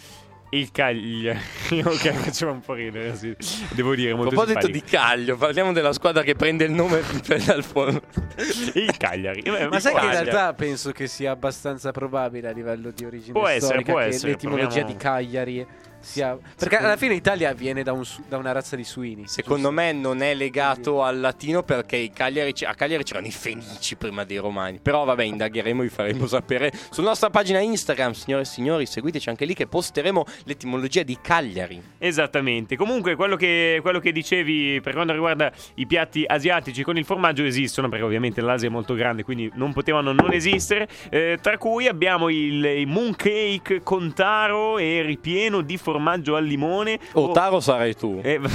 Il 0.54 0.70
Cagliari. 0.70 1.38
ok, 1.82 2.12
faceva 2.12 2.50
un 2.50 2.60
po' 2.60 2.74
ridere, 2.74 3.16
sì. 3.16 3.34
Devo 3.70 3.94
dire, 3.94 4.10
A 4.10 4.14
molto 4.16 4.30
proposito 4.34 4.60
simpatico. 4.60 4.84
di 4.86 4.90
Caglio, 4.90 5.36
parliamo 5.36 5.72
della 5.72 5.94
squadra 5.94 6.22
che 6.22 6.34
prende 6.34 6.64
il 6.64 6.72
nome 6.72 7.00
dal 7.46 7.64
forno. 7.64 8.02
Il 8.74 8.94
Cagliari. 8.98 9.40
Eh, 9.40 9.50
Ma 9.68 9.76
il 9.76 9.80
sai 9.80 9.94
che 9.94 10.00
in 10.00 10.06
Cagliari. 10.06 10.24
realtà 10.26 10.52
penso 10.52 10.92
che 10.92 11.06
sia 11.06 11.30
abbastanza 11.30 11.90
probabile 11.90 12.48
a 12.48 12.52
livello 12.52 12.90
di 12.90 13.04
origine 13.06 13.32
Può 13.32 13.46
essere, 13.48 13.64
storica 13.80 13.92
può 13.92 14.00
che 14.00 14.06
essere, 14.08 14.32
l'etimologia 14.32 14.66
proviamo- 14.66 14.90
di 14.92 14.96
Cagliari 14.96 15.66
sia 16.02 16.36
perché 16.58 16.76
alla 16.76 16.96
fine 16.96 17.14
l'Italia 17.14 17.52
viene 17.54 17.82
da, 17.82 17.92
un 17.92 18.04
su- 18.04 18.22
da 18.28 18.36
una 18.36 18.52
razza 18.52 18.76
di 18.76 18.84
suini. 18.84 19.24
Secondo 19.26 19.70
me 19.70 19.92
non 19.92 20.20
è 20.22 20.34
legato 20.34 21.02
al 21.02 21.20
latino 21.20 21.62
perché 21.62 21.96
i 21.96 22.10
Cagliari, 22.10 22.52
a 22.64 22.74
Cagliari 22.74 23.04
c'erano 23.04 23.26
i 23.26 23.30
Fenici 23.32 23.96
prima 23.96 24.24
dei 24.24 24.36
Romani. 24.38 24.80
Però 24.82 25.04
vabbè, 25.04 25.22
indagheremo 25.22 25.80
e 25.82 25.84
vi 25.84 25.90
faremo 25.90 26.26
sapere 26.26 26.72
sulla 26.90 27.08
nostra 27.08 27.30
pagina 27.30 27.60
Instagram, 27.60 28.12
signore 28.12 28.42
e 28.42 28.46
signori. 28.46 28.86
Seguiteci 28.86 29.28
anche 29.28 29.44
lì 29.44 29.54
che 29.54 29.66
posteremo 29.66 30.24
l'etimologia 30.44 31.02
di 31.02 31.16
Cagliari. 31.22 31.80
Esattamente. 31.98 32.76
Comunque, 32.76 33.14
quello 33.14 33.36
che, 33.36 33.78
quello 33.80 34.00
che 34.00 34.12
dicevi 34.12 34.80
per 34.82 34.92
quanto 34.92 35.12
riguarda 35.12 35.52
i 35.74 35.86
piatti 35.86 36.24
asiatici 36.26 36.82
con 36.82 36.96
il 36.98 37.04
formaggio 37.04 37.44
esistono, 37.44 37.88
perché 37.88 38.04
ovviamente 38.04 38.40
l'Asia 38.40 38.68
è 38.68 38.70
molto 38.70 38.94
grande, 38.94 39.22
quindi 39.22 39.50
non 39.54 39.72
potevano 39.72 40.12
non 40.12 40.32
esistere. 40.32 40.88
eh, 41.10 41.38
tra 41.40 41.56
cui 41.58 41.86
abbiamo 41.86 42.28
il, 42.28 42.64
il 42.64 42.86
mooncake 42.86 43.82
con 43.82 44.12
taro 44.12 44.78
e 44.78 45.02
ripieno 45.02 45.60
di 45.60 45.76
formaggio 45.76 45.91
al 46.36 46.44
limone. 46.44 46.98
Oh, 47.12 47.26
o- 47.28 47.32
Taro 47.32 47.60
sarai 47.60 47.94
tu. 47.94 48.20
eh. 48.22 48.40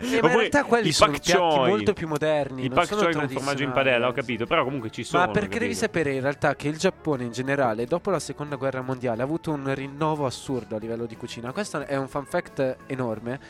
Eh, 0.00 0.20
ma 0.22 0.30
in 0.30 0.36
realtà 0.38 0.64
quelli 0.64 0.88
i 0.88 0.92
sono 0.92 1.16
choi. 1.22 1.68
molto 1.68 1.92
più 1.92 2.08
moderni. 2.08 2.64
I 2.64 2.68
choi 2.70 3.12
con 3.14 3.28
formaggio 3.28 3.62
in 3.62 3.72
padella, 3.72 4.08
ho 4.08 4.12
capito. 4.12 4.46
Però 4.46 4.64
comunque 4.64 4.90
ci 4.90 5.04
sono. 5.04 5.26
Ma 5.26 5.30
perché 5.32 5.58
devi 5.58 5.74
sapere 5.74 6.12
in 6.14 6.20
realtà 6.20 6.54
che 6.56 6.68
il 6.68 6.76
Giappone 6.78 7.24
in 7.24 7.32
generale, 7.32 7.86
dopo 7.86 8.10
la 8.10 8.18
seconda 8.20 8.56
guerra 8.56 8.80
mondiale, 8.82 9.22
ha 9.22 9.24
avuto 9.24 9.52
un 9.52 9.72
rinnovo 9.74 10.26
assurdo 10.26 10.76
a 10.76 10.78
livello 10.78 11.06
di 11.06 11.16
cucina. 11.16 11.52
Questo 11.52 11.80
è 11.86 11.96
un 11.96 12.08
fun 12.08 12.24
fact 12.26 12.76
enorme. 12.86 13.40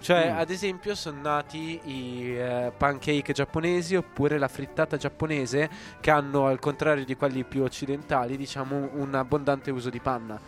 Cioè, 0.00 0.32
Mm. 0.32 0.38
ad 0.38 0.50
esempio, 0.50 0.94
sono 0.94 1.18
nati 1.22 1.80
i 1.84 2.36
eh, 2.36 2.70
pancake 2.76 3.32
giapponesi 3.32 3.96
oppure 3.96 4.38
la 4.38 4.46
frittata 4.46 4.96
giapponese, 4.96 5.68
che 6.00 6.10
hanno, 6.12 6.46
al 6.46 6.60
contrario 6.60 7.04
di 7.04 7.16
quelli 7.16 7.42
più 7.42 7.62
occidentali, 7.64 8.36
diciamo, 8.36 8.90
un 8.94 9.14
abbondante 9.14 9.72
uso 9.72 9.90
di 9.90 9.98
panna. 9.98 10.38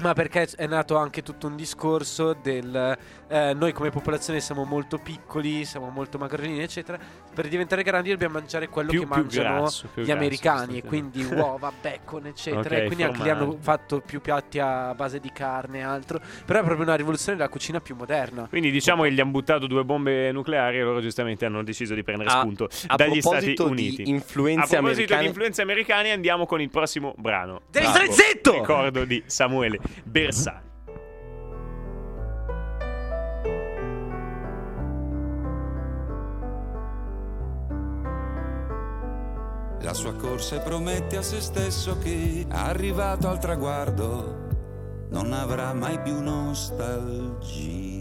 Ma 0.00 0.12
perché 0.12 0.48
è 0.56 0.66
nato 0.68 0.96
anche 0.96 1.22
tutto 1.22 1.48
un 1.48 1.56
discorso 1.56 2.32
del 2.32 2.96
eh, 3.26 3.52
noi 3.52 3.72
come 3.72 3.90
popolazione 3.90 4.38
siamo 4.38 4.64
molto 4.64 4.98
piccoli, 4.98 5.64
siamo 5.64 5.90
molto 5.90 6.18
magrolini, 6.18 6.60
eccetera. 6.60 6.98
Per 7.34 7.46
diventare 7.46 7.82
grandi 7.84 8.10
dobbiamo 8.10 8.34
mangiare 8.38 8.68
quello 8.68 8.90
Più- 8.90 9.00
che 9.00 9.06
più 9.06 9.14
mangiano 9.14 9.60
grasso, 9.60 9.88
più 9.94 10.02
gli 10.02 10.10
americani, 10.10 10.78
e 10.78 10.82
quindi 10.82 11.22
uova, 11.30 11.70
bacon, 11.80 12.26
eccetera. 12.26 12.60
Ok, 12.76 12.82
e 12.82 12.84
quindi 12.86 13.02
anche 13.04 13.22
lì 13.22 13.30
hanno 13.30 13.56
fatto 13.60 14.00
più 14.00 14.20
piatti 14.20 14.58
a 14.58 14.92
base 14.94 15.20
di 15.20 15.30
carne 15.32 15.78
e 15.78 15.82
altro. 15.82 16.18
Però 16.44 16.58
è 16.58 16.62
proprio 16.64 16.84
una 16.84 16.96
rivoluzione 16.96 17.36
della 17.38 17.48
cucina 17.48 17.80
più 17.80 17.94
moderna. 17.94 18.46
Quindi 18.48 18.70
diciamo 18.70 19.04
che 19.04 19.12
gli 19.12 19.20
hanno 19.20 19.30
buttato 19.30 19.66
due 19.68 19.84
bombe 19.84 20.32
nucleari 20.32 20.78
e 20.78 20.82
loro 20.82 21.00
giustamente 21.00 21.44
hanno 21.44 21.62
deciso 21.62 21.94
di 21.94 22.02
prendere 22.02 22.28
A- 22.30 22.40
spunto 22.40 22.68
A 22.88 22.96
dagli 22.96 23.20
Stati 23.20 23.54
proposito 23.54 23.66
Uniti. 23.68 24.02
di 24.02 24.10
influenze 24.10 24.60
A 24.76 24.80
proposito 24.80 24.88
americane, 24.88 25.20
di 25.20 25.26
influenze 25.28 25.62
americane 25.62 26.10
andiamo 26.10 26.44
con 26.46 26.60
il 26.60 26.70
prossimo 26.70 27.14
brano. 27.16 27.60
Devi 27.70 27.86
stare 27.86 28.10
zitto! 28.10 28.52
Ricordo 28.52 29.04
di 29.04 29.22
Samuele 29.26 29.78
Bersani. 30.02 30.66
La 39.80 39.94
sua 39.94 40.14
corsa 40.14 40.58
promette 40.58 41.16
a 41.16 41.22
se 41.22 41.40
stesso 41.40 41.98
che, 41.98 42.44
arrivato 42.48 43.28
al 43.28 43.38
traguardo, 43.38 44.46
non 45.10 45.32
avrà 45.32 45.72
mai 45.72 46.00
più 46.00 46.20
nostalgia. 46.20 47.97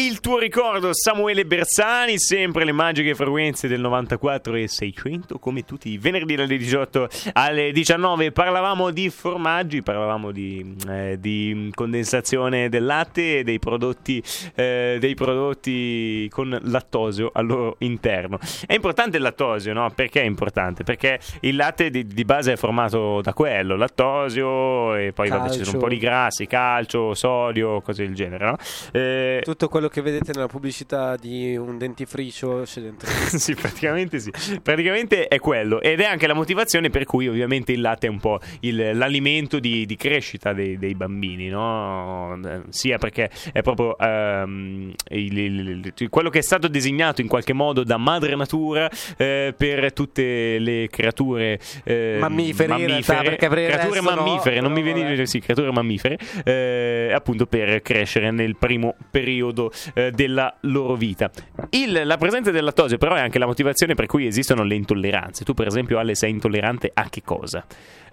Il 0.00 0.20
tuo 0.20 0.38
ricordo, 0.38 0.94
Samuele 0.94 1.44
Bersani, 1.44 2.18
sempre 2.18 2.64
le 2.64 2.72
magiche 2.72 3.14
frequenze 3.14 3.68
del 3.68 3.80
94 3.80 4.54
e 4.54 4.66
600, 4.66 5.38
come 5.38 5.62
tutti 5.66 5.90
i 5.90 5.98
venerdì 5.98 6.36
dalle 6.36 6.56
18 6.56 7.06
alle 7.34 7.70
19. 7.70 8.32
Parlavamo 8.32 8.92
di 8.92 9.10
formaggi, 9.10 9.82
parlavamo 9.82 10.30
di, 10.30 10.74
eh, 10.88 11.18
di 11.20 11.70
condensazione 11.74 12.70
del 12.70 12.86
latte 12.86 13.40
e 13.40 13.44
dei 13.44 13.58
prodotti, 13.58 14.22
eh, 14.54 14.96
dei 14.98 15.14
prodotti 15.14 16.26
con 16.30 16.58
lattosio 16.62 17.30
al 17.34 17.44
loro 17.44 17.76
interno. 17.80 18.38
È 18.66 18.72
importante 18.72 19.18
il 19.18 19.22
lattosio, 19.22 19.74
no? 19.74 19.92
Perché 19.94 20.22
è 20.22 20.24
importante? 20.24 20.82
Perché 20.82 21.20
il 21.40 21.56
latte 21.56 21.90
di, 21.90 22.06
di 22.06 22.24
base 22.24 22.54
è 22.54 22.56
formato 22.56 23.20
da 23.20 23.34
quello, 23.34 23.76
lattosio 23.76 24.94
e 24.94 25.12
poi 25.12 25.28
vabbè, 25.28 25.50
ci 25.50 25.62
sono 25.62 25.72
un 25.76 25.82
po' 25.82 25.90
di 25.90 25.98
grassi, 25.98 26.46
calcio, 26.46 27.12
sodio, 27.12 27.82
cose 27.82 28.06
del 28.06 28.14
genere, 28.14 28.46
no? 28.46 28.56
Eh, 28.92 29.42
Tutto 29.44 29.68
quello 29.68 29.88
che 29.90 30.00
vedete 30.00 30.32
nella 30.34 30.46
pubblicità 30.46 31.16
di 31.16 31.56
un 31.56 31.76
dentifricio 31.78 32.62
c'è 32.64 32.80
dentro. 32.80 33.08
sì, 33.36 33.54
praticamente 33.54 34.18
sì. 34.18 34.30
Praticamente 34.62 35.28
è 35.28 35.38
quello. 35.38 35.80
Ed 35.80 36.00
è 36.00 36.04
anche 36.04 36.26
la 36.26 36.34
motivazione 36.34 36.88
per 36.90 37.04
cui 37.04 37.28
ovviamente 37.28 37.72
il 37.72 37.80
latte 37.80 38.06
è 38.06 38.10
un 38.10 38.20
po' 38.20 38.38
il- 38.60 38.96
l'alimento 38.96 39.58
di, 39.58 39.84
di 39.86 39.96
crescita 39.96 40.52
dei, 40.52 40.78
dei 40.78 40.94
bambini, 40.94 41.48
no? 41.48 42.38
Sia 42.70 42.98
perché 42.98 43.30
è 43.52 43.60
proprio 43.62 43.98
ehm, 43.98 44.92
il- 45.10 45.38
il- 45.38 46.08
quello 46.08 46.30
che 46.30 46.38
è 46.38 46.42
stato 46.42 46.68
designato 46.68 47.20
in 47.20 47.28
qualche 47.28 47.52
modo 47.52 47.82
da 47.84 47.96
madre 47.96 48.34
natura 48.36 48.88
eh, 49.16 49.52
per 49.56 49.92
tutte 49.92 50.58
le 50.58 50.88
creature 50.90 51.58
eh, 51.84 52.16
Mammifere, 52.20 52.74
in 52.78 52.86
realtà, 52.86 53.16
creature 53.22 53.66
resto 53.66 54.00
no, 54.00 54.22
mammifere, 54.22 54.60
non 54.60 54.72
mi 54.72 54.82
però 54.82 54.94
viene 54.94 55.10
vabbè. 55.10 55.26
sì, 55.26 55.40
creature 55.40 55.72
mammifere, 55.72 56.18
eh, 56.44 57.10
appunto 57.14 57.46
per 57.46 57.82
crescere 57.82 58.30
nel 58.30 58.56
primo 58.56 58.94
periodo 59.10 59.69
eh, 59.94 60.10
della 60.10 60.54
loro 60.62 60.94
vita. 60.94 61.30
Il- 61.70 62.02
la 62.04 62.16
presenza 62.16 62.50
del 62.50 62.64
lattosio, 62.64 62.98
però, 62.98 63.14
è 63.14 63.20
anche 63.20 63.38
la 63.38 63.46
motivazione 63.46 63.94
per 63.94 64.06
cui 64.06 64.26
esistono 64.26 64.62
le 64.62 64.74
intolleranze. 64.74 65.44
Tu, 65.44 65.54
per 65.54 65.66
esempio, 65.66 65.98
Ale, 65.98 66.14
sei 66.14 66.30
intollerante 66.30 66.90
a 66.92 67.08
che 67.08 67.22
cosa? 67.24 67.64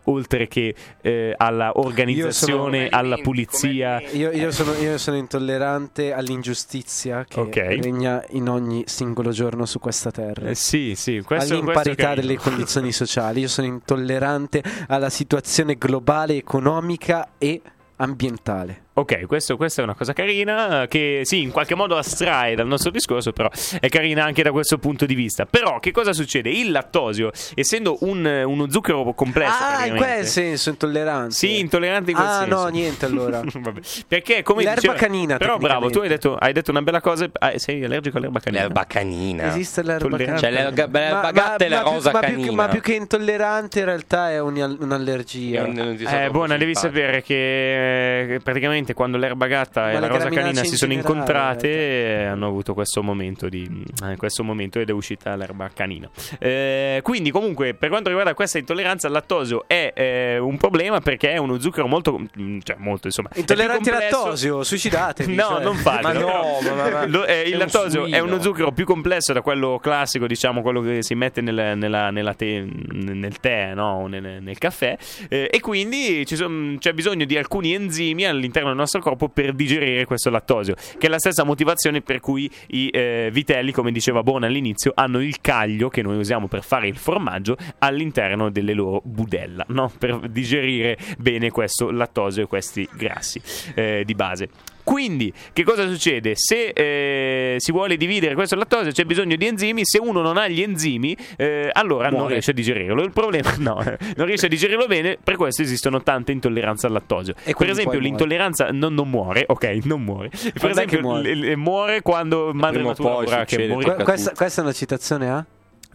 Oltre 0.10 0.48
che 0.48 0.74
eh, 1.02 1.34
alla 1.36 1.72
organizzazione, 1.78 2.88
alla 2.88 3.17
pulizia. 3.17 4.00
Io, 4.13 4.32
io 4.32 4.52
sono, 4.52 4.74
io 4.76 4.98
sono 4.98 5.17
intollerante 5.17 6.13
all'ingiustizia 6.13 7.26
che 7.28 7.39
Ok. 7.41 7.56
regna 7.56 8.24
in 8.30 8.48
ogni 8.48 8.84
singolo 8.86 9.32
giorno 9.32 9.65
su 9.65 9.80
questa 9.80 10.10
terra. 10.10 10.48
Eh, 10.48 10.56
sì, 10.56 10.93
sì, 10.96 11.22
questo, 11.26 11.54
all'imparità 11.56 12.13
questo 12.13 12.22
delle 12.22 12.38
condizioni 12.38 12.93
sociali. 12.93 13.41
Io 13.41 13.50
sono 13.50 13.67
intollerante 13.67 14.63
alla 14.88 15.10
situazione 15.10 15.76
globale, 15.76 16.36
economica 16.38 17.32
e 17.38 17.62
ambientale. 17.98 18.84
Ok, 18.98 19.28
questo- 19.28 19.58
questa 19.58 19.82
è 19.82 19.84
una 19.84 19.94
cosa 19.94 20.12
carina 20.14 20.82
eh, 20.82 20.88
che 20.88 21.22
sì, 21.24 21.42
in 21.44 21.52
qualche 21.52 21.76
modo 21.76 21.98
astrae 21.98 22.56
dal 22.56 22.66
nostro 22.66 22.90
discorso, 22.90 23.32
però 23.32 23.48
è 23.80 23.90
carina 23.90 24.24
anche 24.24 24.42
da 24.42 24.52
questo 24.52 24.80
punto 24.80 25.06
di 25.06 25.14
vista. 25.14 25.46
Però 25.46 25.80
che 25.80 25.92
cosa 25.92 26.14
succede? 26.14 26.50
Il 26.50 26.72
lattosio, 26.72 27.30
essendo 27.54 27.98
un- 28.02 28.26
uno 28.26 28.70
zucchero 28.72 29.14
complesso, 29.14 29.54
ah, 29.64 29.86
in 29.86 29.98
quel 29.98 30.26
senso 30.26 30.70
intollerante. 30.70 31.36
Sì, 31.36 31.60
intollerante 31.60 32.10
in 32.10 32.18
quel 32.18 32.28
Ah, 32.28 32.40
senso. 32.40 32.56
no, 32.56 32.68
niente 32.70 33.06
allora. 33.06 33.42
Vabbè. 33.54 33.80
Perché 34.08 34.42
come 34.42 34.64
L'erba 34.64 34.76
diceva- 34.80 34.94
canina, 34.96 35.38
Però 35.38 35.58
bravo, 35.60 35.92
tu 35.92 36.00
hai 36.00 36.08
detto, 36.08 36.36
hai 36.36 36.52
detto 36.54 36.72
una 36.72 36.82
bella 36.82 37.00
cosa. 37.00 37.30
ah, 37.34 37.54
sei 37.58 37.84
allergico 37.84 38.18
all'erba 38.18 38.40
canina? 38.40 38.62
l'erba 38.64 38.86
canina. 38.88 39.44
Esiste 39.50 39.84
l'erba 39.84 40.08
Tollerante. 40.10 40.42
canina. 40.42 40.60
C'è 40.72 40.74
l'erba- 40.76 41.00
l'erba 41.00 41.32
gatta 41.32 41.64
e 41.66 41.70
la 41.70 41.82
più- 41.84 41.92
rosa 41.92 42.12
ma 42.14 42.20
più, 42.20 42.30
canina. 42.30 42.48
che, 42.50 42.56
ma 42.56 42.68
più 42.68 42.82
che 42.82 42.94
intollerante 42.96 43.78
in 43.80 43.86
realtà 43.86 44.32
è 44.32 44.40
un- 44.42 44.58
È 44.58 44.64
un'allergia. 44.84 45.64
un- 45.66 45.98
so 46.04 46.08
Eh, 46.16 46.30
buona, 46.32 46.58
devi 46.58 46.74
sapere 46.74 47.22
che 47.22 48.34
eh, 48.34 48.40
praticamente 48.40 48.86
praticamente 48.88 48.93
quando 48.93 49.17
l'erba 49.17 49.47
gatta 49.47 49.82
Ma 49.82 49.91
e 49.91 50.00
la 50.00 50.08
rosa 50.08 50.30
canina 50.30 50.60
in 50.60 50.65
si 50.65 50.76
sono 50.78 50.91
generale, 50.91 51.13
incontrate 51.15 51.67
cioè. 51.67 51.78
e 51.78 52.26
hanno 52.26 52.47
avuto 52.47 52.73
questo 52.73 53.04
momento, 53.04 53.50
di, 53.50 53.84
eh, 54.04 54.15
questo 54.15 54.43
momento 54.43 54.80
ed 54.80 54.89
è 54.89 54.91
uscita 54.91 55.36
l'erba 55.36 55.70
canina. 55.74 56.09
Eh, 56.39 56.99
quindi 57.03 57.32
comunque 57.32 57.74
per 57.74 57.89
quanto 57.89 58.07
riguarda 58.09 58.34
questa 58.34 58.57
intolleranza 58.57 59.07
al 59.07 59.14
lattosio 59.14 59.66
è 59.68 59.91
eh, 59.95 60.38
un 60.38 60.57
problema 60.57 60.99
perché 60.99 61.32
è 61.32 61.38
uno 61.38 61.59
zucchero 61.59 61.88
molto, 61.88 62.20
mm, 62.39 62.59
cioè 62.64 62.76
molto 62.80 63.07
insomma... 63.07 63.30
Intolleranti 63.34 63.89
al 63.89 63.97
lattosio, 63.99 64.64
suicidatevi. 64.64 65.36
No, 65.38 65.43
cioè. 65.49 65.64
non 65.64 65.76
fatelo. 65.76 66.26
Ma 66.28 66.32
no, 66.32 66.76
ma- 66.76 66.89
ma- 66.89 67.05
Lo- 67.07 67.26
eh, 67.26 67.41
il 67.41 67.53
un 67.53 67.59
lattosio 67.59 68.05
è 68.05 68.20
uno 68.20 68.41
zucchero 68.41 68.72
più 68.72 68.86
complesso 68.86 69.34
da 69.34 69.41
quello 69.41 69.78
classico, 69.80 70.26
diciamo, 70.26 70.62
quello 70.62 70.82
che 70.82 71.03
si 71.03 71.14
mette 71.16 71.41
nel, 71.41 71.78
nella- 71.78 72.09
nella 72.09 72.34
te- 72.34 72.66
nel 72.91 73.39
tè 73.39 73.74
no? 73.76 74.07
nel, 74.07 74.41
nel 74.41 74.57
caffè. 74.57 74.97
eh, 75.30 75.49
e 75.51 75.59
quindi 75.59 76.26
ci 76.26 76.36
son- 76.36 76.78
c'è 76.80 76.93
bisogno 76.93 77.26
di 77.26 77.38
alcuni 77.38 77.74
enzimi 77.74 78.26
all'interno 78.26 78.74
nostro 78.78 79.01
corpo 79.01 79.30
per 79.30 79.53
digerire 79.53 80.05
questo 80.05 80.30
lattosio, 80.30 80.75
che 80.97 81.07
è 81.07 81.09
la 81.09 81.19
stessa 81.19 81.43
motivazione 81.43 82.01
per 82.01 82.19
cui 82.19 82.49
i 82.67 82.89
eh, 82.89 83.30
vitelli, 83.32 83.71
come 83.71 83.91
diceva 83.91 84.23
Bona 84.23 84.47
all'inizio, 84.47 84.91
hanno 84.95 85.21
il 85.21 85.41
caglio 85.41 85.89
che 85.89 86.01
noi 86.01 86.17
usiamo 86.17 86.47
per 86.47 86.63
fare 86.63 86.88
il 86.88 86.97
formaggio 86.97 87.57
all'interno 87.80 88.49
delle 88.49 88.73
loro 88.73 89.01
budella, 89.03 89.65
no? 89.69 89.91
per 89.97 90.30
digerire 90.30 90.97
bene 91.17 91.51
questo 91.51 91.91
lattosio 91.91 92.43
e 92.43 92.47
questi 92.47 92.88
grassi 92.93 93.41
eh, 93.75 94.03
di 94.05 94.13
base. 94.13 94.75
Quindi, 94.88 95.34
che 95.52 95.64
cosa 95.66 95.86
succede? 95.86 96.32
Se 96.36 96.68
eh, 96.70 97.56
si 97.58 97.74
vuole 97.74 97.98
dividere 97.98 98.36
questo 98.36 98.56
lattosio, 98.56 98.94
c'è 98.94 99.04
bisogno 99.04 99.36
di 99.36 99.46
enzimi. 99.46 99.82
Se 99.84 100.00
uno 100.00 100.22
non 100.22 100.38
ha 100.38 100.48
gli 100.48 100.62
enzimi, 100.62 101.14
eh, 101.36 101.70
allora 101.74 102.08
non 102.08 102.20
Muore. 102.20 102.34
riesce 102.36 102.52
a 102.52 102.54
digerirlo. 102.54 103.04
Il 103.04 103.12
problema 103.12 103.54
no, 103.60 103.82
eh, 103.84 103.98
non 104.16 104.26
riesce 104.26 104.46
a 104.46 104.50
digerirlo 104.50 104.86
bene. 104.88 105.18
Per 105.22 105.36
questo 105.36 105.62
esistono 105.62 106.02
tante 106.04 106.32
intolleranze 106.32 106.86
al 106.88 106.94
lattosio. 106.94 107.34
E 107.44 107.54
per 107.54 107.70
esempio, 107.70 108.00
l'intolleranza 108.00 108.70
non, 108.72 108.94
non 108.94 109.10
muore, 109.10 109.44
ok, 109.46 109.80
non 109.84 110.04
muore. 110.04 110.30
Per 110.30 110.54
Quando 110.54 110.80
è 110.80 110.86
esempio, 110.86 111.02
muore? 111.02 111.36
l- 111.36 111.52
l- 111.52 111.56
muore 111.58 112.02
quando 112.02 112.52
madre 112.54 112.78
Prima 112.78 112.90
natura 112.92 113.10
poi 113.10 113.46
che 113.46 113.68
muore. 113.68 113.94
Que- 113.96 114.04
questa, 114.06 114.32
questa 114.32 114.62
è 114.62 114.64
una 114.64 114.74
citazione 114.74 115.30
a? 115.30 115.46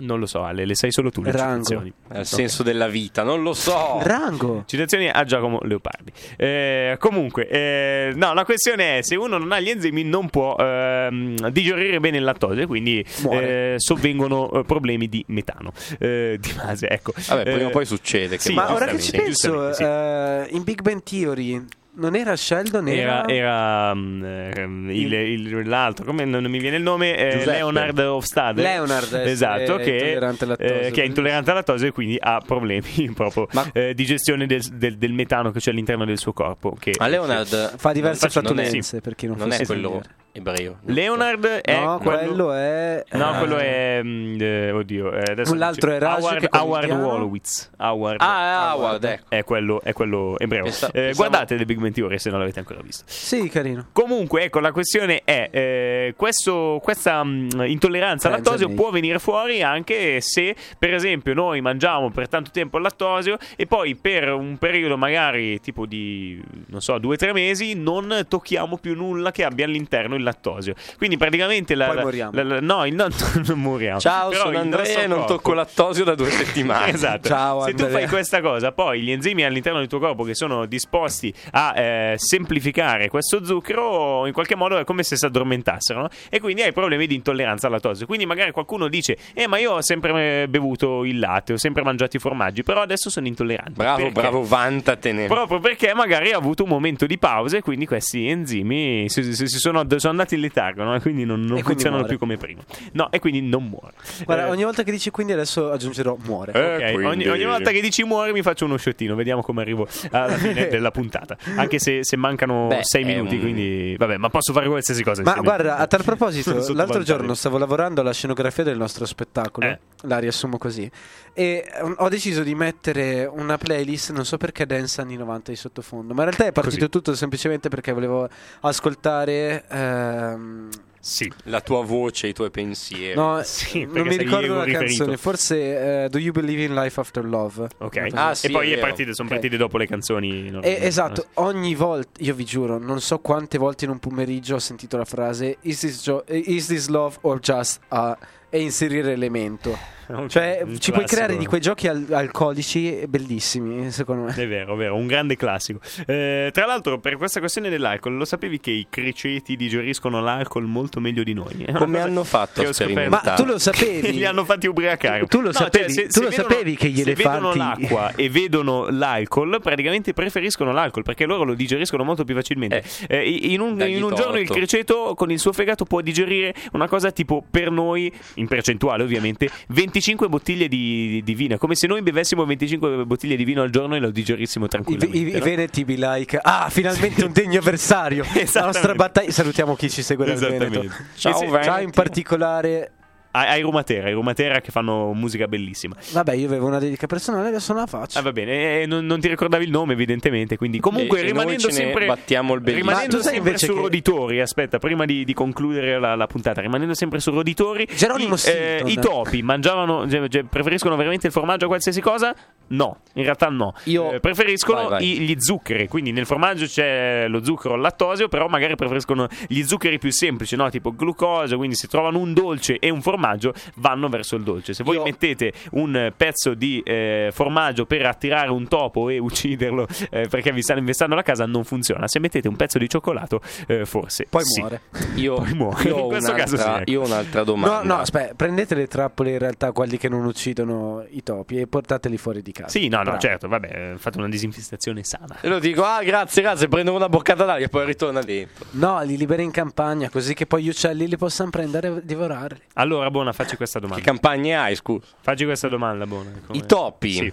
Non 0.03 0.19
lo 0.19 0.27
so, 0.27 0.43
Ale, 0.43 0.65
le 0.65 0.75
sai 0.75 0.91
solo 0.91 1.11
tu 1.11 1.23
le 1.23 1.31
Rango. 1.31 1.63
citazioni. 1.65 1.93
È 2.09 2.19
il 2.19 2.27
senso 2.27 2.63
della 2.63 2.89
vita, 2.89 3.23
non 3.23 3.43
lo 3.43 3.53
so. 3.55 4.01
Rango. 4.03 4.65
Citazioni 4.67 5.09
a 5.09 5.23
Giacomo 5.25 5.61
Leopardi. 5.63 6.13
Eh, 6.37 6.97
comunque, 6.99 7.49
eh, 7.49 8.13
no, 8.15 8.35
la 8.35 8.45
questione 8.45 8.99
è 8.99 9.03
se 9.03 9.15
uno 9.17 9.39
non 9.39 9.53
ha 9.53 9.61
gli 9.61 9.69
enzimi 9.71 10.03
non 10.03 10.29
può 10.29 10.57
ehm, 10.59 11.49
digerire 11.51 12.01
bene 12.01 12.17
il 12.19 12.25
lattosio 12.25 12.67
quindi 12.67 13.05
eh, 13.31 13.75
sovvengono 13.77 14.51
eh, 14.53 14.65
problemi 14.65 15.09
di 15.09 15.23
metano. 15.29 15.73
Eh, 15.99 16.37
di 16.41 16.53
base, 16.53 16.89
ecco. 16.89 17.13
Vabbè, 17.29 17.43
prima 17.43 17.59
Eh, 17.61 17.65
o 17.65 17.71
poi 17.71 17.85
succede. 17.85 18.37
Che 18.37 18.43
sì, 18.43 18.55
Ma 18.55 18.73
ora 18.73 18.87
che 18.87 18.99
ci 19.01 19.13
penso, 19.13 19.73
sì. 19.73 19.83
eh, 19.85 20.47
in 20.51 20.63
Big 20.65 20.81
Bang 20.83 21.03
Theory 21.05 21.65
non 21.95 22.17
era 22.17 22.35
Sheldon, 22.37 22.89
Era, 22.89 23.27
era... 23.29 23.91
era 23.91 23.91
ehm, 23.93 24.89
il, 24.91 25.13
il- 25.13 25.69
l'altro, 25.69 26.05
come 26.05 26.25
non, 26.25 26.45
mi 26.45 26.59
viene 26.59 26.77
il 26.77 26.83
nome, 26.83 27.17
eh. 27.17 27.45
Leonard 27.45 27.99
Hofstadter. 27.99 28.63
Leonard, 28.63 29.13
eh, 29.13 29.31
esatto, 29.31 29.77
è 29.77 29.83
che, 29.83 30.17
eh, 30.59 30.91
che 30.91 31.03
è 31.03 31.05
intollerante 31.05 31.51
al 31.51 31.57
lattosio 31.57 31.89
e 31.89 31.91
quindi 31.93 32.17
ha 32.19 32.41
problemi 32.45 33.11
proprio 33.15 33.47
Ma- 33.53 33.69
eh, 33.73 33.95
di 33.95 34.05
gestione 34.05 34.47
del, 34.47 34.63
del- 34.73 34.97
del 34.97 35.13
metano 35.13 35.51
che 35.51 35.59
c'è 35.59 35.71
all'interno 35.71 36.05
del 36.05 36.19
suo 36.19 36.33
corpo. 36.33 36.75
Che, 36.79 36.93
Ma 36.99 37.09
Leonard 37.09 37.77
Fa 37.77 37.93
diverse 37.93 38.29
flatulenze, 38.31 39.01
per 39.01 39.15
chi 39.15 39.27
non, 39.27 39.37
non 39.37 39.53
è 39.53 39.65
quello 39.65 39.89
familiare. 39.89 40.21
Ebreo. 40.33 40.79
Leonard 40.87 41.45
è 41.47 41.81
No, 41.81 41.99
quello 41.99 42.53
è... 42.53 43.05
No, 43.13 43.35
eh, 43.35 43.39
quello 43.39 43.57
è. 43.59 44.01
mm, 44.03 44.41
eh, 44.41 44.71
oddio. 44.71 45.13
eh, 45.13 45.31
adesso 45.33 45.55
L'altro 45.55 45.91
dice- 45.93 46.05
è 46.05 46.09
Raj, 46.09 46.19
Howard, 46.23 46.39
che 46.41 46.49
Howard 46.59 46.85
chiama? 46.87 47.07
Wolowitz. 47.07 47.71
Howard. 47.79 48.21
Ah, 48.21 48.75
Howard, 48.75 49.05
ecco. 49.05 49.25
È 49.29 49.45
quello, 49.45 49.81
è 49.83 49.93
quello 49.93 50.39
ebreo. 50.39 50.63
Pensavo- 50.65 50.93
Eh, 50.93 51.01
pensavo- 51.01 51.29
Guardate 51.29 51.57
The 51.57 51.65
Big 51.65 51.79
Bang 51.79 51.93
Theory 51.93 52.19
se 52.19 52.31
non 52.31 52.39
l'avete 52.39 52.59
ancora 52.61 52.81
visto. 52.83 53.05
Sì, 53.07 53.49
carino. 53.49 53.89
Comunque, 53.93 54.45
ecco, 54.45 54.61
la 54.61 54.73
questione 54.73 55.23
è: 55.25 55.49
eh, 55.53 56.15
questo- 56.17 56.81
questa 56.83 57.23
mm, 57.23 57.49
intolleranza 57.67 58.29
al 58.29 58.35
Pensa 58.37 58.51
lattosio 58.53 58.75
può 58.75 58.91
venire 58.91 59.19
fuori 59.19 59.63
anche 59.63 60.21
se, 60.21 60.55
per 60.79 60.95
esempio, 60.95 61.35
noi 61.35 61.61
mangiamo 61.61 62.11
per 62.11 62.29
tanto 62.29 62.51
tempo 62.51 62.77
il 62.79 62.83
lattosio 62.85 63.37
e 63.57 63.67
poi 63.67 63.95
per 63.97 64.31
un 64.33 64.57
periodo 64.59 64.97
magari 64.97 65.61
tipo 65.61 65.87
di, 65.87 66.43
non 66.67 66.81
so, 66.81 66.99
due 66.99 67.15
o 67.15 67.19
tre 67.19 67.33
mesi 67.33 67.75
non 67.75 68.25
tocchiamo 68.29 68.79
più 68.79 68.95
nulla 68.95 69.31
che 69.31 69.45
abbia 69.45 69.65
all'interno 69.67 70.15
il 70.15 70.22
lattosio. 70.23 70.75
Quindi 70.97 71.17
praticamente 71.17 71.75
la, 71.75 71.87
Poi 71.87 72.03
moriamo. 72.03 72.31
la- 72.35 72.43
la- 72.43 72.61
no, 72.61 72.87
il, 72.87 72.95
no, 72.95 73.07
non 73.47 73.59
moriamo. 73.61 74.01
Ciao, 74.01 74.29
Però 74.31 74.41
sono 74.43 74.53
il 74.53 74.59
Andrea 74.59 75.03
e 75.03 75.07
non 75.07 75.19
corpo- 75.19 75.35
tocco 75.35 75.53
lattosio 75.55 76.05
da 76.05 76.15
due 76.15 76.31
settimane. 76.31 76.91
Esatto. 77.03 77.29
Ciao, 77.29 77.65
Se 77.65 77.75
tu 77.75 77.83
Andrea. 77.85 78.01
fai 78.01 78.09
questa 78.09 78.41
cosa, 78.41 78.73
poi 78.73 79.01
gli 79.03 79.11
enzimi 79.11 79.45
all'interno 79.45 79.79
del 79.79 79.89
tuo 79.89 79.99
corpo 79.99 80.23
che 80.25 80.35
sono 80.35 80.67
disposti 80.67 81.33
a 81.53 81.79
eh, 81.79 82.15
semplificare 82.17 83.09
questo 83.09 83.45
zucchero, 83.45 84.27
in 84.27 84.33
qualche 84.33 84.55
modo 84.57 84.79
è 84.79 84.85
come 84.85 85.03
se 85.03 85.17
si 85.17 85.25
addormentassero, 85.25 86.01
no? 86.03 86.09
E 86.29 86.41
quindi 86.41 86.63
hai 86.63 86.73
problemi 86.73 87.07
di 87.07 87.15
intolleranza 87.15 87.67
al 87.67 87.73
lattosio. 87.73 88.07
Quindi 88.07 88.27
magari 88.27 88.51
qualcuno 88.53 88.89
dice: 88.89 89.17
Eh, 89.35 89.47
ma 89.47 89.59
io 89.59 89.73
ho 89.73 89.83
sempre 89.83 90.43
eh, 90.43 90.49
bevuto 90.49 91.05
il 91.05 91.19
latte, 91.19 91.55
ho 91.55 91.59
sempre 91.59 91.83
mangiato 91.83 92.17
i 92.17 92.21
formaggi, 92.21 92.63
però 92.63 92.83
adesso 92.83 93.11
sono 93.11 93.27
intollerante. 93.27 93.73
Bravo, 93.73 93.97
Perché? 93.99 94.13
bravo, 94.13 94.43
vantatene. 94.45 95.27
Proprio 95.27 95.61
perché 95.61 95.95
magari 95.95 96.33
ha 96.33 96.37
avuto 96.37 96.63
un 96.65 96.69
momento 96.69 97.07
di 97.07 97.19
pausa 97.19 97.57
e 97.57 97.61
quindi 97.63 97.87
questi 97.87 98.27
enzimi 98.29 99.09
si, 99.09 99.35
si- 99.35 99.47
si 99.47 99.59
sono, 99.59 99.85
sono 99.97 100.12
andati 100.13 100.35
in 100.37 100.41
letargo 100.41 100.83
no? 100.85 100.95
e 100.95 101.01
quindi 101.01 101.25
non, 101.25 101.41
non 101.41 101.47
quindi 101.49 101.63
funzionano 101.65 102.03
muore. 102.03 102.17
più 102.17 102.19
come 102.19 102.37
prima. 102.37 102.63
No, 102.93 103.11
e 103.11 103.19
quindi 103.19 103.41
non 103.43 103.65
muore. 103.67 103.93
Guarda, 104.25 104.47
Eh, 104.47 104.51
ogni 104.51 104.63
volta 104.65 104.83
che 104.85 104.91
dici 104.93 105.11
quindi 105.11 105.33
adesso 105.33 105.71
aggiungerò 105.71 106.17
muore. 106.25 106.53
Eh, 106.53 106.75
Ok, 106.75 106.93
quindi- 106.95 107.05
ogni, 107.07 107.27
ogni 107.29 107.45
volta 107.45 107.71
che 107.71 107.81
dici 107.81 108.05
muore 108.05 108.33
mi 108.33 108.43
faccio 108.43 108.65
uno 108.65 108.77
sciottino, 108.77 109.15
vediamo 109.15 109.43
come 109.43 109.61
arrivo 109.63 109.87
alla 110.11 110.37
fine 110.37 110.69
della 110.69 110.91
puntata. 110.91 111.37
Anche 111.57 111.79
se, 111.79 112.05
se 112.05 112.17
mancano 112.17 112.69
Beh, 112.69 112.81
sei 112.83 113.03
è 113.03 113.07
minuti, 113.07 113.35
un- 113.35 113.41
quindi 113.41 113.95
vabbè, 113.99 114.17
ma 114.19 114.29
posso 114.29 114.53
fare 114.53 114.67
qualsiasi 114.69 115.03
cosa. 115.03 115.23
Ma 115.23 115.35
guarda, 115.35 115.77
a 115.79 115.87
tal 115.87 116.05
proposito, 116.05 116.53
l'altro 116.75 117.03
giorno 117.03 117.35
stavo 117.35 117.59
lavorando 117.59 118.01
alla 118.01 118.13
scenografia 118.13 118.63
del 118.65 118.77
nostro 118.79 119.05
spettacolo, 119.07 119.67
Eh. 119.67 119.79
la 120.03 120.19
riassumo 120.19 120.59
così, 120.59 120.91
e 121.35 121.65
um, 121.83 121.95
ho 121.99 122.09
deciso 122.09 122.43
di 122.43 122.55
mettere 122.55 123.25
una 123.25 123.57
playlist, 123.59 124.11
non 124.13 124.25
so 124.25 124.37
perché 124.37 124.67
dance 124.67 125.01
anni 125.01 125.17
90 125.17 125.51
di 125.51 125.57
sottofondo, 125.57 126.13
ma 126.15 126.23
in 126.23 126.29
realtà 126.29 126.47
è 126.47 126.53
partito 126.53 126.77
Così. 126.77 126.89
tutto 126.91 127.15
semplicemente 127.15 127.69
perché 127.69 127.93
volevo 127.93 128.29
ascoltare... 128.61 129.65
ehm, 129.69 130.69
Sì. 131.01 131.31
La 131.45 131.61
tua 131.61 131.83
voce, 131.83 132.29
i 132.29 132.33
tuoi 132.33 132.51
pensieri. 132.51 133.15
no, 133.17 133.41
Sì, 133.43 133.85
non 133.85 134.07
mi 134.07 134.17
ricordo 134.17 134.55
la 134.55 134.63
riferito. 134.65 134.97
canzone, 135.05 135.17
forse 135.17 136.05
eh, 136.05 136.09
Do 136.09 136.19
You 136.19 136.33
Believe 136.33 136.63
in 136.63 136.75
Life 136.75 137.01
After 137.01 137.25
Love? 137.25 137.69
Ok. 137.79 138.07
Ah, 138.13 138.35
sì, 138.35 138.47
e 138.47 138.51
poi 138.51 138.69
è 138.69 138.73
è 138.73 138.75
vero. 138.77 138.87
partite, 138.87 139.15
sono 139.15 139.27
Ok. 139.29 139.35
partite 139.35 139.57
dopo 139.57 139.79
le 139.79 139.87
canzoni. 139.87 140.47
Eh, 140.47 140.51
normali. 140.51 140.77
esatto, 140.85 141.27
ogni 141.35 141.75
volta, 141.75 142.09
io 142.23 142.35
vi 142.35 142.45
giuro, 142.45 142.79
non 142.79 143.01
so 143.01 143.19
quante 143.19 143.59
volte 143.59 143.85
in 143.85 143.91
un 143.91 143.99
pomeriggio 143.99 144.55
ho 144.57 144.59
sentito 144.61 144.97
la 144.97 145.05
frase 145.05 145.57
Is 145.63 145.81
this, 145.81 146.03
jo- 146.03 146.25
is 146.29 146.67
this 146.67 146.87
love 146.89 147.17
or 147.23 147.41
just 147.41 147.81
a... 147.89 148.17
e 148.49 148.61
inserire 148.61 149.11
elemento. 149.13 149.77
Cioè, 150.29 150.65
ci 150.79 150.93
puoi 150.93 151.05
creare 151.05 151.37
di 151.37 151.47
quei 151.47 151.61
giochi 151.61 151.89
al- 151.89 152.07
alcolici 152.11 153.03
bellissimi, 153.09 153.91
secondo 153.91 154.25
me. 154.25 154.35
È 154.35 154.47
vero, 154.47 154.75
è 154.75 154.77
vero, 154.77 154.97
un 154.97 155.07
grande 155.07 155.37
classico. 155.37 155.81
Eh, 156.07 156.51
tra 156.53 156.67
l'altro, 156.67 156.99
per 156.99 157.17
questa 157.17 157.41
questione 157.41 157.69
dell'alcol, 157.69 158.17
lo 158.17 158.25
sapevi 158.25 158.61
che 158.61 158.71
i 158.71 158.87
criceti 158.91 159.57
digeriscono 159.57 160.21
l'alcol 160.21 160.65
molto 160.65 161.01
meglio 161.01 161.23
di 161.23 161.33
noi? 161.35 161.67
Come 161.75 162.01
hanno 162.01 162.25
fatto 162.25 162.63
a 162.63 162.73
sperimentare? 162.73 163.27
Ma 163.31 163.35
tu 163.35 163.45
lo 163.45 163.59
sapevi? 163.59 164.13
Li 164.13 164.25
hanno 164.25 164.45
fatti 164.45 164.67
ubriacare. 164.67 165.27
Tu 165.27 165.41
lo 165.41 165.47
No, 165.47 165.53
sapevi- 165.53 165.93
cioè, 165.93 166.07
tu 166.09 166.23
lo 166.23 166.31
sapevi 166.31 166.77
che 166.77 166.89
gli 166.89 167.03
se 167.03 167.15
vedono 167.15 167.51
elefanti- 167.53 167.83
l'acqua 167.83 168.13
e 168.15 168.29
vedono 168.31 168.89
l'alcol, 168.91 169.61
praticamente 169.63 170.13
preferiscono 170.13 170.73
l'alcol 170.73 171.03
perché 171.03 171.27
loro 171.27 171.45
lo 171.45 171.55
digeriscono 171.55 172.05
molto 172.05 172.25
più 172.25 172.35
facilmente. 172.35 172.83
Eh, 173.09 173.29
in 173.29 173.61
un, 173.61 173.81
in 173.87 174.03
un 174.03 174.15
giorno 174.15 174.39
il 174.39 174.49
criceto 174.49 175.15
con 175.15 175.31
il 175.31 175.39
suo 175.39 175.53
fegato 175.53 175.85
può 175.85 176.01
digerire 176.01 176.55
una 176.73 176.89
cosa 176.89 177.11
tipo 177.11 177.45
per 177.49 177.71
noi, 177.71 178.13
in 178.35 178.47
percentuale 178.49 179.03
ovviamente, 179.03 179.49
25 179.93 180.29
bottiglie 180.29 180.69
di, 180.69 181.21
di 181.23 181.35
vino. 181.35 181.55
È 181.55 181.59
come 181.59 181.75
se 181.75 181.87
noi 181.87 182.01
bevessimo 182.03 182.45
25 182.47 183.05
bottiglie 183.05 183.37
di 183.37 183.45
vino 183.45 183.61
al 183.63 183.69
giorno 183.71 183.95
e 183.95 183.99
lo 183.99 184.11
digerissimo 184.11 184.65
I, 184.65 184.69
tranquillamente. 184.69 185.17
i- 185.19 185.29
i 185.29 185.39
no? 185.39 185.45
veneti 185.45 185.85
be 185.85 185.95
like 185.99 186.39
Ah, 186.43 186.69
finalmente 186.71 187.23
un 187.25 187.33
degno 187.33 187.59
avversario 187.61 188.25
La 188.55 188.65
nostra 188.65 188.95
battaglia 188.95 189.31
Salutiamo 189.31 189.77
chi 189.77 189.91
ci 189.91 190.03
segue 190.03 190.25
dal 190.25 190.39
Veneto. 190.39 190.85
Ciao, 191.15 191.33
E 191.43 191.47
se-. 191.47 191.63
Ciao 191.63 191.81
in 191.81 191.91
particolare 191.91 192.93
ai, 193.33 193.63
Rumatera, 193.63 194.07
ai 194.07 194.13
Rumatera 194.13 194.61
che 194.61 194.71
fanno 194.71 195.13
musica 195.13 195.47
bellissima. 195.49 195.95
Vabbè 196.13 196.33
io 196.35 196.47
avevo 196.47 196.67
una 196.67 196.79
dedica 196.79 197.07
personale 197.07 197.49
Adesso 197.49 197.73
non 197.73 197.83
la 197.83 197.87
faccio 197.89 198.19
Ah, 198.19 198.23
va 198.23 198.33
bene, 198.33 198.83
eh, 198.83 198.87
non, 198.87 199.05
non 199.07 199.21
ti 199.21 199.29
ricordavi 199.29 199.65
il 199.65 199.71
nome, 199.71 199.93
evidentemente. 199.95 200.57
Quindi, 200.57 200.81
comunque, 200.81 201.19
E- 201.19 201.23
e 201.23 201.25
rimanendo 201.27 201.67
ne 201.67 201.73
sempre. 201.73 202.07
battiamo 202.07 202.55
il 202.55 202.61
bellissimo. 202.61 202.89
Rimanendo 202.91 203.23
sempre 203.23 203.39
invece 203.39 203.67
su 203.67 203.75
che- 203.75 203.81
roditori, 203.81 204.41
aspetta, 204.41 204.79
prima 204.79 205.05
di, 205.05 205.25
di 205.25 205.35
concludere 205.35 205.99
la, 205.99 206.15
la 206.15 206.27
puntata, 206.27 206.61
rimanendo 206.61 206.95
sempre 206.95 207.21
su 207.21 207.31
roditori. 207.31 207.87
Geronimo 207.95 208.35
i, 208.37 208.41
eh. 208.49 208.83
I 208.87 208.95
topi 208.97 209.43
mangiavano, 209.43 210.09
cioè, 210.09 210.29
cioè, 210.29 210.43
preferiscono 210.45 210.97
veramente 210.97 211.27
il 211.27 211.33
formaggio 211.33 211.65
a 211.65 211.69
qualsiasi 211.69 212.01
cosa? 212.01 212.35
No, 212.73 212.99
in 213.15 213.23
realtà 213.25 213.49
no. 213.49 213.75
Io- 213.85 214.13
Eh, 214.13 214.21
preferiscono 214.21 214.89
Vai, 214.89 214.89
vai. 214.89 215.07
i- 215.13 215.19
gli 215.21 215.35
zuccheri, 215.39 215.89
quindi 215.89 216.13
nel 216.13 216.27
formaggio 216.27 216.67
c'è 216.67 217.27
lo 217.29 217.43
zucchero 217.45 217.77
lattosio, 217.77 218.29
però 218.29 218.49
magari 218.49 218.75
preferiscono 218.77 219.29
gli 219.49 219.63
zuccheri 219.63 219.99
più 219.99 220.11
semplici, 220.13 220.57
no? 220.57 220.69
tipo 220.71 220.95
glucosio, 220.95 221.57
quindi 221.57 221.77
se 221.77 221.87
trovano 221.89 222.19
un 222.19 222.33
dolce 222.33 222.79
e 222.79 222.91
un 222.91 223.01
formaggio 223.03 223.53
vanno 223.77 224.09
verso 224.09 224.37
il 224.37 224.43
dolce. 224.43 224.75
Se 224.75 224.83
voi 224.85 224.97
Io- 224.97 225.03
mettete 225.05 225.53
un 225.73 226.13
pezzo 226.17 226.55
di 226.55 226.81
eh, 226.85 227.31
formaggio 227.33 227.85
per 227.87 228.07
attirare 228.07 228.51
un 228.51 228.67
topo 228.69 229.09
e 229.09 229.19
ucciderlo 229.19 229.87
eh, 230.11 230.27
perché 230.29 230.53
vi 230.53 230.63
stanno 230.63 230.81
investendo 230.81 231.15
la 231.15 231.23
casa, 231.23 231.47
non 231.47 231.65
funziona. 231.65 232.09
Se 232.09 232.19
mettete 232.19 232.49
un 232.49 232.57
pezzo 232.57 232.79
di 232.79 232.89
cioccolato, 232.89 233.41
eh, 233.67 233.85
forse 233.85 234.27
Poi 234.29 234.43
sì. 234.45 234.61
muore. 234.61 234.81
Io, 235.17 235.35
Poi 235.35 235.53
muore. 235.55 235.83
io 235.89 235.97
ho 235.97 236.03
In 236.05 236.09
questo 236.09 236.33
caso 236.33 236.55
un'altra, 236.55 236.75
sì, 236.77 236.81
ecco. 236.83 236.91
io 236.91 237.01
ho 237.03 237.05
un'altra 237.07 237.45
domanda. 237.45 237.83
No, 237.83 237.95
no, 237.95 238.01
aspetta, 238.01 238.35
prendete 238.35 238.75
le 238.75 238.87
trappole 238.87 239.31
in 239.33 239.39
realtà, 239.39 239.73
quelli 239.73 239.99
che 239.99 240.09
non 240.09 240.25
uccidono 240.25 241.05
i 241.11 241.23
topi, 241.23 241.59
e 241.59 241.67
portateli 241.67 242.17
fuori 242.17 242.41
di 242.43 242.53
casa. 242.53 242.61
Sì, 242.69 242.89
no, 242.89 242.99
no, 242.99 243.03
Bravo. 243.05 243.19
certo, 243.19 243.49
vabbè, 243.49 243.95
fate 243.97 244.19
una 244.19 244.29
disinfestazione 244.29 245.03
sana. 245.05 245.39
E 245.41 245.49
lo 245.49 245.59
dico, 245.59 245.85
ah 245.85 246.03
grazie, 246.03 246.43
grazie, 246.43 246.69
prendo 246.69 246.93
una 246.95 247.09
boccata 247.09 247.45
d'aria 247.45 247.67
e 247.67 247.69
poi 247.69 247.85
ritorna 247.87 248.21
dentro. 248.23 248.67
No, 248.73 249.03
li 249.03 249.17
liberi 249.17 249.43
in 249.43 249.51
campagna, 249.51 250.09
così 250.11 250.35
che 250.35 250.47
poi 250.47 250.63
gli 250.65 250.69
uccelli 250.69 251.07
li 251.09 251.17
possano 251.17 251.51
prendere 251.51 251.89
e 251.89 252.01
divorarli. 252.05 252.61
Allora, 252.75 253.11
buona, 253.11 253.33
facci 253.33 253.57
questa 253.57 253.79
Che 253.79 253.87
domanda. 253.87 254.05
campagne 254.05 254.57
hai, 254.57 254.75
scusa? 254.75 255.07
Facci 255.21 255.45
questa 255.45 255.69
domanda, 255.69 256.07
buona. 256.07 256.31
Come- 256.47 256.59
I 256.59 256.67
topi 256.67 257.13
Sì. 257.13 257.33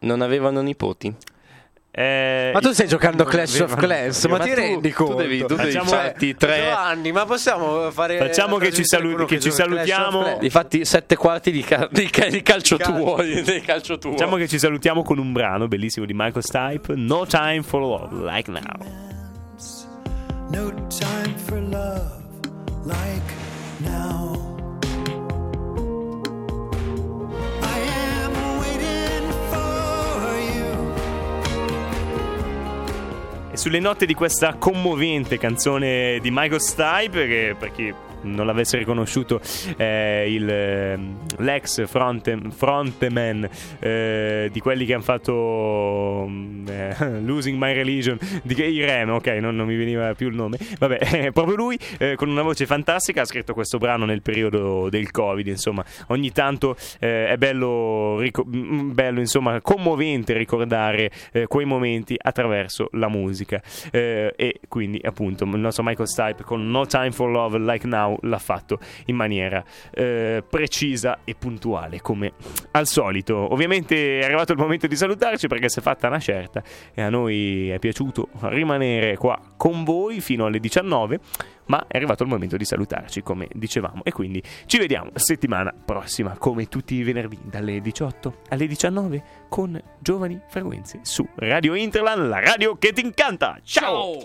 non 0.00 0.20
avevano 0.20 0.60
nipoti? 0.60 1.14
Eh, 1.96 2.50
Ma 2.52 2.58
tu 2.58 2.72
stai 2.72 2.88
giocando 2.88 3.22
Clash 3.22 3.60
of 3.60 3.76
Clans, 3.76 4.24
ma, 4.24 4.36
Ma 4.38 4.42
ti 4.42 4.50
tu- 4.50 4.56
rendi 4.56 4.90
tu 4.90 5.04
conto? 5.04 5.14
devi- 5.22 5.38
tu 5.44 5.54
devi 5.54 5.70
Facciamo- 5.70 5.90
farti 5.90 6.34
tre... 6.34 6.56
Giovanni, 6.64 7.12
ma 7.12 7.24
possiamo 7.24 7.88
fare 7.92 8.18
Facciamo 8.18 8.56
che 8.56 8.72
ci 8.72 8.84
salu- 8.84 9.24
che 9.26 9.38
ci 9.38 9.52
salutiamo. 9.52 10.38
Infatti 10.40 10.84
sette 10.84 11.14
quarti 11.14 11.52
di, 11.52 11.62
ca- 11.62 11.88
di 11.88 12.10
ca- 12.10 12.26
di 12.26 12.42
calcio, 12.42 12.76
Calcio. 12.78 13.00
tuo, 13.00 13.22
di 13.22 13.60
calcio 13.64 13.98
tuo. 13.98 14.10
Diciamo 14.10 14.34
che 14.36 14.48
ci 14.48 14.58
salutiamo 14.58 15.04
con 15.04 15.18
un 15.18 15.32
brano 15.32 15.68
bellissimo 15.68 16.04
di 16.04 16.14
Michael 16.14 16.42
Stipe, 16.42 16.94
No 16.96 17.26
Time 17.26 17.62
for 17.62 17.80
Love, 17.80 18.28
Like 18.28 18.50
Now. 18.50 19.02
No 20.50 20.72
time 20.88 21.34
for 21.46 21.58
love 21.58 22.10
like 22.84 23.22
now. 23.80 24.53
Sulle 33.64 33.80
note 33.80 34.04
di 34.04 34.12
questa 34.12 34.56
commovente 34.58 35.38
canzone 35.38 36.18
di 36.20 36.30
Michael 36.30 36.60
Stipe, 36.60 37.26
che 37.26 37.56
per 37.58 37.72
chi 37.72 37.94
non 38.24 38.46
l'avesse 38.46 38.76
riconosciuto, 38.76 39.40
è 39.76 40.24
il, 40.26 40.48
ehm, 40.48 41.16
l'ex 41.38 41.86
fronte- 41.86 42.38
frontman 42.50 43.48
eh, 43.78 44.48
di 44.50 44.60
quelli 44.60 44.84
che 44.84 44.94
hanno 44.94 45.02
fatto 45.02 46.26
mm, 46.28 46.66
eh, 46.68 47.20
Losing 47.24 47.58
My 47.58 47.72
Religion, 47.72 48.18
di 48.42 48.54
che, 48.54 48.64
i 48.64 48.84
Rem, 48.84 49.10
ok, 49.10 49.26
non, 49.40 49.54
non 49.54 49.66
mi 49.66 49.76
veniva 49.76 50.14
più 50.14 50.28
il 50.28 50.34
nome. 50.34 50.58
Vabbè, 50.78 51.30
proprio 51.32 51.56
lui, 51.56 51.78
eh, 51.98 52.14
con 52.16 52.28
una 52.28 52.42
voce 52.42 52.66
fantastica, 52.66 53.22
ha 53.22 53.24
scritto 53.24 53.54
questo 53.54 53.78
brano 53.78 54.04
nel 54.04 54.22
periodo 54.22 54.88
del 54.88 55.10
Covid. 55.10 55.46
Insomma, 55.46 55.84
ogni 56.08 56.32
tanto 56.32 56.76
eh, 56.98 57.28
è 57.28 57.36
bello, 57.36 58.18
rico- 58.18 58.44
mm, 58.46 58.92
bello, 58.92 59.20
insomma, 59.20 59.60
commovente 59.60 60.36
ricordare 60.36 61.10
eh, 61.32 61.46
quei 61.46 61.66
momenti 61.66 62.16
attraverso 62.20 62.88
la 62.92 63.08
musica. 63.08 63.62
Eh, 63.90 64.32
e 64.36 64.60
quindi, 64.68 65.00
appunto, 65.02 65.44
il 65.44 65.58
nostro 65.58 65.82
Michael 65.82 66.08
Stipe 66.08 66.42
con 66.42 66.70
No 66.70 66.86
Time 66.86 67.10
for 67.12 67.30
Love 67.30 67.58
Like 67.58 67.86
Now 67.86 68.13
l'ha 68.22 68.38
fatto 68.38 68.78
in 69.06 69.16
maniera 69.16 69.62
eh, 69.92 70.42
precisa 70.48 71.20
e 71.24 71.34
puntuale, 71.34 72.00
come 72.00 72.32
al 72.72 72.86
solito. 72.86 73.52
Ovviamente 73.52 74.20
è 74.20 74.24
arrivato 74.24 74.52
il 74.52 74.58
momento 74.58 74.86
di 74.86 74.96
salutarci 74.96 75.46
perché 75.46 75.68
si 75.68 75.78
è 75.78 75.82
fatta 75.82 76.08
una 76.08 76.18
certa 76.18 76.62
e 76.92 77.02
a 77.02 77.10
noi 77.10 77.68
è 77.70 77.78
piaciuto 77.78 78.28
rimanere 78.42 79.16
qua 79.16 79.38
con 79.56 79.84
voi 79.84 80.20
fino 80.20 80.46
alle 80.46 80.60
19 80.60 81.20
ma 81.66 81.86
è 81.86 81.96
arrivato 81.96 82.22
il 82.22 82.28
momento 82.28 82.56
di 82.56 82.64
salutarci 82.64 83.22
come 83.22 83.48
dicevamo 83.52 84.02
e 84.04 84.12
quindi 84.12 84.42
ci 84.66 84.78
vediamo 84.78 85.10
settimana 85.14 85.72
prossima 85.72 86.36
come 86.38 86.68
tutti 86.68 86.94
i 86.94 87.02
venerdì 87.02 87.38
dalle 87.42 87.80
18 87.80 88.40
alle 88.50 88.66
19 88.66 89.22
con 89.48 89.80
Giovani 89.98 90.40
Frequenze 90.48 91.00
su 91.02 91.26
Radio 91.36 91.74
Interland, 91.74 92.28
la 92.28 92.40
radio 92.40 92.76
che 92.76 92.92
ti 92.92 93.00
incanta. 93.00 93.58
Ciao! 93.62 94.18